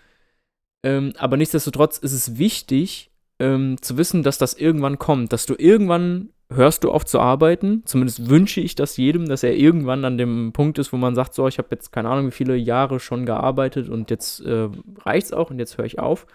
Ähm, 0.83 1.13
aber 1.19 1.37
nichtsdestotrotz 1.37 1.99
ist 1.99 2.13
es 2.13 2.39
wichtig, 2.39 3.11
ähm, 3.39 3.81
zu 3.81 3.97
wissen, 3.97 4.23
dass 4.23 4.39
das 4.39 4.55
irgendwann 4.55 4.99
kommt, 4.99 5.33
dass 5.33 5.47
du 5.47 5.55
irgendwann 5.57 6.31
hörst 6.51 6.85
du 6.85 6.91
auf 6.91 7.05
zu 7.05 7.21
arbeiten. 7.21 7.83
Zumindest 7.85 8.29
wünsche 8.29 8.61
ich 8.61 8.75
das 8.75 8.97
jedem, 8.97 9.27
dass 9.27 9.43
er 9.43 9.57
irgendwann 9.57 10.05
an 10.05 10.19
dem 10.19 10.53
Punkt 10.53 10.79
ist, 10.79 10.93
wo 10.93 10.97
man 10.97 11.15
sagt, 11.15 11.35
so, 11.35 11.47
ich 11.47 11.59
habe 11.59 11.69
jetzt 11.71 11.93
keine 11.93 12.09
Ahnung, 12.09 12.29
wie 12.29 12.33
viele 12.33 12.57
Jahre 12.57 13.01
schon 13.01 13.27
gearbeitet 13.27 13.89
und 13.89 14.11
jetzt 14.11 14.41
äh, 14.41 14.69
es 15.05 15.33
auch 15.33 15.51
und 15.51 15.59
jetzt 15.59 15.79
höre 15.79 15.85
ich 15.85 15.99
auf. 15.99 16.27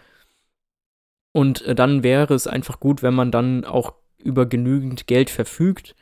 Und 1.31 1.63
äh, 1.63 1.75
dann 1.75 2.03
wäre 2.03 2.33
es 2.33 2.47
einfach 2.47 2.79
gut, 2.79 3.01
wenn 3.01 3.15
man 3.15 3.31
dann 3.31 3.65
auch 3.65 3.93
über 4.19 4.45
genügend 4.45 5.07
Geld 5.07 5.29
verfügt, 5.29 5.95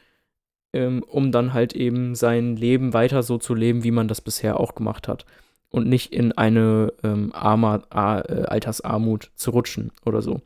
ähm, 0.74 1.04
um 1.04 1.32
dann 1.32 1.54
halt 1.54 1.74
eben 1.74 2.16
sein 2.16 2.56
Leben 2.56 2.94
weiter 2.94 3.24
so 3.24 3.38
zu 3.38 3.56
leben, 3.56 3.84
wie 3.84 3.92
man 3.92 4.08
das 4.08 4.22
bisher 4.22 4.60
auch 4.60 4.76
gemacht 4.76 5.08
hat. 5.08 5.26
Und 5.70 5.88
nicht 5.88 6.14
in 6.14 6.34
eine 6.34 6.92
ähm, 7.02 7.32
Armer, 7.34 7.84
äh, 7.92 8.44
Altersarmut 8.44 9.32
zu 9.36 9.52
rutschen 9.52 9.92
oder 10.06 10.22
so. 10.22 10.42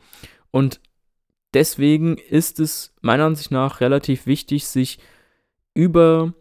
Und 0.55 0.79
deswegen 1.53 2.17
ist 2.17 2.61
es 2.61 2.95
meiner 3.01 3.25
Ansicht 3.25 3.51
nach 3.51 3.81
relativ 3.81 4.25
wichtig, 4.25 4.67
sich 4.67 4.99
über 5.73 6.33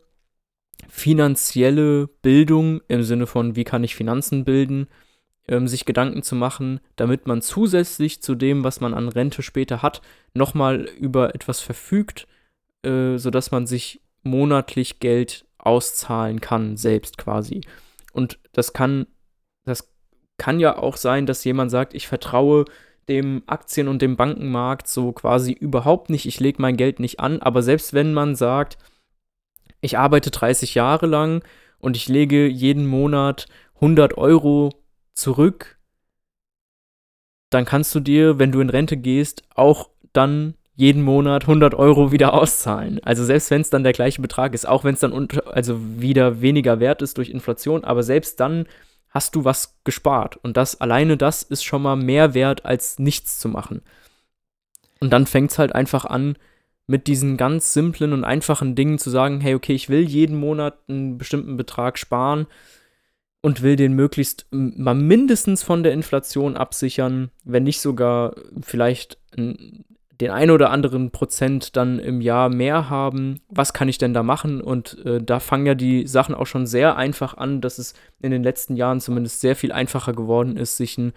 finanzielle 0.89 2.07
Bildung 2.23 2.81
im 2.87 3.03
Sinne 3.03 3.27
von, 3.27 3.57
wie 3.57 3.65
kann 3.65 3.83
ich 3.83 3.97
Finanzen 3.97 4.45
bilden, 4.45 4.87
ähm, 5.49 5.67
sich 5.67 5.85
Gedanken 5.85 6.23
zu 6.23 6.37
machen, 6.37 6.79
damit 6.95 7.27
man 7.27 7.43
zusätzlich 7.43 8.23
zu 8.23 8.37
dem, 8.37 8.63
was 8.63 8.79
man 8.81 8.95
an 8.95 9.09
Rente 9.09 9.43
später 9.43 9.83
hat, 9.83 10.01
nochmal 10.33 10.83
über 10.97 11.35
etwas 11.35 11.59
verfügt, 11.59 12.29
äh, 12.85 13.17
sodass 13.17 13.51
man 13.51 13.67
sich 13.67 14.01
monatlich 14.23 15.01
Geld 15.01 15.45
auszahlen 15.59 16.41
kann, 16.41 16.77
selbst 16.77 17.19
quasi. 17.19 17.63
Und 18.13 18.39
das 18.53 18.73
kann, 18.73 19.09
das 19.65 19.93
kann 20.39 20.61
ja 20.61 20.79
auch 20.79 20.99
sein, 20.99 21.27
dass 21.27 21.43
jemand 21.43 21.73
sagt, 21.73 21.95
ich 21.95 22.07
vertraue 22.07 22.65
dem 23.09 23.43
Aktien- 23.47 23.89
und 23.89 24.03
dem 24.03 24.17
Bankenmarkt 24.17 24.89
so 24.89 25.13
quasi 25.13 25.53
überhaupt 25.53 26.11
nicht. 26.11 26.27
Ich 26.27 26.41
lege 26.41 26.61
mein 26.61 26.77
Geld 26.77 27.01
nicht 27.01 27.21
an. 27.21 27.41
Aber 27.41 27.63
selbst 27.63 27.95
wenn 27.95 28.13
man 28.13 28.35
sagt, 28.35 28.79
ich 29.81 29.99
arbeite 29.99 30.31
30 30.31 30.75
Jahre 30.75 31.07
lang 31.07 31.43
und 31.79 31.97
ich 31.97 32.09
lege 32.09 32.47
jeden 32.47 32.87
Monat 32.87 33.47
100 33.77 34.17
Euro 34.17 34.71
zurück, 35.13 35.79
dann 37.51 37.65
kannst 37.65 37.95
du 37.95 38.01
dir, 38.01 38.39
wenn 38.39 38.53
du 38.53 38.61
in 38.61 38.71
Rente 38.71 38.97
gehst, 38.97 39.43
auch 39.55 39.91
dann 40.13 40.55
jeden 40.75 41.03
Monat 41.03 41.43
100 41.45 41.75
Euro 41.75 42.11
wieder 42.11 42.35
auszahlen. 42.35 43.01
Also 43.05 43.25
selbst 43.25 43.51
wenn 43.51 43.61
es 43.61 43.71
dann 43.71 43.85
der 43.85 43.93
gleiche 43.93 44.21
Betrag 44.21 44.55
ist, 44.55 44.67
auch 44.67 44.85
wenn 44.85 44.95
es 44.95 45.01
dann 45.01 45.13
unter, 45.13 45.55
also 45.55 45.79
wieder 46.01 46.41
weniger 46.41 46.81
wert 46.81 47.01
ist 47.01 47.17
durch 47.19 47.31
Inflation, 47.31 47.85
aber 47.85 48.03
selbst 48.03 48.41
dann 48.41 48.67
hast 49.15 49.37
du 49.37 49.45
was 49.45 49.79
gespart. 49.85 50.37
Und 50.37 50.57
das 50.57 50.81
alleine 50.81 51.17
das 51.17 51.43
ist 51.43 51.65
schon 51.65 51.83
mal 51.83 51.97
mehr 51.97 52.35
wert, 52.35 52.67
als 52.67 52.99
nichts 52.99 53.39
zu 53.39 53.49
machen. 53.49 53.81
Und 55.01 55.11
dann 55.11 55.27
fängt 55.27 55.53
es 55.53 55.59
halt 55.59 55.75
einfach 55.75 56.05
an, 56.05 56.37
mit 56.87 57.07
diesen 57.07 57.37
ganz 57.37 57.73
simplen 57.73 58.13
und 58.13 58.25
einfachen 58.25 58.75
Dingen 58.75 58.99
zu 58.99 59.09
sagen, 59.09 59.41
hey, 59.41 59.55
okay, 59.55 59.73
ich 59.73 59.89
will 59.89 60.03
jeden 60.03 60.37
Monat 60.37 60.79
einen 60.89 61.17
bestimmten 61.17 61.57
Betrag 61.57 61.97
sparen 61.97 62.47
und 63.41 63.63
will 63.63 63.77
den 63.77 63.95
möglichst 63.95 64.47
mal 64.51 64.95
mindestens 64.95 65.63
von 65.63 65.83
der 65.83 65.93
Inflation 65.93 66.57
absichern, 66.57 67.31
wenn 67.45 67.63
nicht 67.63 67.81
sogar 67.81 68.35
vielleicht 68.61 69.19
den 70.21 70.31
ein 70.31 70.51
oder 70.51 70.71
anderen 70.71 71.11
Prozent 71.11 71.77
dann 71.77 71.99
im 71.99 72.21
Jahr 72.21 72.49
mehr 72.49 72.89
haben. 72.91 73.41
Was 73.49 73.73
kann 73.73 73.89
ich 73.89 73.99
denn 73.99 74.15
da 74.15 74.23
machen? 74.23 74.61
Und 74.61 75.05
äh, 75.05 75.23
da 75.23 75.41
fangen 75.41 75.67
ja 75.67 75.75
die 75.75 76.07
Sachen 76.07 76.35
auch 76.35 76.47
schon 76.47 76.67
sehr 76.67 76.97
einfach 76.97 77.37
an, 77.37 77.61
dass 77.61 77.79
es 77.79 77.95
in 78.21 78.31
den 78.31 78.43
letzten 78.43 78.77
Jahren 78.77 79.01
zumindest 79.01 79.41
sehr 79.41 79.57
viel 79.57 79.73
einfacher 79.73 80.13
geworden 80.13 80.57
ist, 80.57 80.77
sich 80.77 80.99
ein, 80.99 81.13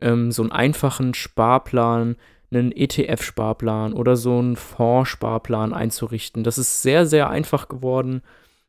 ähm, 0.00 0.30
so 0.30 0.42
einen 0.42 0.52
einfachen 0.52 1.14
Sparplan, 1.14 2.16
einen 2.50 2.72
ETF-Sparplan 2.72 3.92
oder 3.92 4.16
so 4.16 4.38
einen 4.38 4.56
Fondssparplan 4.56 5.72
einzurichten. 5.72 6.44
Das 6.44 6.58
ist 6.58 6.82
sehr, 6.82 7.06
sehr 7.06 7.28
einfach 7.28 7.68
geworden. 7.68 8.22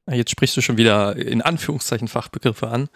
Jetzt 0.10 0.32
sprichst 0.32 0.58
du 0.58 0.62
schon 0.62 0.78
wieder 0.78 1.16
in 1.16 1.42
Anführungszeichen 1.42 2.08
Fachbegriffe 2.08 2.70
an. 2.70 2.90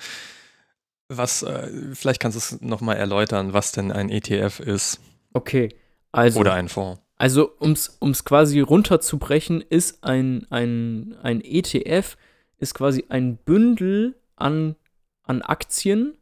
Was, 1.10 1.44
äh, 1.44 1.68
vielleicht 1.94 2.22
kannst 2.22 2.38
du 2.38 2.56
es 2.56 2.62
nochmal 2.62 2.96
erläutern, 2.96 3.54
was 3.54 3.74
denn 3.74 3.92
ein 3.92 4.10
ETF 4.10 4.62
ist. 4.62 5.02
Okay. 5.34 5.70
Also, 6.12 6.40
Oder 6.40 6.54
ein 6.54 6.70
Fonds. 6.70 7.02
Also, 7.18 7.52
um 7.60 7.72
es 7.74 8.26
quasi 8.26 8.60
runterzubrechen, 8.62 9.62
ist 9.62 10.04
ein, 10.04 10.48
ein, 10.50 11.16
ein 11.22 11.42
ETF 11.42 12.18
ist 12.58 12.74
quasi 12.74 13.06
ein 13.10 13.38
Bündel 13.38 14.16
an, 14.36 14.76
an 15.24 15.42
Aktien, 15.42 16.16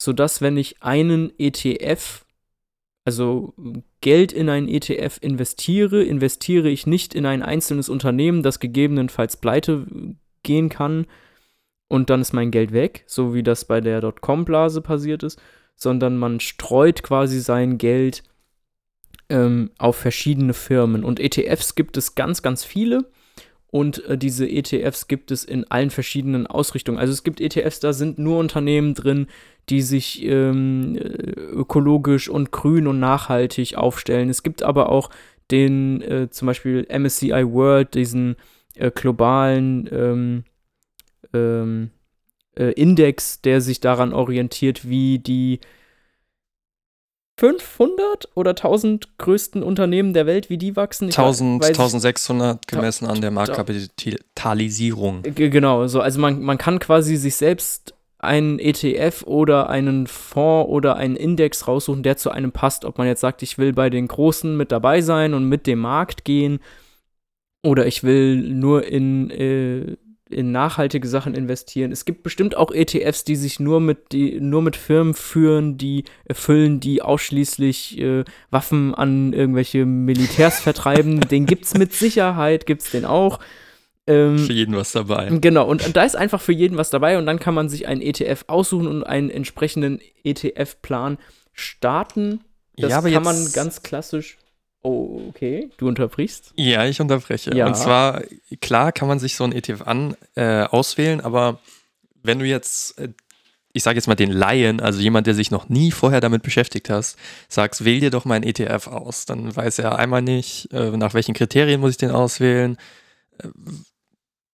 sodass, 0.00 0.40
wenn 0.40 0.56
ich 0.56 0.82
einen 0.82 1.32
ETF, 1.38 2.24
also 3.04 3.54
Geld 4.00 4.32
in 4.32 4.48
einen 4.48 4.68
ETF 4.68 5.18
investiere, 5.20 6.02
investiere 6.02 6.68
ich 6.68 6.86
nicht 6.86 7.14
in 7.14 7.26
ein 7.26 7.42
einzelnes 7.42 7.88
Unternehmen, 7.88 8.42
das 8.42 8.60
gegebenenfalls 8.60 9.36
pleite 9.36 9.86
gehen 10.42 10.68
kann 10.68 11.06
und 11.88 12.10
dann 12.10 12.20
ist 12.20 12.32
mein 12.32 12.50
Geld 12.50 12.72
weg, 12.72 13.04
so 13.06 13.34
wie 13.34 13.42
das 13.42 13.64
bei 13.64 13.80
der 13.80 14.00
Dotcom-Blase 14.00 14.80
passiert 14.80 15.22
ist, 15.22 15.40
sondern 15.76 16.16
man 16.16 16.40
streut 16.40 17.02
quasi 17.02 17.40
sein 17.40 17.78
Geld 17.78 18.22
ähm, 19.32 19.70
auf 19.78 19.96
verschiedene 19.96 20.52
Firmen. 20.52 21.02
Und 21.02 21.18
ETFs 21.18 21.74
gibt 21.74 21.96
es 21.96 22.14
ganz, 22.14 22.42
ganz 22.42 22.64
viele. 22.64 23.10
Und 23.68 24.04
äh, 24.04 24.18
diese 24.18 24.46
ETFs 24.46 25.08
gibt 25.08 25.30
es 25.30 25.44
in 25.44 25.64
allen 25.70 25.88
verschiedenen 25.88 26.46
Ausrichtungen. 26.46 26.98
Also 26.98 27.14
es 27.14 27.24
gibt 27.24 27.40
ETFs, 27.40 27.80
da 27.80 27.94
sind 27.94 28.18
nur 28.18 28.38
Unternehmen 28.38 28.92
drin, 28.92 29.28
die 29.70 29.80
sich 29.80 30.22
ähm, 30.24 30.94
ökologisch 30.96 32.28
und 32.28 32.52
grün 32.52 32.86
und 32.86 33.00
nachhaltig 33.00 33.76
aufstellen. 33.76 34.28
Es 34.28 34.42
gibt 34.42 34.62
aber 34.62 34.90
auch 34.90 35.08
den 35.50 36.02
äh, 36.02 36.28
zum 36.30 36.46
Beispiel 36.46 36.86
MSCI 36.90 37.50
World, 37.50 37.94
diesen 37.94 38.36
äh, 38.74 38.90
globalen 38.90 39.88
ähm, 39.90 40.44
ähm, 41.32 41.90
äh, 42.58 42.72
Index, 42.72 43.40
der 43.40 43.62
sich 43.62 43.80
daran 43.80 44.12
orientiert, 44.12 44.86
wie 44.86 45.18
die 45.18 45.60
500 47.42 48.28
oder 48.36 48.50
1000 48.50 49.18
größten 49.18 49.64
Unternehmen 49.64 50.12
der 50.12 50.26
Welt, 50.26 50.48
wie 50.48 50.58
die 50.58 50.76
wachsen? 50.76 51.08
Ich 51.08 51.18
1000, 51.18 51.64
1600 51.64 52.68
gemessen 52.68 53.06
an 53.06 53.20
der 53.20 53.32
Marktkapitalisierung. 53.32 55.24
Genau, 55.24 55.88
so, 55.88 56.00
also 56.00 56.20
man, 56.20 56.40
man 56.40 56.56
kann 56.56 56.78
quasi 56.78 57.16
sich 57.16 57.34
selbst 57.34 57.94
einen 58.18 58.60
ETF 58.60 59.24
oder 59.26 59.68
einen 59.68 60.06
Fonds 60.06 60.70
oder 60.70 60.94
einen 60.94 61.16
Index 61.16 61.66
raussuchen, 61.66 62.04
der 62.04 62.16
zu 62.16 62.30
einem 62.30 62.52
passt. 62.52 62.84
Ob 62.84 62.96
man 62.96 63.08
jetzt 63.08 63.22
sagt, 63.22 63.42
ich 63.42 63.58
will 63.58 63.72
bei 63.72 63.90
den 63.90 64.06
Großen 64.06 64.56
mit 64.56 64.70
dabei 64.70 65.00
sein 65.00 65.34
und 65.34 65.48
mit 65.48 65.66
dem 65.66 65.80
Markt 65.80 66.24
gehen 66.24 66.60
oder 67.64 67.86
ich 67.86 68.04
will 68.04 68.36
nur 68.36 68.86
in 68.86 69.30
äh, 69.30 69.96
in 70.32 70.52
nachhaltige 70.52 71.06
Sachen 71.06 71.34
investieren. 71.34 71.92
Es 71.92 72.04
gibt 72.04 72.22
bestimmt 72.22 72.56
auch 72.56 72.72
ETFs, 72.72 73.24
die 73.24 73.36
sich 73.36 73.60
nur 73.60 73.80
mit, 73.80 74.12
die, 74.12 74.40
nur 74.40 74.62
mit 74.62 74.76
Firmen 74.76 75.14
führen, 75.14 75.78
die 75.78 76.04
erfüllen, 76.24 76.80
die 76.80 77.02
ausschließlich 77.02 77.98
äh, 77.98 78.24
Waffen 78.50 78.94
an 78.94 79.32
irgendwelche 79.32 79.84
Militärs 79.84 80.60
vertreiben. 80.60 81.20
den 81.30 81.46
gibt 81.46 81.64
es 81.64 81.74
mit 81.74 81.92
Sicherheit, 81.92 82.66
gibt 82.66 82.82
es 82.82 82.90
den 82.90 83.04
auch. 83.04 83.38
Ähm, 84.06 84.38
für 84.38 84.52
jeden 84.52 84.74
was 84.74 84.92
dabei. 84.92 85.28
Genau, 85.30 85.66
und, 85.68 85.86
und 85.86 85.96
da 85.96 86.02
ist 86.02 86.16
einfach 86.16 86.40
für 86.40 86.52
jeden 86.52 86.76
was 86.76 86.90
dabei 86.90 87.18
und 87.18 87.26
dann 87.26 87.38
kann 87.38 87.54
man 87.54 87.68
sich 87.68 87.86
einen 87.86 88.02
ETF 88.02 88.44
aussuchen 88.48 88.88
und 88.88 89.04
einen 89.04 89.30
entsprechenden 89.30 90.00
ETF-Plan 90.24 91.18
starten. 91.52 92.40
Das 92.76 92.90
ja, 92.90 93.00
kann 93.00 93.22
man 93.22 93.52
ganz 93.52 93.82
klassisch 93.82 94.38
Oh, 94.82 95.22
okay. 95.28 95.70
Du 95.76 95.86
unterbrichst? 95.86 96.52
Ja, 96.56 96.84
ich 96.86 97.00
unterbreche. 97.00 97.54
Ja. 97.54 97.66
Und 97.66 97.76
zwar, 97.76 98.22
klar 98.60 98.90
kann 98.90 99.06
man 99.06 99.20
sich 99.20 99.36
so 99.36 99.44
ein 99.44 99.52
ETF 99.52 99.82
an, 99.82 100.16
äh, 100.34 100.64
auswählen, 100.64 101.20
aber 101.20 101.60
wenn 102.22 102.40
du 102.40 102.44
jetzt, 102.44 102.98
äh, 102.98 103.10
ich 103.72 103.84
sage 103.84 103.96
jetzt 103.96 104.08
mal 104.08 104.16
den 104.16 104.32
Laien, 104.32 104.80
also 104.80 105.00
jemand, 105.00 105.28
der 105.28 105.34
sich 105.34 105.52
noch 105.52 105.68
nie 105.68 105.92
vorher 105.92 106.20
damit 106.20 106.42
beschäftigt 106.42 106.90
hast, 106.90 107.16
sagst, 107.48 107.84
wähl 107.84 108.00
dir 108.00 108.10
doch 108.10 108.24
mal 108.24 108.34
ein 108.34 108.42
ETF 108.42 108.88
aus. 108.88 109.24
Dann 109.24 109.54
weiß 109.54 109.78
er 109.78 109.98
einmal 109.98 110.20
nicht, 110.20 110.72
äh, 110.72 110.90
nach 110.96 111.14
welchen 111.14 111.34
Kriterien 111.34 111.80
muss 111.80 111.92
ich 111.92 111.96
den 111.96 112.10
auswählen, 112.10 112.76
äh, 113.38 113.48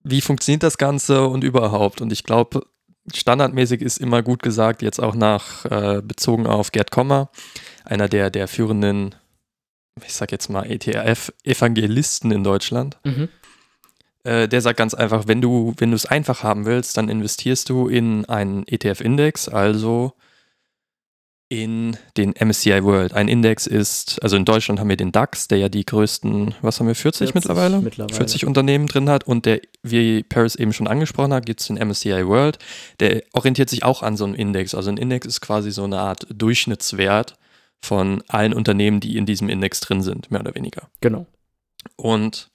wie 0.04 0.20
funktioniert 0.20 0.62
das 0.62 0.78
Ganze 0.78 1.26
und 1.26 1.42
überhaupt. 1.42 2.02
Und 2.02 2.12
ich 2.12 2.22
glaube, 2.22 2.66
standardmäßig 3.12 3.80
ist 3.80 3.98
immer 3.98 4.22
gut 4.22 4.42
gesagt, 4.42 4.82
jetzt 4.82 5.00
auch 5.00 5.14
nach 5.14 5.64
bezogen 6.02 6.46
auf 6.46 6.72
Gerd 6.72 6.90
Kommer, 6.90 7.30
einer 7.84 8.08
der, 8.08 8.30
der 8.30 8.48
führenden 8.48 9.14
ich 10.06 10.14
sag 10.14 10.32
jetzt 10.32 10.48
mal, 10.48 10.64
ETF-Evangelisten 10.70 12.30
in 12.30 12.44
Deutschland. 12.44 12.98
Mhm. 13.04 13.28
Äh, 14.24 14.48
der 14.48 14.60
sagt 14.60 14.76
ganz 14.76 14.94
einfach, 14.94 15.26
wenn 15.26 15.40
du, 15.40 15.74
wenn 15.78 15.90
du 15.90 15.96
es 15.96 16.06
einfach 16.06 16.42
haben 16.42 16.66
willst, 16.66 16.96
dann 16.96 17.08
investierst 17.08 17.68
du 17.68 17.88
in 17.88 18.24
einen 18.26 18.66
ETF-Index, 18.66 19.48
also 19.48 20.12
in 21.48 21.96
den 22.18 22.34
MSCI 22.38 22.84
World. 22.84 23.14
Ein 23.14 23.28
Index 23.28 23.66
ist, 23.66 24.22
also 24.22 24.36
in 24.36 24.44
Deutschland 24.44 24.80
haben 24.80 24.88
wir 24.90 24.98
den 24.98 25.12
DAX, 25.12 25.48
der 25.48 25.56
ja 25.56 25.68
die 25.70 25.84
größten, 25.84 26.54
was 26.60 26.78
haben 26.78 26.88
wir, 26.88 26.94
40, 26.94 27.30
40 27.30 27.34
mittlerweile? 27.34 27.80
mittlerweile? 27.80 28.14
40 28.14 28.44
Unternehmen 28.44 28.86
drin 28.86 29.08
hat 29.08 29.26
und 29.26 29.46
der, 29.46 29.62
wie 29.82 30.22
Paris 30.24 30.56
eben 30.56 30.74
schon 30.74 30.86
angesprochen 30.86 31.32
hat, 31.32 31.46
gibt 31.46 31.60
es 31.60 31.68
den 31.68 31.76
MSCI 31.76 32.26
World. 32.26 32.58
Der 33.00 33.22
orientiert 33.32 33.70
sich 33.70 33.82
auch 33.82 34.02
an 34.02 34.18
so 34.18 34.26
einem 34.26 34.34
Index. 34.34 34.74
Also 34.74 34.90
ein 34.90 34.98
Index 34.98 35.26
ist 35.26 35.40
quasi 35.40 35.70
so 35.70 35.84
eine 35.84 36.00
Art 36.00 36.26
Durchschnittswert 36.30 37.38
von 37.82 38.22
allen 38.28 38.52
Unternehmen, 38.52 39.00
die 39.00 39.16
in 39.16 39.26
diesem 39.26 39.48
Index 39.48 39.80
drin 39.80 40.02
sind, 40.02 40.30
mehr 40.30 40.40
oder 40.40 40.54
weniger. 40.54 40.88
Genau. 41.00 41.26
Und 41.96 42.50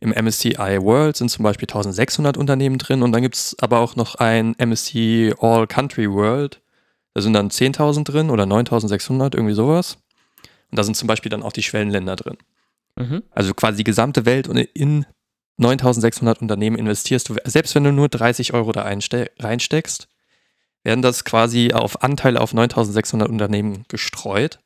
im 0.00 0.10
MSCI 0.10 0.82
World 0.82 1.16
sind 1.16 1.30
zum 1.30 1.42
Beispiel 1.42 1.66
1600 1.66 2.36
Unternehmen 2.36 2.78
drin 2.78 3.02
und 3.02 3.12
dann 3.12 3.22
gibt 3.22 3.36
es 3.36 3.56
aber 3.60 3.78
auch 3.78 3.96
noch 3.96 4.16
ein 4.16 4.54
MSCI 4.58 5.34
All 5.38 5.66
Country 5.66 6.10
World. 6.10 6.60
Da 7.14 7.22
sind 7.22 7.32
dann 7.32 7.48
10.000 7.48 8.04
drin 8.04 8.30
oder 8.30 8.44
9.600, 8.44 9.34
irgendwie 9.34 9.54
sowas. 9.54 9.98
Und 10.70 10.78
da 10.78 10.82
sind 10.82 10.96
zum 10.96 11.06
Beispiel 11.06 11.30
dann 11.30 11.42
auch 11.42 11.52
die 11.52 11.62
Schwellenländer 11.62 12.16
drin. 12.16 12.36
Mhm. 12.96 13.22
Also 13.30 13.54
quasi 13.54 13.78
die 13.78 13.84
gesamte 13.84 14.26
Welt 14.26 14.48
und 14.48 14.58
in 14.58 15.06
9.600 15.60 16.40
Unternehmen 16.40 16.76
investierst 16.76 17.28
du, 17.28 17.36
selbst 17.44 17.74
wenn 17.74 17.84
du 17.84 17.92
nur 17.92 18.08
30 18.08 18.54
Euro 18.54 18.72
da 18.72 18.82
reinsteckst, 18.82 20.08
werden 20.82 21.02
das 21.02 21.24
quasi 21.24 21.72
auf 21.72 22.02
Anteile 22.02 22.40
auf 22.40 22.52
9.600 22.52 23.26
Unternehmen 23.26 23.84
gestreut. 23.88 24.58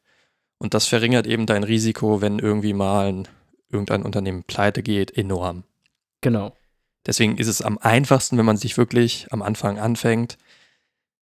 Und 0.58 0.74
das 0.74 0.86
verringert 0.86 1.26
eben 1.26 1.46
dein 1.46 1.64
Risiko, 1.64 2.20
wenn 2.20 2.38
irgendwie 2.38 2.72
mal 2.72 3.08
ein, 3.08 3.28
irgendein 3.70 4.02
Unternehmen 4.02 4.42
pleite 4.44 4.82
geht, 4.82 5.16
enorm. 5.16 5.64
Genau. 6.20 6.52
Deswegen 7.06 7.38
ist 7.38 7.46
es 7.46 7.62
am 7.62 7.78
einfachsten, 7.78 8.36
wenn 8.36 8.44
man 8.44 8.56
sich 8.56 8.76
wirklich 8.76 9.28
am 9.30 9.40
Anfang 9.40 9.78
anfängt. 9.78 10.36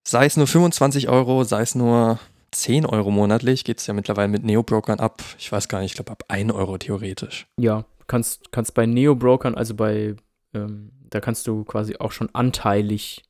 Sei 0.05 0.27
es 0.27 0.37
nur 0.37 0.47
25 0.47 1.09
Euro, 1.09 1.45
sei 1.45 1.63
es 1.63 1.75
nur 1.75 2.19
10 2.53 2.87
Euro 2.87 3.11
monatlich, 3.11 3.65
geht 3.65 3.79
es 3.79 3.87
ja 3.87 3.95
mittlerweile 3.95 4.29
mit 4.29 4.45
Neo-Brokern 4.45 5.01
ab. 5.01 5.23
Ich 5.39 5.53
weiß 5.53 5.69
gar 5.69 5.81
nicht, 5.81 5.93
ich 5.93 5.97
glaube 5.97 6.13
ab 6.13 6.25
1 6.29 6.53
Euro 6.53 6.79
theoretisch. 6.79 7.47
Ja, 7.59 7.85
kannst, 8.07 8.51
kannst 8.53 8.75
bei 8.75 8.87
Neo-Brokern, 8.87 9.55
also 9.55 9.75
bei, 9.75 10.17
ähm, 10.55 10.93
da 11.11 11.21
kannst 11.21 11.47
du 11.47 11.65
quasi 11.65 11.97
auch 11.99 12.13
schon 12.13 12.35
anteilig 12.35 13.25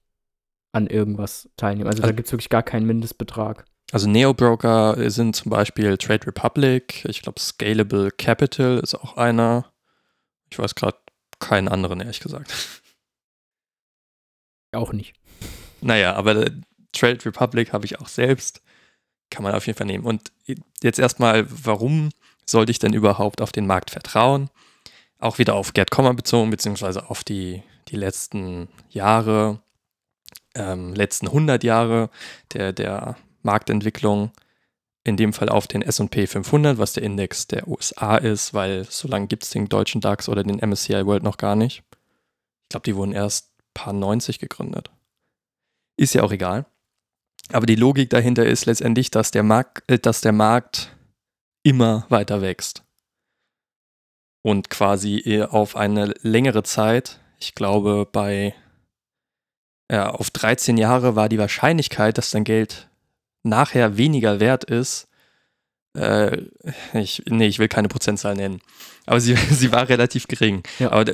an 0.72 0.86
irgendwas 0.86 1.48
teilnehmen. 1.56 1.88
Also, 1.88 2.02
also 2.02 2.12
da 2.12 2.16
gibt 2.16 2.28
es 2.28 2.32
wirklich 2.32 2.50
gar 2.50 2.62
keinen 2.62 2.86
Mindestbetrag. 2.86 3.64
Also 3.92 4.08
Neo-Broker 4.08 5.10
sind 5.10 5.36
zum 5.36 5.50
Beispiel 5.50 5.96
Trade 5.96 6.26
Republic, 6.26 7.04
ich 7.04 7.22
glaube 7.22 7.38
Scalable 7.38 8.10
Capital 8.10 8.78
ist 8.80 8.94
auch 8.94 9.16
einer. 9.16 9.72
Ich 10.50 10.58
weiß 10.58 10.74
gerade 10.74 10.98
keinen 11.38 11.68
anderen, 11.68 12.00
ehrlich 12.00 12.20
gesagt. 12.20 12.52
Auch 14.72 14.92
nicht. 14.92 15.14
Naja, 15.80 16.14
aber 16.14 16.50
Trade 16.92 17.24
Republic 17.24 17.72
habe 17.72 17.84
ich 17.84 18.00
auch 18.00 18.08
selbst. 18.08 18.62
Kann 19.30 19.42
man 19.42 19.54
auf 19.54 19.66
jeden 19.66 19.76
Fall 19.76 19.86
nehmen. 19.86 20.04
Und 20.04 20.32
jetzt 20.82 20.98
erstmal, 20.98 21.46
warum 21.48 22.10
sollte 22.44 22.70
ich 22.70 22.78
denn 22.78 22.92
überhaupt 22.92 23.40
auf 23.40 23.52
den 23.52 23.66
Markt 23.66 23.90
vertrauen? 23.90 24.50
Auch 25.18 25.38
wieder 25.38 25.54
auf 25.54 25.72
Gerd 25.72 25.90
Kommer 25.90 26.14
bezogen, 26.14 26.50
beziehungsweise 26.50 27.08
auf 27.10 27.24
die, 27.24 27.62
die 27.88 27.96
letzten 27.96 28.68
Jahre, 28.90 29.60
ähm, 30.54 30.94
letzten 30.94 31.26
100 31.26 31.64
Jahre 31.64 32.10
der, 32.52 32.72
der 32.72 33.16
Marktentwicklung, 33.46 34.32
in 35.04 35.16
dem 35.16 35.32
Fall 35.32 35.48
auf 35.48 35.66
den 35.66 35.80
SP 35.80 36.26
500, 36.26 36.76
was 36.76 36.92
der 36.92 37.02
Index 37.02 37.46
der 37.46 37.66
USA 37.66 38.16
ist, 38.16 38.52
weil 38.52 38.84
so 38.84 39.08
lange 39.08 39.28
gibt 39.28 39.44
es 39.44 39.50
den 39.50 39.68
deutschen 39.68 40.02
DAX 40.02 40.28
oder 40.28 40.42
den 40.44 40.58
MSCI 40.58 41.06
World 41.06 41.22
noch 41.22 41.38
gar 41.38 41.56
nicht. 41.56 41.82
Ich 42.64 42.68
glaube, 42.70 42.84
die 42.84 42.96
wurden 42.96 43.12
erst 43.12 43.52
paar 43.72 43.92
90 43.92 44.38
gegründet. 44.38 44.90
Ist 45.96 46.14
ja 46.14 46.22
auch 46.22 46.32
egal. 46.32 46.66
Aber 47.52 47.66
die 47.66 47.76
Logik 47.76 48.10
dahinter 48.10 48.44
ist 48.44 48.66
letztendlich, 48.66 49.10
dass 49.10 49.30
der, 49.30 49.42
Markt, 49.42 49.88
äh, 49.90 49.98
dass 49.98 50.20
der 50.20 50.32
Markt 50.32 50.96
immer 51.62 52.06
weiter 52.08 52.42
wächst. 52.42 52.82
Und 54.42 54.70
quasi 54.70 55.18
äh, 55.18 55.44
auf 55.44 55.76
eine 55.76 56.14
längere 56.22 56.62
Zeit, 56.64 57.20
ich 57.38 57.54
glaube 57.54 58.08
bei 58.10 58.54
ja, 59.90 60.10
auf 60.10 60.30
13 60.30 60.78
Jahre 60.78 61.14
war 61.14 61.28
die 61.28 61.38
Wahrscheinlichkeit, 61.38 62.18
dass 62.18 62.30
dein 62.30 62.44
Geld 62.44 62.88
nachher 63.46 63.96
weniger 63.96 64.40
wert 64.40 64.64
ist, 64.64 65.08
äh, 65.96 66.42
ich, 66.92 67.22
nee, 67.26 67.46
ich 67.46 67.58
will 67.58 67.68
keine 67.68 67.88
Prozentzahl 67.88 68.34
nennen, 68.34 68.60
aber 69.06 69.20
sie, 69.20 69.34
sie 69.50 69.72
war 69.72 69.88
relativ 69.88 70.28
gering. 70.28 70.62
Ja. 70.78 70.92
Aber, 70.92 71.12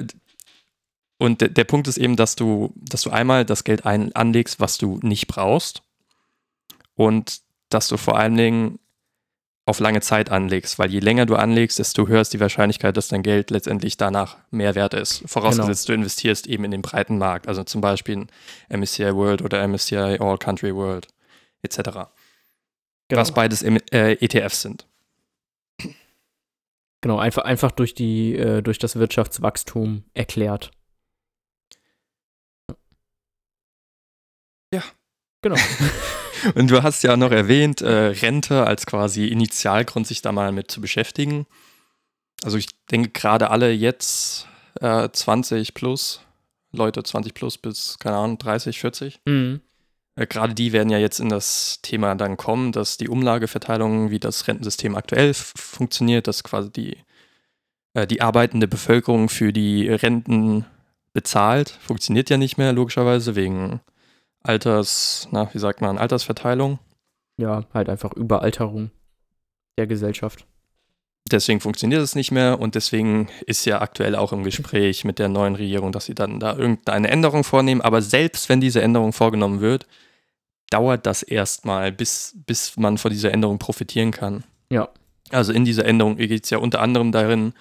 und 1.19 1.41
der, 1.41 1.49
der 1.49 1.65
Punkt 1.65 1.87
ist 1.87 1.99
eben, 1.99 2.17
dass 2.17 2.35
du, 2.35 2.73
dass 2.77 3.03
du 3.03 3.11
einmal 3.11 3.45
das 3.45 3.65
Geld 3.65 3.87
ein, 3.87 4.15
anlegst, 4.17 4.59
was 4.59 4.79
du 4.79 4.99
nicht 5.03 5.29
brauchst 5.29 5.83
und 6.95 7.41
dass 7.69 7.89
du 7.89 7.97
vor 7.97 8.19
allen 8.19 8.37
Dingen 8.37 8.79
auf 9.65 9.79
lange 9.79 10.01
Zeit 10.01 10.31
anlegst, 10.31 10.81
weil 10.81 10.91
je 10.91 10.99
länger 10.99 11.25
du 11.25 11.37
anlegst, 11.37 11.79
desto 11.79 12.09
höher 12.09 12.21
ist 12.21 12.33
die 12.33 12.41
Wahrscheinlichkeit, 12.41 12.97
dass 12.97 13.09
dein 13.09 13.23
Geld 13.23 13.51
letztendlich 13.51 13.97
danach 13.97 14.39
mehr 14.51 14.75
wert 14.75 14.95
ist. 14.95 15.23
Vorausgesetzt, 15.27 15.87
genau. 15.87 15.97
du 15.97 16.01
investierst 16.01 16.49
eben 16.49 16.65
in 16.65 16.73
den 16.73 16.83
breiten 16.83 17.17
Markt, 17.17 17.47
also 17.47 17.63
zum 17.63 17.81
Beispiel 17.81 18.27
in 18.69 18.81
MSCI 18.81 19.15
World 19.15 19.43
oder 19.43 19.67
MSCI 19.67 20.19
All 20.19 20.37
Country 20.39 20.75
World 20.75 21.07
etc. 21.63 22.09
Genau. 23.13 23.21
Was 23.21 23.33
beides 23.33 23.63
äh, 23.63 24.13
ETFs 24.25 24.63
sind. 24.63 24.87
Genau, 27.03 27.19
einfach, 27.19 27.45
einfach 27.45 27.71
durch, 27.71 27.93
die, 27.93 28.35
äh, 28.35 28.63
durch 28.63 28.79
das 28.79 28.97
Wirtschaftswachstum 28.97 30.05
erklärt. 30.15 30.71
Genau. 35.43 35.57
Und 36.55 36.71
du 36.71 36.83
hast 36.83 37.03
ja 37.03 37.19
noch 37.19 37.33
erwähnt, 37.33 37.83
äh, 37.83 37.91
Rente 37.91 38.67
als 38.67 38.87
quasi 38.87 39.27
Initialgrund, 39.27 40.07
sich 40.07 40.23
da 40.23 40.33
mal 40.33 40.51
mit 40.51 40.71
zu 40.71 40.81
beschäftigen. 40.81 41.45
Also 42.43 42.57
ich 42.57 42.69
denke 42.91 43.11
gerade 43.11 43.51
alle 43.51 43.73
jetzt 43.73 44.49
äh, 44.81 45.11
20 45.11 45.75
plus, 45.75 46.23
Leute 46.73 47.03
20 47.03 47.35
plus 47.35 47.59
bis, 47.59 47.99
keine 47.99 48.17
Ahnung, 48.17 48.39
30, 48.39 48.81
40. 48.81 49.21
Mhm. 49.27 49.61
Äh, 50.17 50.27
gerade 50.27 50.55
die 50.55 50.73
werden 50.73 50.91
ja 50.91 50.99
jetzt 50.99 51.21
in 51.21 51.29
das 51.29 51.81
Thema 51.83 52.15
dann 52.15 52.37
kommen, 52.37 52.73
dass 52.73 52.97
die 52.97 53.09
Umlageverteilung, 53.09 54.11
wie 54.11 54.21
das 54.21 54.47
Rentensystem 54.47 54.95
aktuell 54.95 55.35
funktioniert, 55.35 56.27
dass 56.27 56.45
quasi 56.45 56.71
die, 56.71 56.97
äh, 57.95 58.07
die 58.07 58.21
arbeitende 58.21 58.69
Bevölkerung 58.69 59.29
für 59.29 59.53
die 59.53 59.89
Renten 59.89 60.65
bezahlt, 61.13 61.71
funktioniert 61.71 62.31
ja 62.31 62.37
nicht 62.37 62.59
mehr, 62.59 62.73
logischerweise, 62.73 63.37
wegen 63.37 63.81
Alters, 64.43 65.29
na, 65.31 65.53
wie 65.55 65.59
sagt 65.59 65.81
man, 65.81 65.99
Altersverteilung. 65.99 66.79
Ja, 67.37 67.65
halt 67.73 67.89
einfach 67.89 68.13
Überalterung 68.13 68.91
der 69.79 69.87
Gesellschaft. 69.87 70.47
Deswegen 71.33 71.61
funktioniert 71.61 72.03
es 72.03 72.15
nicht 72.15 72.31
mehr 72.31 72.61
und 72.61 72.75
deswegen 72.75 73.29
ist 73.47 73.65
ja 73.65 73.81
aktuell 73.81 74.15
auch 74.15 74.33
im 74.33 74.45
Gespräch 74.45 75.05
mit 75.05 75.19
der 75.19 75.29
neuen 75.29 75.55
Regierung, 75.57 75.91
dass 75.91 76.05
sie 76.05 76.15
dann 76.15 76.39
da 76.39 76.55
irgendeine 76.57 77.09
Änderung 77.09 77.43
vornehmen. 77.43 77.81
Aber 77.81 78.03
selbst 78.03 78.49
wenn 78.49 78.61
diese 78.61 78.83
Änderung 78.83 79.13
vorgenommen 79.13 79.61
wird, 79.61 79.87
dauert 80.71 81.07
das 81.07 81.23
erstmal, 81.23 81.91
bis, 81.91 82.37
bis 82.47 82.77
man 82.77 82.99
von 82.99 83.11
dieser 83.11 83.33
Änderung 83.33 83.59
profitieren 83.59 84.11
kann. 84.11 84.45
Ja. 84.71 84.89
Also 85.31 85.53
in 85.53 85.65
dieser 85.65 85.85
Änderung 85.87 86.17
geht 86.17 86.45
es 86.45 86.51
ja 86.51 86.59
unter 86.59 86.81
anderem 86.81 87.13
darin, 87.13 87.55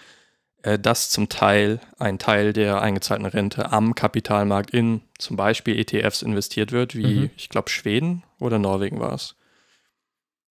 äh, 0.64 0.78
dass 0.78 1.10
zum 1.10 1.30
Teil 1.30 1.80
ein 1.98 2.20
Teil 2.20 2.54
der 2.54 2.82
eingezahlten 2.82 3.26
Rente 3.26 3.72
am 3.72 3.96
Kapitalmarkt 3.96 4.72
in 4.72 5.02
zum 5.18 5.38
Beispiel 5.38 5.80
ETFs 5.80 6.22
investiert 6.22 6.72
wird, 6.72 6.96
wie 6.96 7.22
Mhm. 7.22 7.30
ich 7.38 7.50
glaube 7.50 7.70
Schweden 7.70 8.24
oder 8.40 8.60
Norwegen 8.60 9.00
war 9.00 9.14
es. 9.14 9.36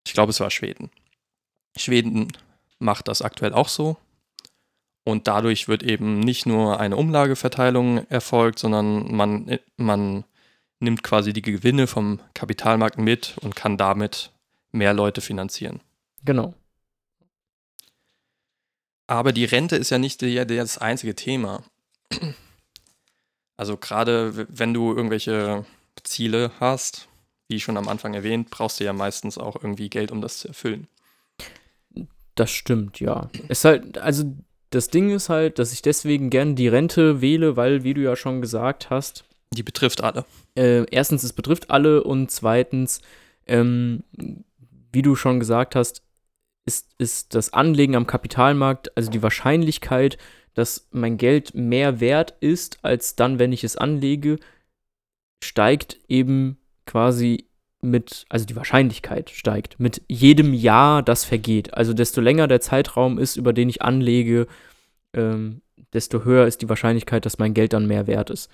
Ich 0.06 0.14
glaube, 0.14 0.30
es 0.30 0.40
war 0.40 0.50
Schweden. 0.50 0.90
Schweden 1.76 2.28
macht 2.80 3.06
das 3.06 3.22
aktuell 3.22 3.52
auch 3.52 3.68
so. 3.68 3.96
Und 5.04 5.28
dadurch 5.28 5.68
wird 5.68 5.82
eben 5.82 6.20
nicht 6.20 6.46
nur 6.46 6.80
eine 6.80 6.96
Umlageverteilung 6.96 8.06
erfolgt, 8.08 8.58
sondern 8.58 9.14
man, 9.14 9.58
man 9.76 10.24
nimmt 10.80 11.02
quasi 11.02 11.32
die 11.32 11.42
Gewinne 11.42 11.86
vom 11.86 12.20
Kapitalmarkt 12.34 12.98
mit 12.98 13.36
und 13.40 13.56
kann 13.56 13.76
damit 13.76 14.32
mehr 14.72 14.92
Leute 14.92 15.20
finanzieren. 15.20 15.80
Genau. 16.24 16.54
Aber 19.06 19.32
die 19.32 19.44
Rente 19.44 19.76
ist 19.76 19.90
ja 19.90 19.98
nicht 19.98 20.20
die, 20.20 20.34
das 20.34 20.78
einzige 20.78 21.14
Thema. 21.14 21.62
Also 23.56 23.76
gerade 23.76 24.46
wenn 24.48 24.72
du 24.72 24.94
irgendwelche 24.94 25.66
Ziele 26.02 26.50
hast, 26.60 27.08
wie 27.48 27.60
schon 27.60 27.76
am 27.76 27.88
Anfang 27.88 28.14
erwähnt, 28.14 28.48
brauchst 28.48 28.80
du 28.80 28.84
ja 28.84 28.94
meistens 28.94 29.36
auch 29.36 29.56
irgendwie 29.56 29.90
Geld, 29.90 30.12
um 30.12 30.22
das 30.22 30.38
zu 30.38 30.48
erfüllen. 30.48 30.88
Das 32.34 32.50
stimmt, 32.50 33.00
ja. 33.00 33.28
Es 33.48 33.58
ist 33.60 33.64
halt, 33.64 33.98
also 33.98 34.24
das 34.70 34.88
Ding 34.88 35.10
ist 35.10 35.28
halt, 35.28 35.58
dass 35.58 35.72
ich 35.72 35.82
deswegen 35.82 36.30
gern 36.30 36.54
die 36.54 36.68
Rente 36.68 37.20
wähle, 37.20 37.56
weil, 37.56 37.82
wie 37.84 37.94
du 37.94 38.02
ja 38.02 38.16
schon 38.16 38.40
gesagt 38.40 38.88
hast, 38.90 39.24
Die 39.52 39.62
betrifft 39.64 40.02
alle. 40.02 40.24
äh, 40.56 40.84
erstens, 40.90 41.22
es 41.24 41.32
betrifft 41.32 41.70
alle 41.70 42.04
und 42.04 42.30
zweitens, 42.30 43.00
ähm, 43.46 44.04
wie 44.92 45.02
du 45.02 45.16
schon 45.16 45.40
gesagt 45.40 45.74
hast, 45.74 46.02
ist, 46.66 46.88
ist 46.98 47.34
das 47.34 47.52
Anlegen 47.52 47.96
am 47.96 48.06
Kapitalmarkt, 48.06 48.96
also 48.96 49.10
die 49.10 49.22
Wahrscheinlichkeit, 49.22 50.18
dass 50.54 50.88
mein 50.92 51.16
Geld 51.16 51.54
mehr 51.54 52.00
wert 52.00 52.34
ist, 52.40 52.78
als 52.82 53.16
dann, 53.16 53.38
wenn 53.38 53.52
ich 53.52 53.64
es 53.64 53.76
anlege, 53.76 54.38
steigt 55.42 55.98
eben 56.08 56.58
quasi 56.86 57.46
mit, 57.82 58.26
also 58.28 58.44
die 58.44 58.56
Wahrscheinlichkeit 58.56 59.30
steigt 59.30 59.80
mit 59.80 60.02
jedem 60.08 60.52
Jahr, 60.52 61.02
das 61.02 61.24
vergeht. 61.24 61.74
Also 61.74 61.94
desto 61.94 62.20
länger 62.20 62.46
der 62.46 62.60
Zeitraum 62.60 63.18
ist, 63.18 63.36
über 63.36 63.52
den 63.52 63.68
ich 63.68 63.82
anlege, 63.82 64.46
ähm, 65.14 65.62
desto 65.92 66.24
höher 66.24 66.46
ist 66.46 66.62
die 66.62 66.68
Wahrscheinlichkeit, 66.68 67.24
dass 67.26 67.38
mein 67.38 67.54
Geld 67.54 67.72
dann 67.72 67.86
mehr 67.86 68.06
wert 68.06 68.30
ist. 68.30 68.50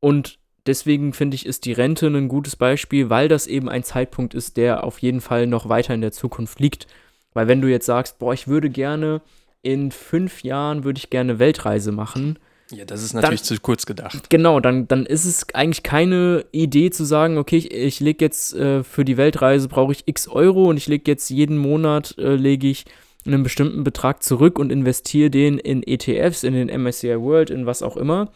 Und 0.00 0.38
deswegen 0.66 1.12
finde 1.12 1.34
ich, 1.34 1.46
ist 1.46 1.64
die 1.64 1.72
Rente 1.72 2.06
ein 2.06 2.28
gutes 2.28 2.56
Beispiel, 2.56 3.10
weil 3.10 3.28
das 3.28 3.46
eben 3.46 3.68
ein 3.68 3.82
Zeitpunkt 3.82 4.34
ist, 4.34 4.56
der 4.56 4.84
auf 4.84 5.00
jeden 5.00 5.20
Fall 5.20 5.46
noch 5.46 5.68
weiter 5.68 5.94
in 5.94 6.00
der 6.00 6.12
Zukunft 6.12 6.60
liegt. 6.60 6.86
Weil 7.34 7.48
wenn 7.48 7.60
du 7.60 7.68
jetzt 7.68 7.86
sagst, 7.86 8.18
boah, 8.18 8.32
ich 8.32 8.48
würde 8.48 8.70
gerne 8.70 9.20
in 9.62 9.90
fünf 9.90 10.42
Jahren 10.44 10.84
würde 10.84 10.98
ich 10.98 11.10
gerne 11.10 11.38
Weltreise 11.38 11.92
machen, 11.92 12.38
Ja, 12.70 12.84
das 12.84 13.02
ist 13.02 13.14
natürlich 13.14 13.42
zu 13.42 13.56
kurz 13.60 13.86
gedacht. 13.86 14.28
Genau, 14.28 14.60
dann, 14.60 14.86
dann 14.88 15.06
ist 15.06 15.24
es 15.24 15.46
eigentlich 15.54 15.82
keine 15.82 16.44
Idee 16.52 16.90
zu 16.90 17.04
sagen, 17.04 17.38
okay, 17.38 17.56
ich, 17.56 17.72
ich 17.72 18.00
lege 18.00 18.24
jetzt 18.24 18.54
äh, 18.54 18.84
für 18.84 19.04
die 19.04 19.16
Weltreise 19.16 19.68
brauche 19.68 19.92
ich 19.92 20.02
x 20.06 20.28
Euro 20.28 20.64
und 20.64 20.76
ich 20.76 20.86
lege 20.86 21.10
jetzt 21.10 21.30
jeden 21.30 21.56
Monat, 21.56 22.16
äh, 22.18 22.34
lege 22.34 22.68
ich 22.68 22.84
einen 23.26 23.42
bestimmten 23.42 23.84
Betrag 23.84 24.22
zurück 24.22 24.58
und 24.58 24.70
investiere 24.70 25.30
den 25.30 25.58
in 25.58 25.82
ETFs, 25.82 26.42
in 26.42 26.54
den 26.54 26.68
MSCI 26.68 27.20
World, 27.20 27.50
in 27.50 27.66
was 27.66 27.82
auch 27.82 27.96
immer. 27.96 28.32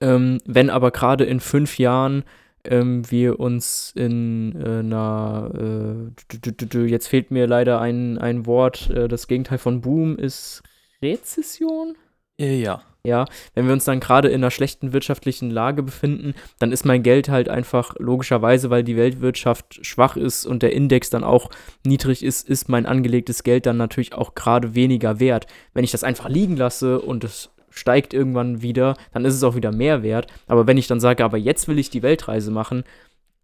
Ähm, 0.00 0.38
wenn 0.46 0.70
aber 0.70 0.90
gerade 0.90 1.24
in 1.24 1.40
fünf 1.40 1.78
Jahren 1.78 2.24
ähm, 2.64 3.10
wir 3.10 3.38
uns 3.38 3.92
in 3.94 4.54
äh, 4.60 4.78
einer, 4.80 6.10
äh, 6.14 6.86
jetzt 6.86 7.08
fehlt 7.08 7.30
mir 7.30 7.46
leider 7.46 7.80
ein, 7.80 8.18
ein 8.18 8.46
Wort, 8.46 8.90
äh, 8.90 9.08
das 9.08 9.26
Gegenteil 9.26 9.58
von 9.58 9.80
Boom 9.80 10.16
ist 10.16 10.62
Rezession? 11.02 11.96
Ja. 12.42 12.82
Ja, 13.04 13.24
wenn 13.54 13.66
wir 13.66 13.72
uns 13.72 13.84
dann 13.84 13.98
gerade 13.98 14.28
in 14.28 14.36
einer 14.36 14.52
schlechten 14.52 14.92
wirtschaftlichen 14.92 15.50
Lage 15.50 15.82
befinden, 15.82 16.34
dann 16.60 16.70
ist 16.70 16.84
mein 16.84 17.02
Geld 17.02 17.28
halt 17.28 17.48
einfach 17.48 17.96
logischerweise, 17.98 18.70
weil 18.70 18.84
die 18.84 18.96
Weltwirtschaft 18.96 19.84
schwach 19.84 20.16
ist 20.16 20.46
und 20.46 20.62
der 20.62 20.72
Index 20.72 21.10
dann 21.10 21.24
auch 21.24 21.50
niedrig 21.84 22.22
ist, 22.22 22.48
ist 22.48 22.68
mein 22.68 22.86
angelegtes 22.86 23.42
Geld 23.42 23.66
dann 23.66 23.76
natürlich 23.76 24.14
auch 24.14 24.36
gerade 24.36 24.76
weniger 24.76 25.18
wert. 25.18 25.48
Wenn 25.74 25.82
ich 25.82 25.90
das 25.90 26.04
einfach 26.04 26.28
liegen 26.28 26.56
lasse 26.56 27.00
und 27.00 27.24
es 27.24 27.50
steigt 27.70 28.14
irgendwann 28.14 28.62
wieder, 28.62 28.96
dann 29.12 29.24
ist 29.24 29.34
es 29.34 29.42
auch 29.42 29.56
wieder 29.56 29.72
mehr 29.72 30.04
wert. 30.04 30.28
Aber 30.46 30.68
wenn 30.68 30.78
ich 30.78 30.86
dann 30.86 31.00
sage, 31.00 31.24
aber 31.24 31.38
jetzt 31.38 31.66
will 31.66 31.80
ich 31.80 31.90
die 31.90 32.04
Weltreise 32.04 32.52
machen, 32.52 32.84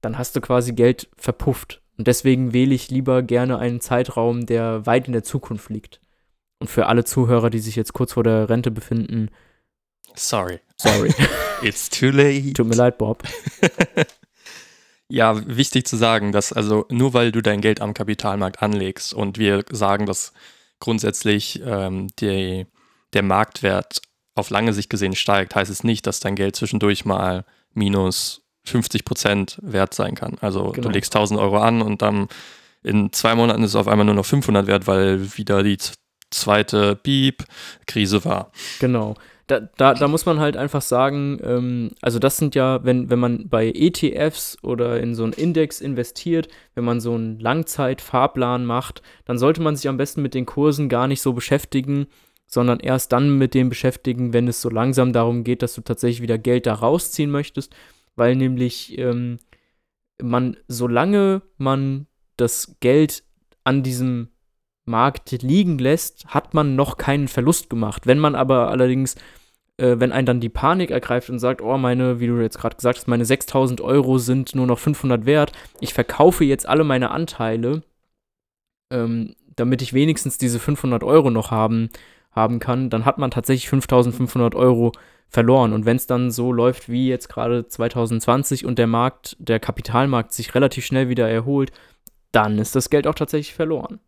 dann 0.03 0.19
hast 0.19 0.37
du 0.37 0.41
quasi 0.41 0.73
Geld 0.73 1.09
verpufft. 1.17 1.83
Und 1.97 2.07
deswegen 2.07 2.53
wähle 2.53 2.77
ich 2.77 2.91
lieber 2.91 3.23
gerne 3.23 3.59
einen 3.59 3.81
Zeitraum, 3.81 4.47
der 4.47 4.87
weit 4.87 5.09
in 5.09 5.15
der 5.15 5.25
Zukunft 5.25 5.69
liegt. 5.69 6.01
Und 6.61 6.69
für 6.69 6.87
alle 6.87 7.05
Zuhörer, 7.05 7.51
die 7.51 7.61
sich 7.61 7.77
jetzt 7.77 7.93
kurz 7.93 8.15
vor 8.15 8.25
der 8.25 8.49
Rente 8.49 8.71
befinden, 8.71 9.31
Sorry. 10.15 10.59
sorry. 10.81 11.15
It's 11.63 11.89
too 11.89 12.11
late. 12.11 12.53
Tut 12.55 12.67
mir 12.67 12.75
leid, 12.75 12.99
Bob. 12.99 13.23
Ja, 15.11 15.47
wichtig 15.47 15.87
zu 15.87 15.97
sagen, 15.97 16.33
dass 16.33 16.53
also 16.53 16.85
nur 16.91 17.15
weil 17.15 17.33
du 17.33 17.41
dein 17.41 17.63
Geld 17.63 17.81
am 17.81 17.95
Kapitalmarkt 17.95 18.63
anlegst 18.63 19.15
und 19.15 19.39
wir 19.39 19.65
sagen, 19.71 20.05
dass 20.05 20.35
grundsätzlich 20.81 21.63
ähm, 21.65 22.09
die, 22.21 22.67
der 23.15 23.23
Marktwert 23.23 24.03
auf 24.35 24.51
lange 24.51 24.75
Sicht 24.75 24.91
gesehen 24.91 25.15
steigt, 25.17 25.55
heißt 25.55 25.71
es 25.71 25.83
nicht, 25.83 26.07
dass 26.07 26.21
dein 26.21 26.35
Geld 26.37 26.57
zwischendurch 26.57 27.07
mal 27.07 27.47
minus 27.73 28.43
50 28.67 29.07
Prozent 29.07 29.59
wert 29.63 29.95
sein 29.95 30.15
kann. 30.15 30.37
Also 30.43 30.73
Genau. 30.73 30.89
du 30.89 30.93
legst 30.93 31.15
1000 31.17 31.41
Euro 31.41 31.57
an 31.59 31.81
und 31.81 32.03
dann 32.03 32.29
in 32.83 33.11
zwei 33.15 33.35
Monaten 33.35 33.63
ist 33.63 33.71
es 33.71 33.77
auf 33.77 33.89
einmal 33.89 34.05
nur 34.05 34.15
noch 34.15 34.27
500 34.27 34.67
wert, 34.67 34.87
weil 34.87 35.39
wieder 35.39 35.63
die 35.63 35.79
zweite 36.31 36.97
Piep-Krise 36.97 38.25
war. 38.25 38.53
Genau. 38.81 39.15
Da, 39.47 39.61
da, 39.61 39.95
da 39.95 40.09
muss 40.09 40.27
man 40.27 40.41
halt 40.41 40.59
einfach 40.59 40.83
sagen, 40.83 41.39
ähm, 41.43 41.91
also 42.03 42.19
das 42.19 42.37
sind 42.37 42.55
ja, 42.55 42.85
wenn, 42.85 43.09
wenn 43.09 43.19
man 43.19 43.49
bei 43.49 43.73
ETFs 43.75 44.59
oder 44.63 45.01
in 45.01 45.15
so 45.15 45.25
einen 45.25 45.33
Index 45.33 45.81
investiert, 45.81 46.49
wenn 46.75 46.85
man 46.85 47.01
so 47.01 47.15
einen 47.15 47.41
Langzeit-Fahrplan 47.41 48.67
macht, 48.67 49.01
dann 49.25 49.39
sollte 49.39 49.63
man 49.63 49.75
sich 49.75 49.89
am 49.89 49.97
besten 49.97 50.21
mit 50.21 50.35
den 50.35 50.45
Kursen 50.45 50.91
gar 50.91 51.07
nicht 51.09 51.23
so 51.23 51.33
beschäftigen, 51.33 52.09
sondern 52.47 52.81
erst 52.81 53.13
dann 53.13 53.39
mit 53.39 53.55
dem 53.55 53.71
beschäftigen, 53.71 54.35
wenn 54.35 54.49
es 54.49 54.61
so 54.61 54.69
langsam 54.69 55.15
darum 55.15 55.45
geht, 55.45 55.63
dass 55.63 55.75
du 55.75 55.81
tatsächlich 55.81 56.21
wieder 56.21 56.37
Geld 56.37 56.67
da 56.67 56.75
rausziehen 56.75 57.31
möchtest, 57.31 57.75
weil 58.17 58.37
nämlich 58.37 58.99
ähm, 58.99 59.39
man, 60.21 60.59
solange 60.67 61.41
man 61.57 62.07
das 62.37 62.77
Geld 62.81 63.23
an 63.65 63.83
diesem 63.83 64.29
Markt 64.89 65.31
liegen 65.43 65.79
lässt, 65.79 66.27
hat 66.27 66.55
man 66.55 66.77
noch 66.77 66.97
keinen 66.97 67.29
Verlust 67.29 67.71
gemacht. 67.71 68.07
Wenn 68.07 68.19
man 68.19 68.35
aber 68.35 68.69
allerdings, 68.69 69.15
äh, 69.77 69.97
wenn 69.99 70.13
einen 70.13 70.27
dann 70.27 70.41
die 70.41 70.49
Panik 70.49 70.91
ergreift 70.91 71.31
und 71.31 71.39
sagt, 71.39 71.63
oh, 71.63 71.79
meine, 71.79 72.21
wie 72.21 72.27
du 72.27 72.41
jetzt 72.41 72.59
gerade 72.59 72.77
gesagt 72.77 72.99
hast, 72.99 73.09
meine 73.09 73.25
6000 73.25 73.81
Euro 73.81 74.19
sind 74.19 74.55
nur 74.55 74.67
noch 74.67 74.79
500 74.79 75.27
wert, 75.27 75.53
ich 75.81 75.95
verkaufe 75.95 76.45
jetzt 76.45 76.69
alle 76.69 76.85
meine 76.85 77.11
Anteile, 77.11 77.83
ähm, 78.93 79.35
damit 79.57 79.83
ich 79.83 79.93
wenigstens 79.93 80.39
diese 80.39 80.59
500 80.59 81.03
Euro 81.05 81.31
noch 81.31 81.51
haben, 81.51 81.91
haben 82.33 82.59
kann, 82.59 82.91
dann 82.91 83.05
hat 83.05 83.19
man 83.19 83.31
tatsächlich 83.31 83.69
5500 83.69 84.55
Euro 84.55 84.93
verloren. 85.29 85.73
Und 85.73 85.85
wenn 85.85 85.97
es 85.97 86.07
dann 86.07 86.31
so 86.31 86.53
läuft 86.53 86.89
wie 86.89 87.09
jetzt 87.09 87.29
gerade 87.29 87.67
2020 87.67 88.65
und 88.65 88.79
der 88.79 88.87
Markt, 88.87 89.37
der 89.39 89.61
Kapitalmarkt 89.61 90.33
sich 90.33 90.55
relativ 90.55 90.87
schnell 90.87 91.09
wieder 91.09 91.29
erholt, 91.29 91.73
dann 92.33 92.59
ist 92.59 92.75
das 92.77 92.91
Geld 92.91 93.07
auch 93.07 93.15
tatsächlich 93.15 93.55
verloren. 93.55 94.01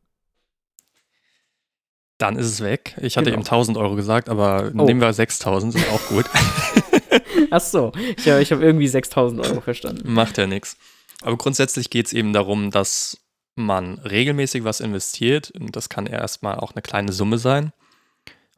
Dann 2.20 2.36
ist 2.36 2.46
es 2.46 2.60
weg. 2.60 2.96
Ich 3.00 3.16
hatte 3.16 3.26
Genau. 3.30 3.38
eben 3.38 3.44
1000 3.46 3.76
Euro 3.78 3.96
gesagt, 3.96 4.28
aber 4.28 4.70
Oh. 4.76 4.84
nehmen 4.84 5.00
wir 5.00 5.12
6000, 5.12 5.74
ist 5.74 5.88
auch 5.90 6.06
gut. 6.08 6.26
Ach 7.50 7.60
so, 7.60 7.92
ich, 8.16 8.26
hab- 8.28 8.50
habe 8.50 8.64
irgendwie 8.64 8.88
6000 8.88 9.40
Euro 9.46 9.60
verstanden. 9.60 10.12
Macht 10.12 10.38
ja 10.38 10.46
nichts. 10.46 10.76
Aber 11.22 11.36
grundsätzlich 11.36 11.90
geht 11.90 12.06
es 12.06 12.12
eben 12.12 12.32
darum, 12.32 12.70
dass 12.70 13.18
man 13.56 13.98
regelmäßig 13.98 14.64
was 14.64 14.80
investiert. 14.80 15.50
Und 15.50 15.76
das 15.76 15.88
kann 15.88 16.06
erstmal 16.06 16.56
auch 16.56 16.72
eine 16.72 16.82
kleine 16.82 17.12
Summe 17.12 17.38
sein. 17.38 17.72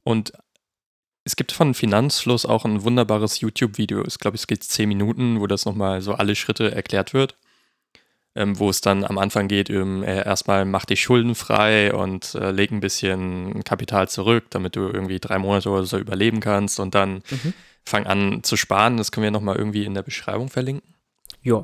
Und 0.04 0.32
es 1.24 1.36
gibt 1.36 1.52
von 1.52 1.72
Finanzfluss 1.74 2.44
auch 2.44 2.64
ein 2.64 2.82
wunderbares 2.82 3.40
YouTube-Video. 3.40 4.04
Ich 4.06 4.18
glaube, 4.18 4.36
es 4.36 4.46
geht 4.48 4.64
zehn 4.64 4.88
Minuten, 4.88 5.40
wo 5.40 5.46
das 5.46 5.64
nochmal 5.64 6.02
so 6.02 6.14
alle 6.14 6.34
Schritte 6.34 6.74
erklärt 6.74 7.14
wird. 7.14 7.36
Ähm, 8.34 8.58
wo 8.58 8.70
es 8.70 8.80
dann 8.80 9.04
am 9.04 9.18
Anfang 9.18 9.46
geht, 9.46 9.68
um, 9.68 10.02
äh, 10.02 10.24
erstmal 10.24 10.64
mach 10.64 10.86
dich 10.86 11.02
schuldenfrei 11.02 11.92
und 11.92 12.34
äh, 12.34 12.50
leg 12.50 12.70
ein 12.70 12.80
bisschen 12.80 13.62
Kapital 13.62 14.08
zurück, 14.08 14.44
damit 14.48 14.74
du 14.74 14.88
irgendwie 14.88 15.20
drei 15.20 15.38
Monate 15.38 15.68
oder 15.68 15.84
so 15.84 15.98
überleben 15.98 16.40
kannst 16.40 16.80
und 16.80 16.94
dann 16.94 17.22
mhm. 17.28 17.52
fang 17.84 18.06
an 18.06 18.42
zu 18.42 18.56
sparen. 18.56 18.96
Das 18.96 19.12
können 19.12 19.24
wir 19.24 19.30
nochmal 19.30 19.56
irgendwie 19.56 19.84
in 19.84 19.92
der 19.92 20.02
Beschreibung 20.02 20.48
verlinken. 20.48 20.94
Ja. 21.42 21.62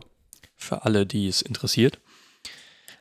Für 0.57 0.85
alle, 0.85 1.07
die 1.07 1.27
es 1.29 1.41
interessiert. 1.41 1.99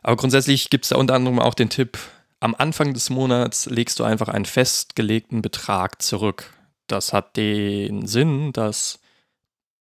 Aber 0.01 0.15
grundsätzlich 0.15 0.69
gibt 0.69 0.85
es 0.85 0.89
da 0.89 0.95
unter 0.95 1.15
anderem 1.15 1.39
auch 1.39 1.53
den 1.53 1.69
Tipp, 1.69 1.97
am 2.39 2.55
Anfang 2.55 2.93
des 2.93 3.09
Monats 3.09 3.65
legst 3.65 3.99
du 3.99 4.03
einfach 4.03 4.29
einen 4.29 4.45
festgelegten 4.45 5.41
Betrag 5.41 6.01
zurück. 6.01 6.53
Das 6.85 7.11
hat 7.11 7.35
den 7.35 8.07
Sinn, 8.07 8.53
dass 8.53 8.99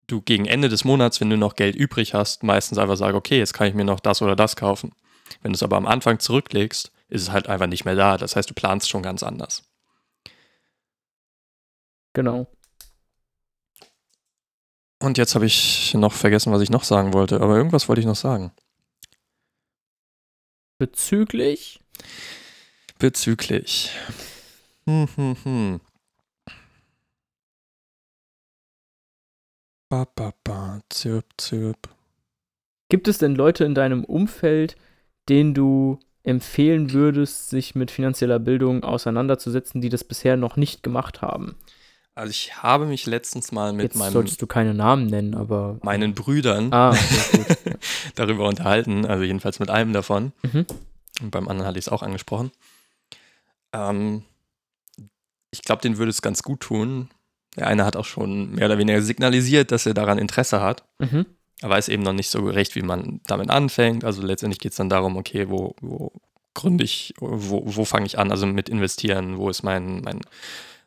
du 0.06 0.20
gegen 0.22 0.46
Ende 0.46 0.68
des 0.68 0.84
Monats, 0.84 1.20
wenn 1.20 1.30
du 1.30 1.36
noch 1.36 1.56
Geld 1.56 1.76
übrig 1.76 2.14
hast, 2.14 2.42
meistens 2.42 2.78
einfach 2.78 2.96
sagst, 2.96 3.14
okay, 3.14 3.38
jetzt 3.38 3.54
kann 3.54 3.68
ich 3.68 3.74
mir 3.74 3.84
noch 3.84 4.00
das 4.00 4.22
oder 4.22 4.36
das 4.36 4.56
kaufen. 4.56 4.92
Wenn 5.42 5.52
du 5.52 5.56
es 5.56 5.62
aber 5.62 5.76
am 5.76 5.86
Anfang 5.86 6.18
zurücklegst, 6.18 6.92
ist 7.08 7.22
es 7.22 7.30
halt 7.30 7.48
einfach 7.48 7.66
nicht 7.66 7.84
mehr 7.84 7.96
da. 7.96 8.16
Das 8.16 8.36
heißt, 8.36 8.50
du 8.50 8.54
planst 8.54 8.88
schon 8.88 9.02
ganz 9.02 9.22
anders. 9.22 9.64
Genau. 12.12 12.46
Und 15.02 15.18
jetzt 15.18 15.34
habe 15.34 15.46
ich 15.46 15.92
noch 15.94 16.12
vergessen, 16.12 16.52
was 16.52 16.62
ich 16.62 16.70
noch 16.70 16.84
sagen 16.84 17.12
wollte, 17.12 17.40
aber 17.40 17.56
irgendwas 17.56 17.88
wollte 17.88 18.00
ich 18.00 18.06
noch 18.06 18.16
sagen. 18.16 18.52
Bezüglich? 20.78 21.80
Bezüglich. 22.98 23.90
Hm, 24.86 25.08
hm, 25.16 25.36
hm. 25.42 25.80
Ba, 29.88 30.06
ba, 30.16 30.32
ba, 30.42 30.80
zirp, 30.88 31.24
zirp. 31.38 31.88
Gibt 32.88 33.08
es 33.08 33.18
denn 33.18 33.34
Leute 33.34 33.64
in 33.64 33.74
deinem 33.74 34.04
Umfeld, 34.04 34.76
denen 35.28 35.54
du 35.54 35.98
empfehlen 36.24 36.92
würdest, 36.92 37.50
sich 37.50 37.74
mit 37.76 37.90
finanzieller 37.90 38.40
Bildung 38.40 38.82
auseinanderzusetzen, 38.82 39.80
die 39.80 39.88
das 39.88 40.02
bisher 40.02 40.36
noch 40.36 40.56
nicht 40.56 40.82
gemacht 40.82 41.22
haben? 41.22 41.56
Also 42.16 42.30
ich 42.30 42.62
habe 42.62 42.86
mich 42.86 43.06
letztens 43.06 43.52
mal 43.52 43.72
mit 43.72 43.84
Jetzt 43.84 43.96
meinem 43.96 44.12
solltest 44.12 44.40
du 44.40 44.46
keine 44.46 44.74
Namen 44.74 45.06
nennen, 45.06 45.34
aber 45.34 45.78
meinen 45.82 46.14
Brüdern 46.14 46.72
ah, 46.72 46.90
okay, 46.90 47.28
gut. 47.32 47.58
Ja. 47.66 47.72
darüber 48.14 48.48
unterhalten, 48.48 49.04
also 49.04 49.22
jedenfalls 49.22 49.60
mit 49.60 49.70
einem 49.70 49.92
davon. 49.92 50.32
Mhm. 50.42 50.66
Und 51.20 51.30
beim 51.30 51.46
anderen 51.46 51.68
hatte 51.68 51.78
ich 51.78 51.86
es 51.86 51.92
auch 51.92 52.02
angesprochen. 52.02 52.50
Ähm, 53.72 54.24
ich 55.50 55.62
glaube, 55.62 55.82
den 55.82 55.98
würde 55.98 56.10
es 56.10 56.22
ganz 56.22 56.42
gut 56.42 56.60
tun. 56.60 57.10
Der 57.56 57.66
eine 57.66 57.84
hat 57.84 57.96
auch 57.96 58.04
schon 58.04 58.54
mehr 58.54 58.66
oder 58.66 58.78
weniger 58.78 59.02
signalisiert, 59.02 59.72
dass 59.72 59.86
er 59.86 59.94
daran 59.94 60.18
Interesse 60.18 60.60
hat. 60.60 60.84
Mhm. 60.98 61.26
Er 61.62 61.70
weiß 61.70 61.88
eben 61.88 62.02
noch 62.02 62.12
nicht 62.12 62.28
so 62.28 62.44
recht, 62.46 62.74
wie 62.74 62.82
man 62.82 63.20
damit 63.26 63.50
anfängt. 63.50 64.04
Also 64.04 64.22
letztendlich 64.22 64.58
geht 64.58 64.72
es 64.72 64.76
dann 64.76 64.90
darum, 64.90 65.16
okay, 65.16 65.48
wo, 65.48 65.74
wo 65.80 66.12
gründe 66.54 66.84
ich, 66.84 67.14
wo, 67.18 67.62
wo 67.64 67.84
fange 67.84 68.06
ich 68.06 68.18
an, 68.18 68.30
also 68.30 68.46
mit 68.46 68.68
investieren, 68.68 69.38
wo 69.38 69.48
ist 69.48 69.62
mein, 69.62 70.02
mein 70.02 70.20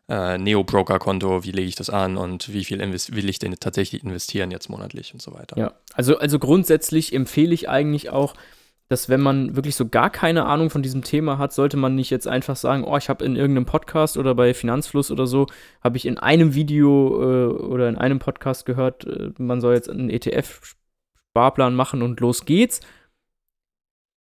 äh, 0.09 0.37
Neo-Broker-Konto, 0.37 1.43
wie 1.43 1.51
lege 1.51 1.67
ich 1.67 1.75
das 1.75 1.89
an 1.89 2.17
und 2.17 2.51
wie 2.51 2.65
viel 2.65 2.79
will 2.79 3.29
ich 3.29 3.39
denn 3.39 3.55
tatsächlich 3.59 4.03
investieren 4.03 4.51
jetzt 4.51 4.69
monatlich 4.69 5.13
und 5.13 5.21
so 5.21 5.33
weiter. 5.33 5.57
Ja, 5.57 5.73
also, 5.93 6.17
also 6.17 6.39
grundsätzlich 6.39 7.13
empfehle 7.13 7.53
ich 7.53 7.69
eigentlich 7.69 8.09
auch, 8.09 8.33
dass 8.89 9.07
wenn 9.07 9.21
man 9.21 9.55
wirklich 9.55 9.75
so 9.75 9.87
gar 9.87 10.09
keine 10.09 10.45
Ahnung 10.45 10.71
von 10.71 10.81
diesem 10.81 11.03
Thema 11.03 11.37
hat, 11.37 11.53
sollte 11.53 11.77
man 11.77 11.93
nicht 11.93 12.09
jetzt 12.09 12.27
einfach 12.27 12.55
sagen, 12.55 12.83
oh, 12.83 12.97
ich 12.97 13.07
habe 13.07 13.23
in 13.23 13.35
irgendeinem 13.35 13.67
Podcast 13.67 14.17
oder 14.17 14.33
bei 14.33 14.55
Finanzfluss 14.55 15.11
oder 15.11 15.27
so, 15.27 15.45
habe 15.81 15.97
ich 15.97 16.07
in 16.07 16.17
einem 16.17 16.55
Video 16.55 17.21
äh, 17.21 17.53
oder 17.53 17.87
in 17.87 17.97
einem 17.97 18.17
Podcast 18.17 18.65
gehört, 18.65 19.05
äh, 19.05 19.31
man 19.37 19.61
soll 19.61 19.75
jetzt 19.75 19.91
einen 19.91 20.09
ETF-Sparplan 20.09 21.75
machen 21.75 22.01
und 22.01 22.19
los 22.19 22.45
geht's. 22.45 22.81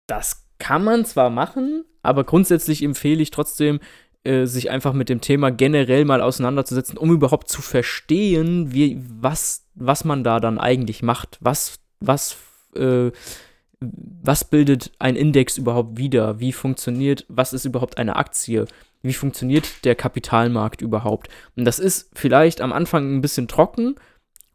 Das 0.07 0.47
kann 0.57 0.85
man 0.85 1.03
zwar 1.03 1.29
machen, 1.29 1.83
aber 2.01 2.23
grundsätzlich 2.23 2.81
empfehle 2.81 3.21
ich 3.21 3.31
trotzdem, 3.31 3.81
äh, 4.23 4.45
sich 4.45 4.71
einfach 4.71 4.93
mit 4.93 5.09
dem 5.09 5.19
Thema 5.19 5.51
generell 5.51 6.05
mal 6.05 6.21
auseinanderzusetzen, 6.21 6.97
um 6.97 7.11
überhaupt 7.11 7.49
zu 7.49 7.61
verstehen, 7.61 8.71
wie, 8.73 9.03
was, 9.19 9.67
was 9.75 10.05
man 10.05 10.23
da 10.23 10.39
dann 10.39 10.59
eigentlich 10.59 11.03
macht, 11.03 11.37
was, 11.41 11.79
was 11.99 12.37
äh, 12.75 13.11
was 13.79 14.43
bildet 14.43 14.91
ein 14.99 15.15
Index 15.15 15.57
überhaupt 15.57 15.97
wieder? 15.97 16.39
Wie 16.39 16.51
funktioniert, 16.51 17.25
was 17.27 17.53
ist 17.53 17.65
überhaupt 17.65 17.97
eine 17.97 18.15
Aktie? 18.15 18.65
Wie 19.01 19.13
funktioniert 19.13 19.85
der 19.85 19.95
Kapitalmarkt 19.95 20.81
überhaupt? 20.81 21.29
Und 21.55 21.65
das 21.65 21.79
ist 21.79 22.09
vielleicht 22.13 22.61
am 22.61 22.73
Anfang 22.73 23.15
ein 23.15 23.21
bisschen 23.21 23.47
trocken 23.47 23.95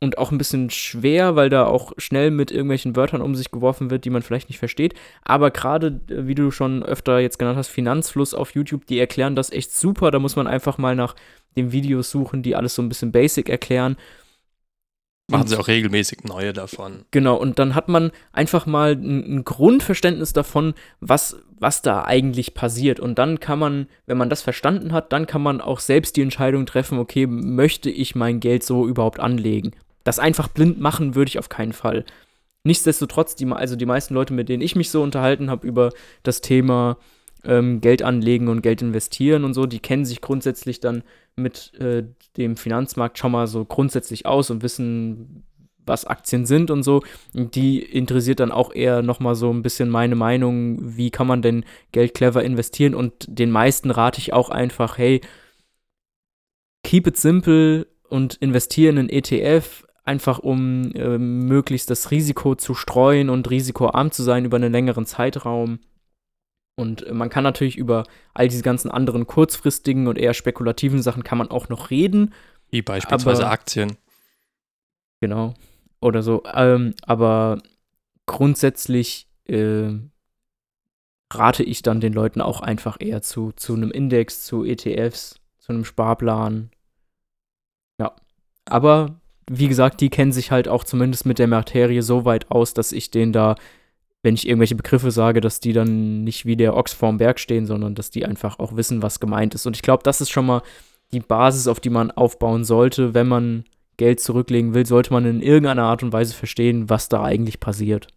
und 0.00 0.18
auch 0.18 0.32
ein 0.32 0.38
bisschen 0.38 0.70
schwer, 0.70 1.36
weil 1.36 1.50
da 1.50 1.66
auch 1.66 1.92
schnell 1.98 2.30
mit 2.30 2.50
irgendwelchen 2.50 2.96
Wörtern 2.96 3.20
um 3.20 3.34
sich 3.34 3.50
geworfen 3.50 3.90
wird, 3.90 4.04
die 4.04 4.10
man 4.10 4.22
vielleicht 4.22 4.48
nicht 4.48 4.58
versteht. 4.58 4.94
Aber 5.22 5.50
gerade, 5.50 6.00
äh, 6.08 6.26
wie 6.26 6.34
du 6.34 6.50
schon 6.50 6.82
öfter 6.82 7.20
jetzt 7.20 7.38
genannt 7.38 7.58
hast, 7.58 7.68
Finanzfluss 7.68 8.34
auf 8.34 8.54
YouTube, 8.54 8.86
die 8.86 8.98
erklären 8.98 9.36
das 9.36 9.52
echt 9.52 9.72
super. 9.72 10.10
Da 10.10 10.18
muss 10.18 10.36
man 10.36 10.46
einfach 10.46 10.78
mal 10.78 10.96
nach 10.96 11.14
den 11.56 11.70
Videos 11.70 12.10
suchen, 12.10 12.42
die 12.42 12.56
alles 12.56 12.74
so 12.74 12.82
ein 12.82 12.88
bisschen 12.88 13.12
basic 13.12 13.48
erklären. 13.48 13.96
Machen 15.30 15.48
sie 15.48 15.56
auch 15.56 15.68
regelmäßig 15.68 16.24
neue 16.24 16.52
davon. 16.52 17.04
Genau, 17.10 17.36
und 17.36 17.58
dann 17.58 17.74
hat 17.74 17.88
man 17.88 18.10
einfach 18.32 18.66
mal 18.66 18.92
ein, 18.92 19.44
Grundverständnis 19.44 20.32
davon, 20.32 20.74
was, 21.00 21.36
was 21.58 21.82
da 21.82 22.04
eigentlich 22.04 22.54
passiert. 22.54 23.00
Und 23.00 23.18
dann 23.18 23.40
kann 23.40 23.58
man, 23.58 23.86
wenn 24.06 24.18
man 24.18 24.30
das 24.30 24.42
verstanden 24.42 24.92
hat, 24.92 25.12
dann 25.12 25.26
kann 25.26 25.42
man 25.42 25.60
auch 25.60 25.80
selbst 25.80 26.16
die 26.16 26.22
Entscheidung 26.22 26.66
treffen, 26.66 26.98
okay, 26.98 27.26
möchte 27.26 27.90
ich 27.90 28.14
mein 28.14 28.40
Geld 28.40 28.62
so 28.62 28.86
überhaupt 28.86 29.20
anlegen? 29.20 29.72
Das 30.04 30.18
einfach 30.18 30.48
blind 30.48 30.80
machen 30.80 31.14
würde 31.14 31.28
ich 31.28 31.38
auf 31.38 31.48
keinen 31.48 31.72
Fall. 31.72 32.04
Nichtsdestotrotz, 32.64 33.36
die, 33.36 33.46
also 33.46 33.76
die 33.76 33.86
meisten 33.86 34.14
Leute, 34.14 34.34
mit 34.34 34.48
denen 34.48 34.62
ich 34.62 34.76
mich 34.76 34.90
so 34.90 35.02
unterhalten 35.02 35.50
habe 35.50 35.66
über 35.66 35.90
das 36.22 36.40
Thema 36.40 36.98
ähm, 37.44 37.80
Geld 37.80 38.02
anlegen 38.02 38.48
und 38.48 38.62
Geld 38.62 38.82
investieren 38.82 39.44
und 39.44 39.54
so, 39.54 39.66
die 39.66 39.80
kennen 39.80 40.04
sich 40.04 40.20
grundsätzlich 40.20 40.80
dann 40.80 41.02
mit 41.36 41.72
äh, 41.80 42.04
dem 42.36 42.56
Finanzmarkt 42.56 43.18
schon 43.18 43.32
mal 43.32 43.46
so 43.46 43.64
grundsätzlich 43.64 44.26
aus 44.26 44.50
und 44.50 44.62
wissen, 44.62 45.44
was 45.86 46.04
Aktien 46.04 46.46
sind 46.46 46.70
und 46.70 46.82
so. 46.82 47.02
Die 47.34 47.82
interessiert 47.82 48.40
dann 48.40 48.52
auch 48.52 48.72
eher 48.72 49.02
nochmal 49.02 49.34
so 49.34 49.52
ein 49.52 49.62
bisschen 49.62 49.88
meine 49.88 50.14
Meinung, 50.14 50.78
wie 50.96 51.10
kann 51.10 51.26
man 51.26 51.42
denn 51.42 51.64
Geld 51.92 52.14
clever 52.14 52.44
investieren 52.44 52.94
und 52.94 53.26
den 53.28 53.50
meisten 53.50 53.90
rate 53.90 54.18
ich 54.18 54.32
auch 54.32 54.50
einfach, 54.50 54.98
hey, 54.98 55.20
keep 56.82 57.06
it 57.06 57.16
simple 57.16 57.86
und 58.08 58.34
investieren 58.36 58.96
in 58.96 59.08
ETF, 59.08 59.86
einfach 60.04 60.38
um 60.38 60.92
äh, 60.92 61.18
möglichst 61.18 61.90
das 61.90 62.10
Risiko 62.10 62.54
zu 62.54 62.74
streuen 62.74 63.30
und 63.30 63.50
risikoarm 63.50 64.10
zu 64.10 64.22
sein 64.22 64.44
über 64.44 64.56
einen 64.56 64.72
längeren 64.72 65.06
Zeitraum. 65.06 65.78
Und 66.80 67.12
man 67.12 67.28
kann 67.28 67.44
natürlich 67.44 67.76
über 67.76 68.04
all 68.32 68.48
diese 68.48 68.62
ganzen 68.62 68.90
anderen 68.90 69.26
kurzfristigen 69.26 70.08
und 70.08 70.16
eher 70.16 70.32
spekulativen 70.32 71.02
Sachen 71.02 71.22
kann 71.22 71.38
man 71.38 71.50
auch 71.50 71.68
noch 71.68 71.90
reden. 71.90 72.32
Wie 72.70 72.82
beispielsweise 72.82 73.44
aber, 73.44 73.52
Aktien. 73.52 73.96
Genau. 75.20 75.54
Oder 76.00 76.22
so. 76.22 76.42
Ähm, 76.54 76.94
aber 77.02 77.58
grundsätzlich 78.24 79.28
äh, 79.44 79.90
rate 81.32 81.62
ich 81.62 81.82
dann 81.82 82.00
den 82.00 82.14
Leuten 82.14 82.40
auch 82.40 82.60
einfach 82.60 82.96
eher 82.98 83.20
zu, 83.20 83.52
zu 83.52 83.74
einem 83.74 83.90
Index, 83.90 84.44
zu 84.44 84.64
ETFs, 84.64 85.38
zu 85.58 85.72
einem 85.72 85.84
Sparplan. 85.84 86.70
Ja. 87.98 88.16
Aber 88.64 89.20
wie 89.50 89.68
gesagt, 89.68 90.00
die 90.00 90.10
kennen 90.10 90.32
sich 90.32 90.50
halt 90.50 90.68
auch 90.68 90.84
zumindest 90.84 91.26
mit 91.26 91.38
der 91.38 91.48
Materie 91.48 92.02
so 92.02 92.24
weit 92.24 92.50
aus, 92.50 92.72
dass 92.72 92.92
ich 92.92 93.10
denen 93.10 93.32
da 93.32 93.56
wenn 94.22 94.34
ich 94.34 94.46
irgendwelche 94.46 94.74
Begriffe 94.74 95.10
sage, 95.10 95.40
dass 95.40 95.60
die 95.60 95.72
dann 95.72 96.24
nicht 96.24 96.44
wie 96.44 96.56
der 96.56 96.76
Ochs 96.76 96.92
vorm 96.92 97.18
Berg 97.18 97.38
stehen, 97.38 97.66
sondern 97.66 97.94
dass 97.94 98.10
die 98.10 98.26
einfach 98.26 98.58
auch 98.58 98.76
wissen, 98.76 99.02
was 99.02 99.20
gemeint 99.20 99.54
ist. 99.54 99.66
Und 99.66 99.76
ich 99.76 99.82
glaube, 99.82 100.02
das 100.02 100.20
ist 100.20 100.30
schon 100.30 100.46
mal 100.46 100.62
die 101.12 101.20
Basis, 101.20 101.66
auf 101.66 101.80
die 101.80 101.90
man 101.90 102.10
aufbauen 102.10 102.64
sollte, 102.64 103.14
wenn 103.14 103.28
man 103.28 103.64
Geld 103.96 104.20
zurücklegen 104.20 104.74
will, 104.74 104.86
sollte 104.86 105.12
man 105.12 105.24
in 105.24 105.42
irgendeiner 105.42 105.84
Art 105.84 106.02
und 106.02 106.12
Weise 106.12 106.34
verstehen, 106.34 106.88
was 106.88 107.08
da 107.08 107.22
eigentlich 107.22 107.60
passiert. 107.60 108.08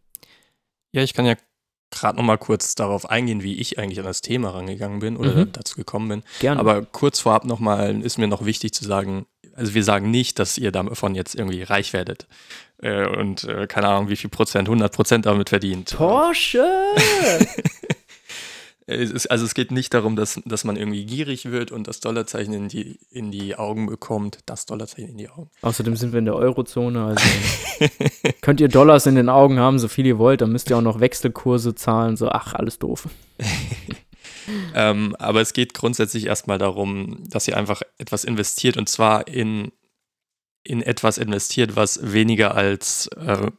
Ja, 0.92 1.02
ich 1.04 1.14
kann 1.14 1.26
ja 1.26 1.36
gerade 1.94 2.18
noch 2.18 2.26
mal 2.26 2.38
kurz 2.38 2.76
darauf 2.76 3.10
eingehen, 3.10 3.44
wie 3.44 3.56
ich 3.60 3.80
eigentlich 3.80 4.00
an 4.00 4.06
das 4.06 4.22
Thema 4.22 4.50
rangegangen 4.52 5.00
bin 5.00 5.18
oder 5.18 5.36
mhm. 5.36 5.52
dazu 5.52 5.76
gekommen 5.76 6.10
bin. 6.10 6.24
Gerne. 6.40 6.60
Aber 6.60 6.84
kurz 6.84 7.20
vorab 7.20 7.46
noch 7.46 7.60
mal 7.60 8.02
ist 8.02 8.18
mir 8.18 8.28
noch 8.28 8.46
wichtig 8.46 8.74
zu 8.74 8.86
sagen, 8.86 9.26
also 9.56 9.74
wir 9.74 9.84
sagen 9.84 10.10
nicht, 10.12 10.40
dass 10.40 10.58
ihr 10.58 10.72
davon 10.72 11.16
jetzt 11.16 11.36
irgendwie 11.36 11.64
reich 11.64 11.94
werdet 11.94 12.28
äh, 12.82 13.06
und 13.06 13.44
äh, 13.44 13.68
keine 13.68 13.88
Ahnung, 13.88 14.10
wie 14.10 14.16
viel 14.16 14.30
Prozent, 14.30 14.68
100 14.68 14.94
Prozent 14.94 15.26
damit 15.26 15.50
verdient. 15.50 15.94
Porsche! 15.96 16.66
Es 18.86 19.12
ist, 19.12 19.28
also 19.28 19.46
es 19.46 19.54
geht 19.54 19.72
nicht 19.72 19.94
darum, 19.94 20.16
dass, 20.16 20.42
dass 20.46 20.66
man 20.66 20.76
irgendwie 20.76 21.06
gierig 21.06 21.46
wird 21.46 21.72
und 21.72 21.88
das 21.88 22.02
Dollarzeichen 22.02 22.54
in 22.54 22.68
die, 22.68 23.00
in 23.10 23.32
die 23.32 23.56
Augen 23.56 23.86
bekommt. 23.86 24.40
Das 24.46 24.66
Dollarzeichen 24.66 25.12
in 25.12 25.18
die 25.18 25.30
Augen. 25.30 25.50
Außerdem 25.62 25.96
sind 25.96 26.12
wir 26.12 26.20
in 26.20 26.26
der 26.26 26.36
Eurozone, 26.36 27.04
also 27.06 27.24
könnt 28.42 28.60
ihr 28.60 28.68
Dollars 28.68 29.06
in 29.06 29.16
den 29.16 29.30
Augen 29.30 29.60
haben, 29.60 29.80
so 29.80 29.88
viel 29.88 30.06
ihr 30.06 30.18
wollt, 30.18 30.42
dann 30.42 30.52
müsst 30.52 30.70
ihr 30.70 30.78
auch 30.78 30.82
noch 30.82 31.00
Wechselkurse 31.00 31.76
zahlen, 31.76 32.18
so 32.18 32.30
ach, 32.30 32.54
alles 32.56 32.78
doof. 32.78 33.08
ähm, 34.76 35.16
aber 35.18 35.40
es 35.40 35.54
geht 35.54 35.74
grundsätzlich 35.74 36.26
erstmal 36.26 36.58
darum, 36.58 37.24
dass 37.30 37.48
ihr 37.48 37.56
einfach 37.56 37.82
etwas 37.98 38.26
investiert 38.26 38.76
und 38.76 38.90
zwar 38.90 39.30
in, 39.30 39.72
in 40.64 40.82
etwas 40.82 41.18
investiert, 41.18 41.78
was 41.78 42.12
weniger 42.12 42.56
als 42.56 43.08
äh, 43.16 43.50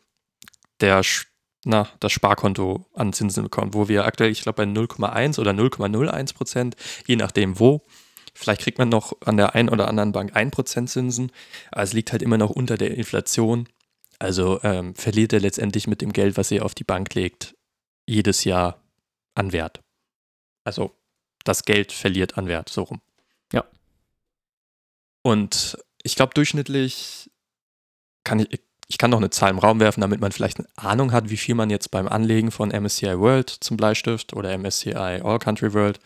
der 0.80 1.02
na, 1.64 1.88
das 2.00 2.12
Sparkonto 2.12 2.86
an 2.94 3.12
Zinsen 3.12 3.42
bekommt, 3.42 3.74
wo 3.74 3.88
wir 3.88 4.04
aktuell, 4.04 4.30
ich 4.30 4.42
glaube, 4.42 4.64
bei 4.64 4.70
0,1 4.70 5.40
oder 5.40 5.52
0,01 5.52 6.34
Prozent, 6.34 6.76
je 7.06 7.16
nachdem 7.16 7.58
wo. 7.58 7.82
Vielleicht 8.34 8.62
kriegt 8.62 8.78
man 8.78 8.88
noch 8.88 9.16
an 9.24 9.36
der 9.36 9.54
einen 9.54 9.68
oder 9.68 9.88
anderen 9.88 10.12
Bank 10.12 10.36
1% 10.36 10.86
Zinsen, 10.86 11.30
aber 11.70 11.82
es 11.82 11.92
liegt 11.92 12.12
halt 12.12 12.22
immer 12.22 12.38
noch 12.38 12.50
unter 12.50 12.76
der 12.76 12.96
Inflation. 12.96 13.68
Also 14.18 14.60
ähm, 14.62 14.94
verliert 14.94 15.32
er 15.32 15.40
letztendlich 15.40 15.86
mit 15.86 16.00
dem 16.00 16.12
Geld, 16.12 16.36
was 16.36 16.50
ihr 16.50 16.64
auf 16.64 16.74
die 16.74 16.84
Bank 16.84 17.14
legt, 17.14 17.54
jedes 18.06 18.44
Jahr 18.44 18.82
an 19.34 19.52
Wert. 19.52 19.80
Also 20.64 20.92
das 21.44 21.64
Geld 21.64 21.92
verliert 21.92 22.36
an 22.36 22.48
Wert, 22.48 22.68
so 22.68 22.82
rum. 22.82 23.00
Ja. 23.52 23.64
Und 25.22 25.78
ich 26.02 26.16
glaube, 26.16 26.34
durchschnittlich 26.34 27.30
kann 28.24 28.40
ich, 28.40 28.60
ich 28.88 28.98
kann 28.98 29.10
noch 29.10 29.18
eine 29.18 29.30
Zahl 29.30 29.50
im 29.50 29.58
Raum 29.58 29.80
werfen, 29.80 30.00
damit 30.00 30.20
man 30.20 30.32
vielleicht 30.32 30.58
eine 30.58 30.68
Ahnung 30.76 31.12
hat, 31.12 31.30
wie 31.30 31.36
viel 31.36 31.54
man 31.54 31.70
jetzt 31.70 31.90
beim 31.90 32.08
Anlegen 32.08 32.50
von 32.50 32.68
MSCI 32.68 33.18
World 33.18 33.48
zum 33.48 33.76
Bleistift 33.76 34.34
oder 34.34 34.56
MSCI 34.56 34.94
All 34.94 35.38
Country 35.38 35.72
World 35.72 36.00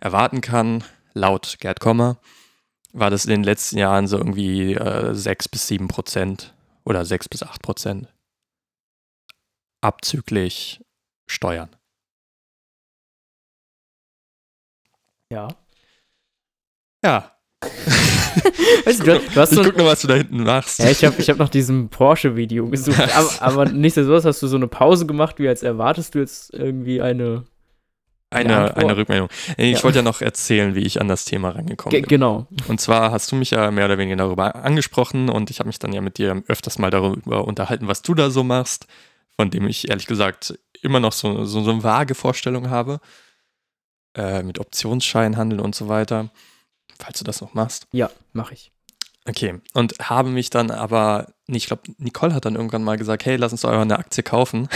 erwarten 0.00 0.40
kann. 0.40 0.84
Laut 1.14 1.58
Gerd 1.60 1.80
Kommer 1.80 2.16
war 2.92 3.10
das 3.10 3.24
in 3.24 3.30
den 3.30 3.44
letzten 3.44 3.78
Jahren 3.78 4.06
so 4.06 4.18
irgendwie 4.18 4.74
äh, 4.74 5.14
6 5.14 5.48
bis 5.48 5.68
7 5.68 5.88
Prozent 5.88 6.54
oder 6.84 7.04
6 7.04 7.28
bis 7.28 7.42
8 7.42 7.62
Prozent 7.62 8.08
abzüglich 9.82 10.80
Steuern. 11.26 11.70
Ja. 15.30 15.48
Ja, 17.04 17.36
weißt 18.84 19.00
du, 19.00 19.04
du, 19.04 19.18
du 19.18 19.36
hast 19.40 19.52
ich 19.52 19.58
so, 19.58 19.64
guck 19.64 19.76
nur, 19.76 19.86
was 19.86 20.00
du 20.02 20.08
da 20.08 20.14
hinten 20.14 20.42
machst. 20.44 20.78
ja, 20.78 20.90
ich 20.90 21.04
habe 21.04 21.14
ich 21.18 21.28
hab 21.30 21.38
nach 21.38 21.48
diesem 21.48 21.88
Porsche-Video 21.88 22.68
gesucht, 22.68 23.00
aber, 23.16 23.30
aber 23.40 23.64
nichtsdestotrotz 23.66 24.24
hast 24.24 24.42
du 24.42 24.46
so 24.46 24.56
eine 24.56 24.68
Pause 24.68 25.06
gemacht, 25.06 25.38
wie 25.38 25.48
als 25.48 25.62
erwartest 25.62 26.14
du 26.14 26.20
jetzt 26.20 26.52
irgendwie 26.54 27.00
eine. 27.02 27.44
eine, 28.30 28.76
eine 28.76 28.96
Rückmeldung. 28.96 29.28
Ich 29.56 29.78
Ja. 29.78 29.84
wollte 29.84 29.98
ja 29.98 30.02
noch 30.02 30.20
erzählen, 30.22 30.74
wie 30.74 30.80
ich 30.80 31.00
an 31.00 31.08
das 31.08 31.24
Thema 31.24 31.50
rangekommen 31.50 31.90
Ge 31.90 32.00
bin. 32.00 32.08
genau. 32.08 32.46
Und 32.68 32.80
zwar 32.80 33.10
hast 33.12 33.30
du 33.32 33.36
mich 33.36 33.50
ja 33.50 33.70
mehr 33.70 33.84
oder 33.84 33.98
weniger 33.98 34.16
darüber 34.16 34.54
angesprochen 34.56 35.28
und 35.28 35.50
ich 35.50 35.58
habe 35.58 35.68
mich 35.68 35.78
dann 35.78 35.92
ja 35.92 36.00
mit 36.00 36.18
dir 36.18 36.42
öfters 36.48 36.78
mal 36.78 36.90
darüber 36.90 37.46
unterhalten, 37.46 37.88
was 37.88 38.02
du 38.02 38.14
da 38.14 38.30
so 38.30 38.42
machst, 38.42 38.86
von 39.36 39.50
dem 39.50 39.66
ich 39.68 39.90
ehrlich 39.90 40.06
gesagt 40.06 40.58
immer 40.80 40.98
noch 40.98 41.12
so, 41.12 41.44
so, 41.44 41.62
so 41.62 41.70
eine 41.70 41.82
vage 41.84 42.14
Vorstellung 42.14 42.70
habe. 42.70 43.00
Äh, 44.14 44.42
mit 44.42 44.58
Optionsscheinhandel 44.58 45.58
und 45.60 45.74
so 45.74 45.88
weiter. 45.88 46.28
Falls 47.02 47.18
du 47.18 47.24
das 47.24 47.40
noch 47.40 47.52
machst. 47.52 47.88
Ja, 47.90 48.10
mache 48.32 48.54
ich. 48.54 48.70
Okay. 49.26 49.60
Und 49.74 49.94
habe 50.00 50.30
mich 50.30 50.50
dann 50.50 50.70
aber, 50.70 51.32
nee, 51.48 51.56
ich 51.56 51.66
glaube, 51.66 51.82
Nicole 51.98 52.32
hat 52.32 52.44
dann 52.44 52.54
irgendwann 52.54 52.84
mal 52.84 52.96
gesagt, 52.96 53.24
hey, 53.24 53.34
lass 53.36 53.50
uns 53.50 53.62
doch 53.62 53.70
einfach 53.70 53.82
eine 53.82 53.98
Aktie 53.98 54.22
kaufen. 54.22 54.68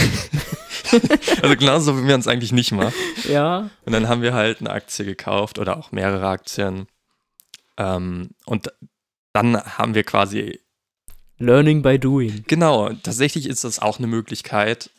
also 1.43 1.57
genauso, 1.57 1.97
wie 1.99 2.03
man 2.03 2.19
es 2.19 2.27
eigentlich 2.27 2.51
nicht 2.51 2.73
macht. 2.73 2.95
Ja. 3.29 3.71
Und 3.85 3.93
dann 3.93 4.09
haben 4.09 4.23
wir 4.23 4.35
halt 4.35 4.61
eine 4.61 4.71
Aktie 4.71 5.05
gekauft 5.05 5.61
oder 5.61 5.77
auch 5.77 5.93
mehrere 5.93 6.27
Aktien. 6.27 6.89
Ähm, 7.77 8.31
und 8.45 8.73
dann 9.33 9.57
haben 9.57 9.95
wir 9.95 10.03
quasi, 10.03 10.61
Learning 11.39 11.83
by 11.83 11.99
doing. 11.99 12.45
genau, 12.49 12.89
tatsächlich 12.89 13.47
ist 13.47 13.63
das 13.63 13.79
auch 13.79 13.99
eine 13.99 14.09
Möglichkeit. 14.09 14.91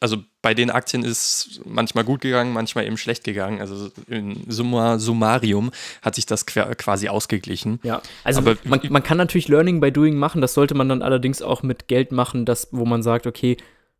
Also 0.00 0.24
bei 0.44 0.52
den 0.52 0.70
Aktien 0.70 1.02
ist 1.04 1.62
manchmal 1.64 2.04
gut 2.04 2.20
gegangen, 2.20 2.52
manchmal 2.52 2.86
eben 2.86 2.98
schlecht 2.98 3.24
gegangen. 3.24 3.60
Also 3.62 3.88
in 4.08 4.44
Summa 4.46 4.98
Summarium 4.98 5.70
hat 6.02 6.14
sich 6.16 6.26
das 6.26 6.44
quasi 6.44 7.08
ausgeglichen. 7.08 7.80
Ja, 7.82 8.02
also 8.24 8.40
Aber- 8.40 8.56
man, 8.64 8.80
man 8.90 9.02
kann 9.02 9.16
natürlich 9.16 9.48
Learning 9.48 9.80
by 9.80 9.90
Doing 9.90 10.16
machen, 10.18 10.42
das 10.42 10.52
sollte 10.52 10.74
man 10.74 10.90
dann 10.90 11.00
allerdings 11.00 11.40
auch 11.40 11.62
mit 11.62 11.88
Geld 11.88 12.12
machen, 12.12 12.44
das, 12.44 12.68
wo 12.72 12.84
man 12.84 13.02
sagt, 13.02 13.26
okay, 13.26 13.56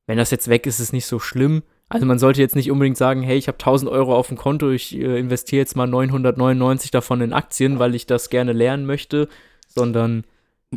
wenn 0.07 0.19
das 0.19 0.31
jetzt 0.31 0.49
weg 0.49 0.67
ist, 0.67 0.75
ist 0.81 0.89
es 0.89 0.93
nicht 0.93 1.07
so 1.07 1.19
schlimm. 1.19 1.63
Also 1.89 2.05
man 2.05 2.19
sollte 2.19 2.43
jetzt 2.43 2.57
nicht 2.57 2.71
unbedingt 2.71 2.99
sagen, 2.99 3.23
hey, 3.23 3.39
ich 3.39 3.49
habe 3.49 3.57
1000 3.59 3.91
Euro 3.91 4.15
auf 4.15 4.29
dem 4.29 4.37
Konto, 4.37 4.71
ich 4.71 4.95
äh, 4.95 5.19
investiere 5.19 5.61
jetzt 5.61 5.77
mal 5.77 5.87
999 5.87 6.91
davon 6.91 7.23
in 7.23 7.33
Aktien, 7.33 7.79
weil 7.79 7.95
ich 7.95 8.05
das 8.07 8.29
gerne 8.29 8.53
lernen 8.53 8.85
möchte, 8.85 9.29
sondern 9.69 10.25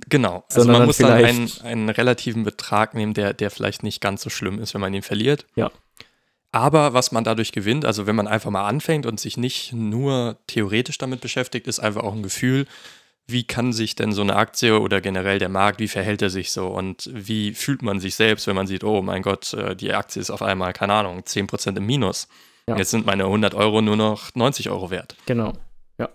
Genau. 0.09 0.43
Also 0.53 0.69
man 0.69 0.85
muss 0.85 0.97
dann 0.97 1.11
einen, 1.11 1.51
einen 1.63 1.89
relativen 1.89 2.43
Betrag 2.43 2.93
nehmen, 2.93 3.13
der, 3.13 3.33
der 3.33 3.51
vielleicht 3.51 3.83
nicht 3.83 4.01
ganz 4.01 4.21
so 4.21 4.29
schlimm 4.29 4.59
ist, 4.59 4.73
wenn 4.73 4.81
man 4.81 4.93
ihn 4.93 5.01
verliert. 5.01 5.45
Ja. 5.55 5.71
Aber 6.51 6.93
was 6.93 7.11
man 7.11 7.23
dadurch 7.23 7.51
gewinnt, 7.51 7.85
also 7.85 8.07
wenn 8.07 8.15
man 8.15 8.27
einfach 8.27 8.49
mal 8.49 8.67
anfängt 8.67 9.05
und 9.05 9.19
sich 9.19 9.37
nicht 9.37 9.73
nur 9.73 10.37
theoretisch 10.47 10.97
damit 10.97 11.21
beschäftigt, 11.21 11.67
ist 11.67 11.79
einfach 11.79 12.03
auch 12.03 12.13
ein 12.13 12.23
Gefühl, 12.23 12.65
wie 13.27 13.43
kann 13.43 13.73
sich 13.73 13.95
denn 13.95 14.13
so 14.13 14.21
eine 14.21 14.37
Aktie 14.37 14.79
oder 14.79 15.01
generell 15.01 15.37
der 15.37 15.49
Markt, 15.49 15.79
wie 15.79 15.89
verhält 15.89 16.21
er 16.21 16.29
sich 16.29 16.51
so 16.51 16.67
und 16.67 17.09
wie 17.13 17.53
fühlt 17.53 17.81
man 17.81 17.99
sich 17.99 18.15
selbst, 18.15 18.47
wenn 18.47 18.55
man 18.55 18.67
sieht, 18.67 18.85
oh 18.85 19.01
mein 19.01 19.21
Gott, 19.21 19.53
äh, 19.53 19.75
die 19.75 19.93
Aktie 19.93 20.21
ist 20.21 20.29
auf 20.29 20.41
einmal, 20.41 20.71
keine 20.71 20.93
Ahnung, 20.93 21.19
10% 21.19 21.75
im 21.75 21.85
Minus. 21.85 22.29
Ja. 22.69 22.77
Jetzt 22.77 22.91
sind 22.91 23.05
meine 23.05 23.25
100 23.25 23.53
Euro 23.53 23.81
nur 23.81 23.97
noch 23.97 24.33
90 24.33 24.69
Euro 24.69 24.89
wert. 24.91 25.15
genau. 25.97 26.13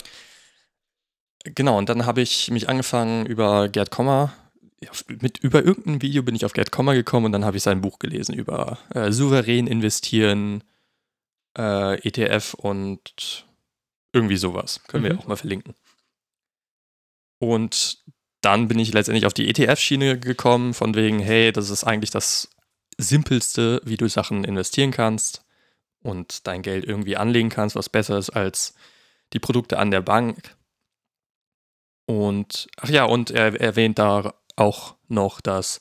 Genau, 1.44 1.76
und 1.78 1.88
dann 1.88 2.06
habe 2.06 2.20
ich 2.20 2.50
mich 2.50 2.68
angefangen 2.68 3.26
über 3.26 3.68
Gerd 3.68 3.90
Kommer, 3.90 4.32
mit, 5.08 5.38
über 5.38 5.64
irgendein 5.64 6.02
Video 6.02 6.22
bin 6.22 6.34
ich 6.34 6.44
auf 6.44 6.52
Gerd 6.52 6.72
Kommer 6.72 6.94
gekommen 6.94 7.26
und 7.26 7.32
dann 7.32 7.44
habe 7.44 7.56
ich 7.56 7.62
sein 7.62 7.80
Buch 7.80 7.98
gelesen 7.98 8.34
über 8.34 8.78
äh, 8.94 9.12
souverän 9.12 9.66
investieren, 9.66 10.64
äh, 11.56 11.98
ETF 12.06 12.54
und 12.54 13.46
irgendwie 14.12 14.36
sowas. 14.36 14.80
Können 14.88 15.04
wir 15.04 15.14
Mhm. 15.14 15.18
auch 15.20 15.26
mal 15.26 15.36
verlinken. 15.36 15.74
Und 17.38 17.98
dann 18.40 18.68
bin 18.68 18.78
ich 18.78 18.92
letztendlich 18.92 19.26
auf 19.26 19.34
die 19.34 19.48
ETF-Schiene 19.48 20.18
gekommen, 20.18 20.74
von 20.74 20.94
wegen, 20.94 21.18
hey, 21.20 21.52
das 21.52 21.70
ist 21.70 21.84
eigentlich 21.84 22.10
das 22.10 22.48
Simpelste, 22.98 23.80
wie 23.84 23.96
du 23.96 24.08
Sachen 24.08 24.44
investieren 24.44 24.90
kannst 24.90 25.44
und 26.02 26.46
dein 26.46 26.62
Geld 26.62 26.84
irgendwie 26.84 27.16
anlegen 27.16 27.48
kannst, 27.48 27.76
was 27.76 27.88
besser 27.88 28.18
ist 28.18 28.30
als 28.30 28.74
die 29.32 29.38
Produkte 29.38 29.78
an 29.78 29.90
der 29.90 30.02
Bank. 30.02 30.56
Und, 32.06 32.68
ach 32.80 32.88
ja, 32.88 33.04
und 33.04 33.30
er 33.30 33.60
erwähnt 33.60 33.98
da 33.98 34.34
auch 34.56 34.96
noch, 35.08 35.40
dass 35.40 35.80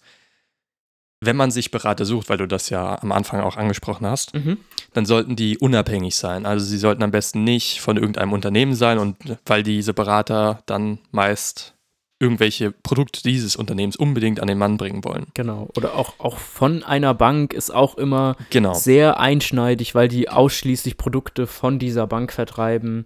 wenn 1.24 1.36
man 1.36 1.51
sich 1.51 1.69
Berater 1.69 2.03
sucht, 2.05 2.30
weil 2.30 2.38
du 2.38 2.47
das 2.47 2.69
ja 2.69 2.99
am 2.99 3.11
Anfang 3.11 3.41
auch 3.41 3.55
angesprochen 3.55 4.07
hast, 4.07 4.34
Mhm. 4.34 4.57
dann 4.93 5.05
sollten 5.05 5.36
die 5.36 5.57
unabhängig 5.59 6.15
sein. 6.15 6.45
Also 6.47 6.65
sie 6.65 6.80
sollten 6.80 7.03
am 7.03 7.11
besten 7.11 7.43
nicht 7.43 7.80
von 7.80 7.97
irgendeinem 7.97 8.34
Unternehmen 8.34 8.74
sein 8.74 8.97
und 8.97 9.17
weil 9.45 9.61
diese 9.61 9.93
Berater 9.93 10.63
dann 10.65 10.97
meist 11.11 11.76
irgendwelche 12.19 12.72
Produkte 12.72 13.22
dieses 13.24 13.55
Unternehmens 13.55 13.95
unbedingt 13.95 14.39
an 14.39 14.47
den 14.47 14.57
Mann 14.57 14.78
bringen 14.78 15.03
wollen. 15.03 15.28
Genau. 15.34 15.69
Oder 15.76 15.95
auch, 15.95 16.19
auch 16.19 16.38
von 16.38 16.84
einer 16.84 17.13
Bank 17.15 17.53
ist 17.53 17.72
auch 17.72 17.95
immer 17.95 18.36
Genau. 18.51 18.74
sehr 18.76 19.19
einschneidig, 19.19 19.93
weil 19.95 20.07
die 20.07 20.30
ausschließlich 20.30 20.97
Produkte 20.97 21.45
von 21.47 21.78
dieser 21.80 22.05
Bank 22.07 22.32
vertreiben. 22.32 23.05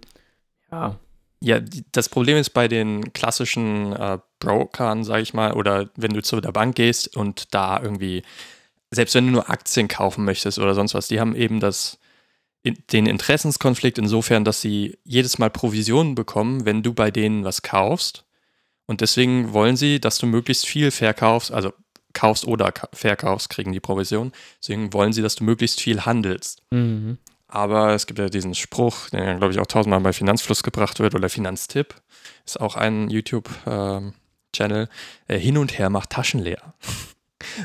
Ja, 0.70 0.96
Ja, 1.40 1.60
die, 1.60 1.84
das 1.92 2.08
Problem 2.08 2.36
ist 2.36 2.50
bei 2.50 2.68
den 2.68 3.12
klassischen 3.12 3.92
äh, 3.92 4.18
Brokern, 4.38 5.04
sage 5.04 5.22
ich 5.22 5.34
mal, 5.34 5.52
oder 5.52 5.90
wenn 5.96 6.12
du 6.12 6.22
zu 6.22 6.40
der 6.40 6.52
Bank 6.52 6.76
gehst 6.76 7.16
und 7.16 7.54
da 7.54 7.80
irgendwie, 7.80 8.22
selbst 8.90 9.14
wenn 9.14 9.26
du 9.26 9.32
nur 9.32 9.50
Aktien 9.50 9.88
kaufen 9.88 10.24
möchtest 10.24 10.58
oder 10.58 10.74
sonst 10.74 10.94
was, 10.94 11.08
die 11.08 11.20
haben 11.20 11.36
eben 11.36 11.60
das, 11.60 11.98
den 12.64 13.06
Interessenskonflikt 13.06 13.98
insofern, 13.98 14.44
dass 14.44 14.60
sie 14.60 14.98
jedes 15.04 15.38
Mal 15.38 15.50
Provisionen 15.50 16.14
bekommen, 16.14 16.64
wenn 16.64 16.82
du 16.82 16.94
bei 16.94 17.10
denen 17.10 17.44
was 17.44 17.62
kaufst. 17.62 18.24
Und 18.86 19.00
deswegen 19.00 19.52
wollen 19.52 19.76
sie, 19.76 20.00
dass 20.00 20.18
du 20.18 20.26
möglichst 20.26 20.66
viel 20.66 20.90
verkaufst, 20.90 21.52
also 21.52 21.72
kaufst 22.12 22.46
oder 22.46 22.72
ka 22.72 22.88
verkaufst, 22.92 23.50
kriegen 23.50 23.72
die 23.72 23.80
Provision. 23.80 24.32
Deswegen 24.60 24.92
wollen 24.92 25.12
sie, 25.12 25.22
dass 25.22 25.34
du 25.34 25.44
möglichst 25.44 25.80
viel 25.80 26.06
handelst. 26.06 26.62
mhm. 26.70 27.18
Aber 27.48 27.94
es 27.94 28.06
gibt 28.06 28.18
ja 28.18 28.28
diesen 28.28 28.54
Spruch, 28.54 29.08
der, 29.10 29.36
glaube 29.36 29.52
ich, 29.52 29.60
auch 29.60 29.66
tausendmal 29.66 30.00
bei 30.00 30.12
Finanzfluss 30.12 30.62
gebracht 30.62 30.98
wird 30.98 31.14
oder 31.14 31.28
Finanztipp. 31.28 31.94
Ist 32.44 32.60
auch 32.60 32.74
ein 32.76 33.08
YouTube-Channel. 33.08 34.88
äh, 35.28 35.38
hin 35.38 35.58
und 35.58 35.78
her 35.78 35.90
macht 35.90 36.10
Taschen 36.10 36.40
leer. 36.40 36.74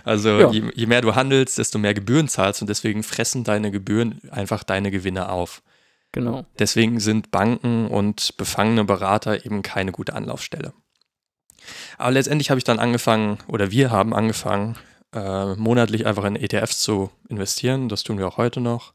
Also 0.03 0.29
Ja. 0.39 0.51
je, 0.51 0.69
je 0.75 0.85
mehr 0.85 1.01
du 1.01 1.15
handelst, 1.15 1.57
desto 1.57 1.79
mehr 1.79 1.93
Gebühren 1.93 2.27
zahlst 2.27 2.61
und 2.61 2.67
deswegen 2.67 3.03
fressen 3.03 3.43
deine 3.45 3.71
Gebühren 3.71 4.21
einfach 4.29 4.63
deine 4.63 4.91
Gewinne 4.91 5.29
auf. 5.29 5.63
genau. 6.11 6.45
Deswegen 6.59 6.99
sind 6.99 7.31
Banken 7.31 7.87
und 7.87 8.35
befangene 8.37 8.83
Berater 8.83 9.43
eben 9.45 9.61
keine 9.63 9.91
gute 9.93 10.13
Anlaufstelle. 10.13 10.73
Aber 11.97 12.11
letztendlich 12.11 12.49
habe 12.51 12.57
ich 12.59 12.63
dann 12.65 12.79
angefangen, 12.79 13.39
oder 13.47 13.71
wir 13.71 13.91
haben 13.91 14.13
angefangen, 14.13 14.77
äh, 15.15 15.55
monatlich 15.55 16.05
einfach 16.05 16.25
in 16.25 16.35
ETFs 16.35 16.79
zu 16.81 17.09
investieren. 17.29 17.87
Das 17.89 18.03
tun 18.03 18.17
wir 18.17 18.27
auch 18.27 18.37
heute 18.37 18.59
noch. 18.59 18.93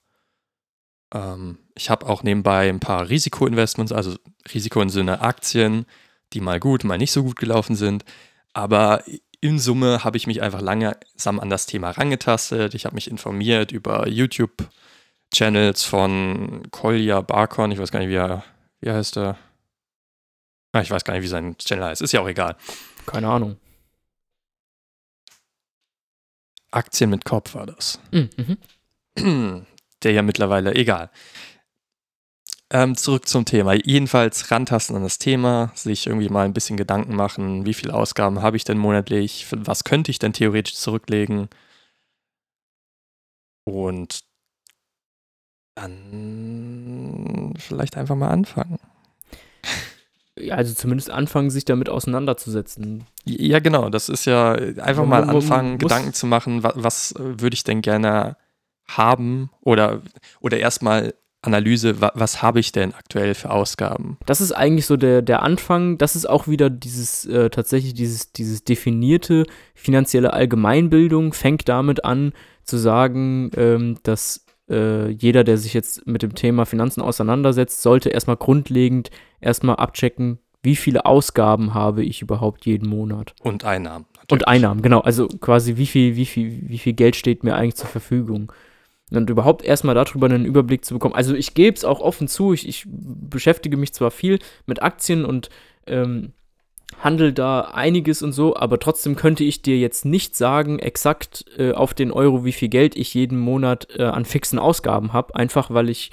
Ähm, 1.12 1.58
Ich 1.74 1.90
habe 1.90 2.06
auch 2.06 2.22
nebenbei 2.22 2.68
ein 2.68 2.80
paar 2.80 3.08
Risikoinvestments, 3.08 3.92
also 3.92 4.16
Risiko 4.52 4.80
im 4.80 4.88
Sinne 4.90 5.20
Aktien, 5.20 5.84
die 6.32 6.40
mal 6.40 6.58
gut, 6.60 6.84
mal 6.84 6.98
nicht 6.98 7.12
so 7.12 7.22
gut 7.22 7.36
gelaufen 7.36 7.76
sind. 7.76 8.04
Aber 8.54 9.04
in 9.40 9.58
Summe 9.58 10.02
habe 10.04 10.16
ich 10.16 10.26
mich 10.26 10.40
einfach 10.42 10.60
langsam 10.62 11.38
an 11.38 11.50
das 11.50 11.66
Thema 11.66 11.90
rangetastet. 11.90 12.74
Ich 12.74 12.86
habe 12.86 12.94
mich 12.94 13.10
informiert 13.10 13.70
über 13.72 14.08
YouTube-Channels 14.08 15.84
von 15.84 16.62
Kolja 16.70 17.20
Barkon. 17.20 17.70
Ich 17.70 17.78
weiß 17.78 17.90
gar 17.92 18.00
nicht, 18.00 18.08
wie 18.08 18.14
er, 18.16 18.42
wie 18.80 18.90
heißt 18.90 19.18
er? 19.18 19.36
Ah, 20.72 20.80
ich 20.80 20.90
weiß 20.90 21.04
gar 21.04 21.14
nicht, 21.14 21.22
wie 21.22 21.28
sein 21.28 21.56
Channel 21.58 21.84
heißt. 21.84 22.02
Ist 22.02 22.12
ja 22.12 22.20
auch 22.20 22.28
egal. 22.28 22.56
Keine 23.06 23.28
Ahnung. 23.28 23.56
Aktien 26.70 27.10
mit 27.10 27.24
Kopf 27.24 27.54
war 27.54 27.66
das. 27.66 28.00
Mhm. 28.10 29.66
Der 30.06 30.12
ja 30.12 30.22
mittlerweile, 30.22 30.72
egal. 30.76 31.10
Ähm, 32.70 32.96
zurück 32.96 33.26
zum 33.26 33.44
Thema. 33.44 33.74
Jedenfalls 33.74 34.52
rantasten 34.52 34.94
an 34.94 35.02
das 35.02 35.18
Thema, 35.18 35.72
sich 35.74 36.06
irgendwie 36.06 36.28
mal 36.28 36.44
ein 36.44 36.52
bisschen 36.52 36.76
Gedanken 36.76 37.16
machen, 37.16 37.66
wie 37.66 37.74
viele 37.74 37.92
Ausgaben 37.92 38.40
habe 38.40 38.56
ich 38.56 38.62
denn 38.62 38.78
monatlich, 38.78 39.48
was 39.50 39.82
könnte 39.82 40.12
ich 40.12 40.20
denn 40.20 40.32
theoretisch 40.32 40.76
zurücklegen. 40.76 41.48
Und 43.64 44.20
dann 45.74 47.54
vielleicht 47.58 47.96
einfach 47.96 48.14
mal 48.14 48.30
anfangen. 48.30 48.78
Ja, 50.38 50.54
also 50.54 50.72
zumindest 50.72 51.10
anfangen, 51.10 51.50
sich 51.50 51.64
damit 51.64 51.88
auseinanderzusetzen. 51.88 53.06
Ja, 53.24 53.58
genau. 53.58 53.90
Das 53.90 54.08
ist 54.08 54.24
ja 54.24 54.52
einfach 54.52 55.04
Man- 55.04 55.26
mal 55.26 55.30
anfangen, 55.30 55.78
Gedanken 55.78 56.12
zu 56.12 56.26
machen, 56.26 56.62
was, 56.62 56.74
was 56.76 57.12
äh, 57.12 57.40
würde 57.40 57.54
ich 57.54 57.64
denn 57.64 57.82
gerne 57.82 58.36
haben 58.88 59.50
oder, 59.60 60.02
oder 60.40 60.58
erstmal 60.58 61.14
Analyse, 61.42 62.00
wa, 62.00 62.12
was 62.14 62.42
habe 62.42 62.60
ich 62.60 62.72
denn 62.72 62.92
aktuell 62.94 63.34
für 63.34 63.50
Ausgaben? 63.50 64.18
Das 64.26 64.40
ist 64.40 64.52
eigentlich 64.52 64.86
so 64.86 64.96
der, 64.96 65.22
der 65.22 65.42
Anfang. 65.42 65.96
Das 65.98 66.16
ist 66.16 66.28
auch 66.28 66.48
wieder 66.48 66.68
dieses, 66.70 67.24
äh, 67.26 67.50
tatsächlich 67.50 67.94
dieses, 67.94 68.32
dieses 68.32 68.64
definierte 68.64 69.44
finanzielle 69.74 70.32
Allgemeinbildung, 70.32 71.32
fängt 71.32 71.68
damit 71.68 72.04
an 72.04 72.32
zu 72.64 72.76
sagen, 72.76 73.50
ähm, 73.56 73.98
dass 74.02 74.44
äh, 74.68 75.10
jeder, 75.10 75.44
der 75.44 75.58
sich 75.58 75.72
jetzt 75.72 76.06
mit 76.06 76.22
dem 76.22 76.34
Thema 76.34 76.66
Finanzen 76.66 77.00
auseinandersetzt, 77.00 77.82
sollte 77.82 78.08
erstmal 78.08 78.36
grundlegend 78.36 79.10
erstmal 79.40 79.76
abchecken, 79.76 80.38
wie 80.62 80.74
viele 80.74 81.06
Ausgaben 81.06 81.74
habe 81.74 82.02
ich 82.02 82.22
überhaupt 82.22 82.66
jeden 82.66 82.88
Monat. 82.88 83.34
Und 83.40 83.64
Einnahmen. 83.64 84.04
Und 84.04 84.32
natürlich. 84.32 84.48
Einnahmen, 84.48 84.82
genau. 84.82 85.00
Also 85.00 85.28
quasi, 85.28 85.76
wie 85.76 85.86
viel, 85.86 86.16
wie 86.16 86.26
viel, 86.26 86.68
wie 86.68 86.78
viel 86.78 86.94
Geld 86.94 87.14
steht 87.14 87.44
mir 87.44 87.54
eigentlich 87.54 87.76
zur 87.76 87.88
Verfügung. 87.88 88.50
Und 89.10 89.30
überhaupt 89.30 89.64
erstmal 89.64 89.94
darüber 89.94 90.26
einen 90.26 90.44
Überblick 90.44 90.84
zu 90.84 90.94
bekommen. 90.94 91.14
Also 91.14 91.34
ich 91.34 91.54
gebe 91.54 91.76
es 91.76 91.84
auch 91.84 92.00
offen 92.00 92.26
zu, 92.26 92.52
ich, 92.52 92.68
ich 92.68 92.86
beschäftige 92.88 93.76
mich 93.76 93.92
zwar 93.92 94.10
viel 94.10 94.40
mit 94.66 94.82
Aktien 94.82 95.24
und 95.24 95.48
ähm, 95.86 96.32
handel 97.02 97.32
da 97.32 97.62
einiges 97.72 98.22
und 98.22 98.32
so, 98.32 98.56
aber 98.56 98.78
trotzdem 98.78 99.16
könnte 99.16 99.44
ich 99.44 99.62
dir 99.62 99.78
jetzt 99.78 100.04
nicht 100.04 100.36
sagen, 100.36 100.78
exakt 100.78 101.44
äh, 101.58 101.72
auf 101.72 101.94
den 101.94 102.10
Euro, 102.10 102.44
wie 102.44 102.52
viel 102.52 102.68
Geld 102.68 102.96
ich 102.96 103.14
jeden 103.14 103.38
Monat 103.38 103.88
äh, 103.96 104.04
an 104.04 104.24
fixen 104.24 104.58
Ausgaben 104.58 105.12
habe, 105.12 105.34
einfach 105.36 105.70
weil 105.70 105.88
ich 105.88 106.10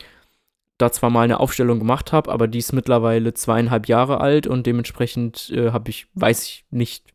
da 0.77 0.91
zwar 0.91 1.09
mal 1.09 1.21
eine 1.21 1.39
Aufstellung 1.39 1.79
gemacht 1.79 2.11
habe, 2.11 2.31
aber 2.31 2.47
die 2.47 2.59
ist 2.59 2.73
mittlerweile 2.73 3.33
zweieinhalb 3.33 3.87
Jahre 3.87 4.19
alt 4.19 4.47
und 4.47 4.65
dementsprechend 4.65 5.51
äh, 5.51 5.71
habe 5.71 5.89
ich, 5.89 6.07
weiß 6.15 6.43
ich 6.45 6.65
nicht, 6.71 7.05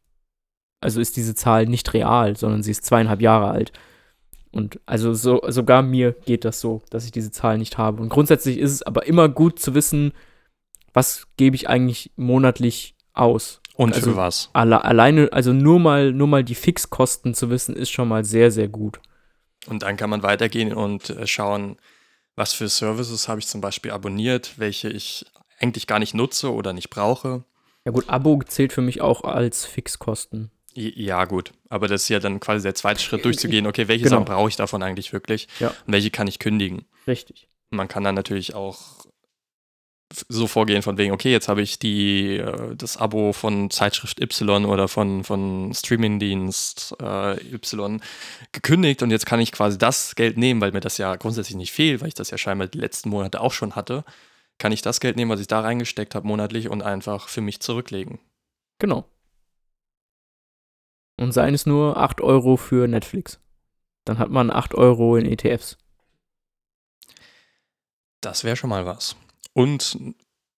also 0.80 1.00
ist 1.00 1.16
diese 1.16 1.34
Zahl 1.34 1.66
nicht 1.66 1.92
real, 1.92 2.36
sondern 2.36 2.62
sie 2.62 2.70
ist 2.70 2.84
zweieinhalb 2.84 3.20
Jahre 3.20 3.50
alt. 3.50 3.72
Und 4.50 4.80
also 4.86 5.14
so, 5.14 5.42
sogar 5.48 5.82
mir 5.82 6.12
geht 6.12 6.44
das 6.44 6.60
so, 6.60 6.82
dass 6.90 7.04
ich 7.04 7.12
diese 7.12 7.30
Zahl 7.30 7.58
nicht 7.58 7.78
habe. 7.78 8.02
Und 8.02 8.08
grundsätzlich 8.08 8.58
ist 8.58 8.72
es 8.72 8.82
aber 8.82 9.06
immer 9.06 9.28
gut 9.28 9.58
zu 9.58 9.74
wissen, 9.74 10.12
was 10.92 11.26
gebe 11.36 11.54
ich 11.54 11.68
eigentlich 11.68 12.12
monatlich 12.16 12.94
aus. 13.12 13.60
Und 13.74 13.94
also- 13.94 14.10
für 14.10 14.16
was? 14.16 14.50
Alle, 14.54 14.84
alleine, 14.84 15.32
also 15.32 15.52
nur 15.52 15.78
mal, 15.78 16.12
nur 16.12 16.26
mal 16.26 16.42
die 16.44 16.54
Fixkosten 16.54 17.34
zu 17.34 17.50
wissen, 17.50 17.76
ist 17.76 17.90
schon 17.90 18.08
mal 18.08 18.24
sehr, 18.24 18.50
sehr 18.50 18.68
gut. 18.68 19.00
Und 19.66 19.82
dann 19.82 19.96
kann 19.96 20.10
man 20.10 20.22
weitergehen 20.22 20.72
und 20.72 21.10
äh, 21.10 21.26
schauen, 21.26 21.76
was 22.36 22.52
für 22.54 22.68
Services 22.68 23.28
habe 23.28 23.40
ich 23.40 23.46
zum 23.46 23.60
Beispiel 23.60 23.90
abonniert, 23.90 24.54
welche 24.56 24.88
ich 24.88 25.26
eigentlich 25.60 25.86
gar 25.86 25.98
nicht 25.98 26.14
nutze 26.14 26.52
oder 26.52 26.72
nicht 26.72 26.88
brauche. 26.90 27.44
Ja 27.84 27.92
gut, 27.92 28.08
Abo 28.08 28.40
zählt 28.46 28.72
für 28.72 28.80
mich 28.80 29.00
auch 29.00 29.24
als 29.24 29.64
Fixkosten. 29.64 30.50
Ja, 30.80 31.24
gut. 31.24 31.52
Aber 31.68 31.88
das 31.88 32.02
ist 32.02 32.08
ja 32.08 32.20
dann 32.20 32.38
quasi 32.40 32.62
der 32.62 32.74
zweite 32.74 33.00
Schritt, 33.00 33.24
durchzugehen, 33.24 33.66
okay, 33.66 33.88
welche 33.88 34.04
Genau. 34.04 34.16
Sachen 34.16 34.26
brauche 34.26 34.48
ich 34.48 34.56
davon 34.56 34.82
eigentlich 34.82 35.12
wirklich 35.12 35.48
Ja. 35.58 35.68
und 35.86 35.92
welche 35.92 36.10
kann 36.10 36.26
ich 36.28 36.38
kündigen. 36.38 36.84
Richtig. 37.06 37.48
Man 37.70 37.88
kann 37.88 38.04
dann 38.04 38.14
natürlich 38.14 38.54
auch 38.54 38.78
so 40.28 40.46
vorgehen 40.46 40.80
von 40.82 40.96
wegen, 40.96 41.12
okay, 41.12 41.30
jetzt 41.30 41.48
habe 41.48 41.60
ich 41.60 41.78
die, 41.78 42.36
äh, 42.36 42.74
das 42.76 42.96
Abo 42.96 43.32
von 43.34 43.70
Zeitschrift 43.70 44.20
Y 44.22 44.64
oder 44.64 44.88
von, 44.88 45.22
von 45.24 45.72
Streamingdienst 45.74 46.96
äh, 47.00 47.32
Y 47.54 48.00
gekündigt 48.52 49.02
und 49.02 49.10
jetzt 49.10 49.26
kann 49.26 49.40
ich 49.40 49.52
quasi 49.52 49.76
das 49.76 50.14
Geld 50.14 50.38
nehmen, 50.38 50.60
weil 50.62 50.72
mir 50.72 50.80
das 50.80 50.96
ja 50.96 51.16
grundsätzlich 51.16 51.56
nicht 51.56 51.72
fehlt, 51.72 52.00
weil 52.00 52.08
ich 52.08 52.14
das 52.14 52.30
ja 52.30 52.38
scheinbar 52.38 52.68
die 52.68 52.78
letzten 52.78 53.10
Monate 53.10 53.40
auch 53.40 53.52
schon 53.52 53.74
hatte, 53.76 54.04
kann 54.58 54.72
ich 54.72 54.80
das 54.80 55.00
Geld 55.00 55.16
nehmen, 55.16 55.30
was 55.30 55.40
ich 55.40 55.46
da 55.46 55.60
reingesteckt 55.60 56.14
habe 56.14 56.26
monatlich 56.26 56.68
und 56.70 56.82
einfach 56.82 57.28
für 57.28 57.42
mich 57.42 57.60
zurücklegen. 57.60 58.18
Genau. 58.78 59.04
Und 61.18 61.32
seien 61.32 61.54
es 61.54 61.66
nur 61.66 61.96
8 61.96 62.20
Euro 62.20 62.56
für 62.56 62.86
Netflix. 62.88 63.40
Dann 64.04 64.18
hat 64.18 64.30
man 64.30 64.50
8 64.50 64.74
Euro 64.74 65.16
in 65.16 65.26
ETFs. 65.26 65.76
Das 68.20 68.44
wäre 68.44 68.56
schon 68.56 68.70
mal 68.70 68.86
was. 68.86 69.16
Und 69.52 69.98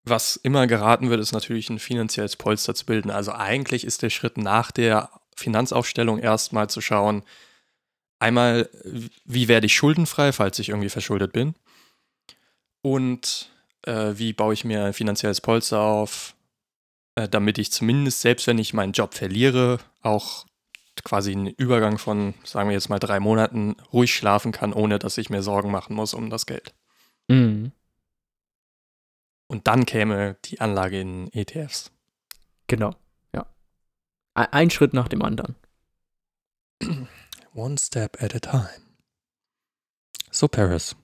was 0.04 0.36
immer 0.36 0.66
geraten 0.66 1.10
wird, 1.10 1.20
ist 1.20 1.32
natürlich 1.32 1.68
ein 1.70 1.78
finanzielles 1.78 2.36
Polster 2.36 2.74
zu 2.74 2.86
bilden. 2.86 3.10
Also 3.10 3.32
eigentlich 3.32 3.84
ist 3.84 4.02
der 4.02 4.10
Schritt 4.10 4.38
nach 4.38 4.70
der 4.70 5.10
Finanzaufstellung 5.36 6.18
erstmal 6.18 6.68
zu 6.70 6.80
schauen, 6.80 7.22
einmal, 8.18 8.68
wie 9.24 9.48
werde 9.48 9.66
ich 9.66 9.74
schuldenfrei, 9.74 10.32
falls 10.32 10.58
ich 10.58 10.68
irgendwie 10.68 10.90
verschuldet 10.90 11.32
bin. 11.32 11.54
Und 12.82 13.50
äh, 13.82 14.12
wie 14.14 14.32
baue 14.32 14.54
ich 14.54 14.64
mir 14.64 14.84
ein 14.84 14.92
finanzielles 14.92 15.40
Polster 15.40 15.80
auf, 15.80 16.34
äh, 17.14 17.28
damit 17.28 17.58
ich 17.58 17.72
zumindest, 17.72 18.20
selbst 18.20 18.46
wenn 18.46 18.58
ich 18.58 18.74
meinen 18.74 18.92
Job 18.92 19.14
verliere, 19.14 19.78
auch 20.02 20.46
quasi 21.04 21.32
einen 21.32 21.46
Übergang 21.46 21.98
von, 21.98 22.34
sagen 22.44 22.68
wir 22.68 22.74
jetzt 22.74 22.88
mal, 22.88 22.98
drei 22.98 23.20
Monaten 23.20 23.76
ruhig 23.92 24.14
schlafen 24.14 24.52
kann, 24.52 24.72
ohne 24.72 24.98
dass 24.98 25.18
ich 25.18 25.30
mir 25.30 25.42
Sorgen 25.42 25.70
machen 25.70 25.94
muss 25.94 26.14
um 26.14 26.30
das 26.30 26.46
Geld. 26.46 26.74
Mhm. 27.28 27.72
Und 29.46 29.66
dann 29.66 29.84
käme 29.86 30.36
die 30.44 30.60
Anlage 30.60 31.00
in 31.00 31.32
ETFs. 31.32 31.90
Genau. 32.68 32.94
Ja. 33.34 33.46
Ein 34.34 34.70
Schritt 34.70 34.94
nach 34.94 35.08
dem 35.08 35.22
anderen. 35.22 35.56
One 37.54 37.76
step 37.78 38.22
at 38.22 38.34
a 38.34 38.38
time. 38.38 38.70
So, 40.30 40.46
Paris, 40.46 40.94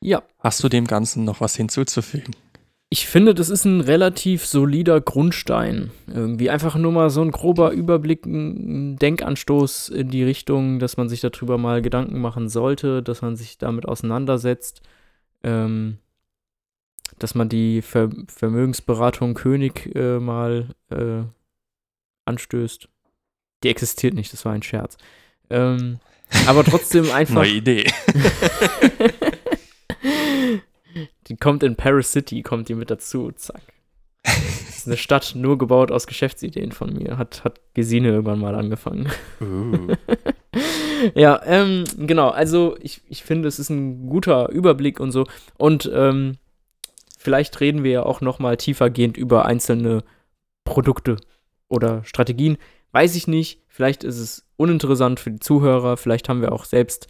Ja. 0.00 0.22
hast 0.38 0.62
du 0.62 0.68
dem 0.68 0.86
Ganzen 0.86 1.24
noch 1.24 1.40
was 1.40 1.56
hinzuzufügen? 1.56 2.36
Ich 2.92 3.06
finde, 3.06 3.34
das 3.34 3.50
ist 3.50 3.64
ein 3.64 3.80
relativ 3.80 4.44
solider 4.44 5.00
Grundstein. 5.00 5.92
Irgendwie 6.08 6.50
einfach 6.50 6.74
nur 6.74 6.90
mal 6.90 7.08
so 7.08 7.22
ein 7.22 7.30
grober 7.30 7.70
Überblick, 7.70 8.26
ein 8.26 8.96
Denkanstoß 8.96 9.90
in 9.90 10.08
die 10.08 10.24
Richtung, 10.24 10.80
dass 10.80 10.96
man 10.96 11.08
sich 11.08 11.20
darüber 11.20 11.56
mal 11.56 11.82
Gedanken 11.82 12.20
machen 12.20 12.48
sollte, 12.48 13.00
dass 13.00 13.22
man 13.22 13.36
sich 13.36 13.58
damit 13.58 13.86
auseinandersetzt, 13.86 14.82
ähm, 15.44 15.98
dass 17.20 17.36
man 17.36 17.48
die 17.48 17.80
Ver 17.80 18.10
Vermögensberatung 18.26 19.34
König 19.34 19.94
äh, 19.94 20.18
mal 20.18 20.66
äh, 20.90 21.22
anstößt. 22.24 22.88
Die 23.62 23.68
existiert 23.68 24.14
nicht, 24.14 24.32
das 24.32 24.44
war 24.44 24.52
ein 24.52 24.64
Scherz. 24.64 24.96
Ähm, 25.48 26.00
aber 26.48 26.64
trotzdem 26.64 27.08
einfach. 27.14 27.36
Neue 27.36 27.52
Idee. 27.52 27.84
kommt 31.40 31.62
in 31.62 31.76
Paris 31.76 32.12
City, 32.12 32.42
kommt 32.42 32.68
die 32.68 32.74
mit 32.74 32.90
dazu, 32.90 33.32
zack. 33.32 33.62
Das 34.22 34.76
ist 34.76 34.86
eine 34.86 34.96
Stadt 34.96 35.32
nur 35.34 35.58
gebaut 35.58 35.90
aus 35.90 36.06
Geschäftsideen 36.06 36.72
von 36.72 36.92
mir. 36.92 37.18
Hat, 37.18 37.44
hat 37.44 37.60
Gesine 37.74 38.08
irgendwann 38.08 38.38
mal 38.38 38.54
angefangen. 38.54 39.10
Uh. 39.40 39.94
ja, 41.14 41.40
ähm, 41.44 41.84
genau, 41.96 42.28
also 42.28 42.76
ich, 42.80 43.02
ich 43.08 43.22
finde, 43.22 43.48
es 43.48 43.58
ist 43.58 43.70
ein 43.70 44.08
guter 44.08 44.50
Überblick 44.50 45.00
und 45.00 45.12
so. 45.12 45.26
Und 45.56 45.90
ähm, 45.92 46.36
vielleicht 47.18 47.60
reden 47.60 47.82
wir 47.84 47.90
ja 47.90 48.02
auch 48.04 48.20
noch 48.20 48.38
mal 48.38 48.56
tiefergehend 48.56 49.16
über 49.16 49.46
einzelne 49.46 50.04
Produkte 50.64 51.16
oder 51.68 52.04
Strategien. 52.04 52.58
Weiß 52.92 53.16
ich 53.16 53.26
nicht. 53.26 53.62
Vielleicht 53.68 54.04
ist 54.04 54.18
es 54.18 54.46
uninteressant 54.56 55.20
für 55.20 55.30
die 55.30 55.40
Zuhörer. 55.40 55.96
Vielleicht 55.96 56.28
haben 56.28 56.42
wir 56.42 56.52
auch 56.52 56.64
selbst 56.64 57.06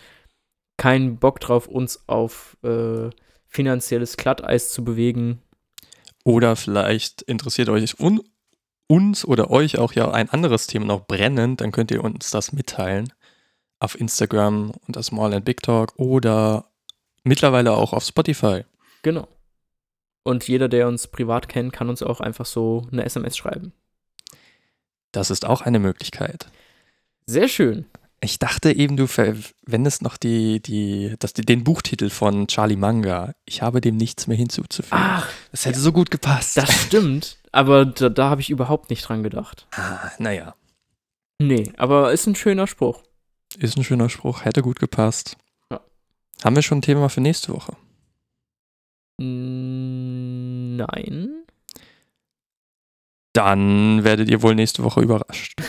keinen 0.76 1.18
Bock 1.18 1.41
drauf, 1.41 1.66
uns 1.66 2.09
auf 2.09 2.57
äh, 2.62 3.11
finanzielles 3.51 4.16
Glatteis 4.16 4.70
zu 4.70 4.82
bewegen. 4.84 5.42
Oder 6.24 6.57
vielleicht 6.57 7.22
interessiert 7.22 7.68
euch 7.68 8.01
un 8.01 8.22
uns 8.86 9.24
oder 9.24 9.51
euch 9.51 9.78
auch 9.78 9.92
ja 9.92 10.11
ein 10.11 10.30
anderes 10.30 10.66
Thema 10.66 10.86
noch 10.86 11.07
brennend, 11.07 11.61
dann 11.61 11.70
könnt 11.70 11.92
ihr 11.92 12.03
uns 12.03 12.30
das 12.30 12.53
mitteilen. 12.53 13.12
Auf 13.78 13.98
Instagram 13.98 14.72
unter 14.86 15.03
Small 15.03 15.32
and 15.32 15.44
Big 15.44 15.62
Talk 15.62 15.92
oder 15.96 16.70
mittlerweile 17.22 17.72
auch 17.72 17.92
auf 17.92 18.05
Spotify. 18.05 18.64
Genau. 19.03 19.28
Und 20.24 20.46
jeder, 20.48 20.68
der 20.68 20.88
uns 20.88 21.07
privat 21.07 21.48
kennt, 21.48 21.72
kann 21.72 21.88
uns 21.88 22.03
auch 22.03 22.20
einfach 22.20 22.46
so 22.46 22.86
eine 22.90 23.05
SMS 23.05 23.36
schreiben. 23.36 23.72
Das 25.12 25.30
ist 25.30 25.44
auch 25.44 25.61
eine 25.62 25.78
Möglichkeit. 25.78 26.48
Sehr 27.26 27.48
schön. 27.48 27.86
Ich 28.23 28.39
dachte 28.39 28.71
eben, 28.77 28.97
du 28.99 29.07
verwendest 29.07 30.03
noch 30.03 30.18
die, 30.18 30.61
die, 30.61 31.14
das, 31.18 31.33
den 31.33 31.64
Buchtitel 31.64 32.11
von 32.11 32.47
Charlie 32.49 32.77
Manga. 32.77 33.33
Ich 33.47 33.62
habe 33.62 33.81
dem 33.81 33.97
nichts 33.97 34.27
mehr 34.27 34.37
hinzuzufügen. 34.37 34.99
Ach, 35.03 35.29
das 35.53 35.64
hätte 35.64 35.79
so 35.81 35.91
gut 35.93 36.11
gepasst. 36.11 36.57
das 36.59 36.71
stimmt. 36.71 37.39
Aber 37.51 37.87
da, 37.87 38.11
da 38.11 38.29
habe 38.29 38.43
ich 38.43 38.51
überhaupt 38.51 38.91
nicht 38.91 39.03
dran 39.09 39.23
gedacht. 39.23 39.66
Ah, 39.73 40.11
naja, 40.18 40.55
Nee, 41.43 41.73
aber 41.79 42.12
ist 42.12 42.27
ein 42.27 42.35
schöner 42.35 42.66
Spruch. 42.66 43.03
ist 43.59 43.79
ein 43.79 43.85
schöner 43.85 44.11
Spruch, 44.11 44.45
hätte 44.45 44.61
gut 44.61 44.79
gepasst. 44.79 45.39
Ja. 45.71 45.81
Haben 46.45 46.55
wir 46.55 46.62
schon 46.62 46.79
ein 46.79 46.83
Thema 46.83 47.09
für 47.09 47.23
nächste 47.23 47.55
Woche? 47.55 47.73
Mm, 49.18 50.77
Nein. 50.77 51.31
Dann 53.33 54.05
werdet 54.05 54.29
ihr 54.29 54.43
wohl 54.43 54.55
nächste 54.55 54.83
Woche 54.85 55.01
überrascht. 55.01 55.55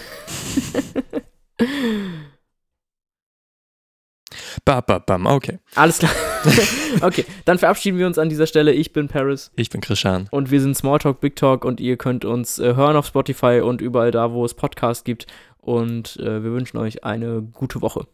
Ba, 4.63 4.81
ba, 4.81 4.99
bam, 4.99 5.25
okay. 5.25 5.59
Alles 5.75 5.99
klar. 5.99 6.11
okay, 7.01 7.25
dann 7.45 7.57
verabschieden 7.57 7.97
wir 7.97 8.07
uns 8.07 8.17
an 8.17 8.29
dieser 8.29 8.47
Stelle. 8.47 8.73
Ich 8.73 8.93
bin 8.93 9.07
Paris 9.07 9.51
Ich 9.55 9.69
bin 9.69 9.81
Christian. 9.81 10.27
und 10.31 10.51
wir 10.51 10.61
sind 10.61 10.75
Smalltalk 10.77 11.19
Big 11.19 11.35
Talk 11.35 11.65
und 11.65 11.79
ihr 11.79 11.97
könnt 11.97 12.25
uns 12.25 12.59
äh, 12.59 12.75
hören 12.75 12.95
auf 12.95 13.05
Spotify 13.07 13.61
und 13.63 13.81
überall 13.81 14.11
da, 14.11 14.31
wo 14.31 14.45
es 14.45 14.53
Podcasts 14.53 15.03
gibt. 15.03 15.27
Und 15.57 16.17
äh, 16.17 16.43
wir 16.43 16.51
wünschen 16.51 16.77
euch 16.77 17.03
eine 17.03 17.41
gute 17.41 17.81
Woche. 17.81 18.07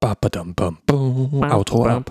Ba, 0.00 0.14
ba, 0.20 0.28
dam, 0.28 0.54
bam, 0.54 0.78
boom. 0.86 1.42
Outro 1.42 1.86
ab. 1.86 2.10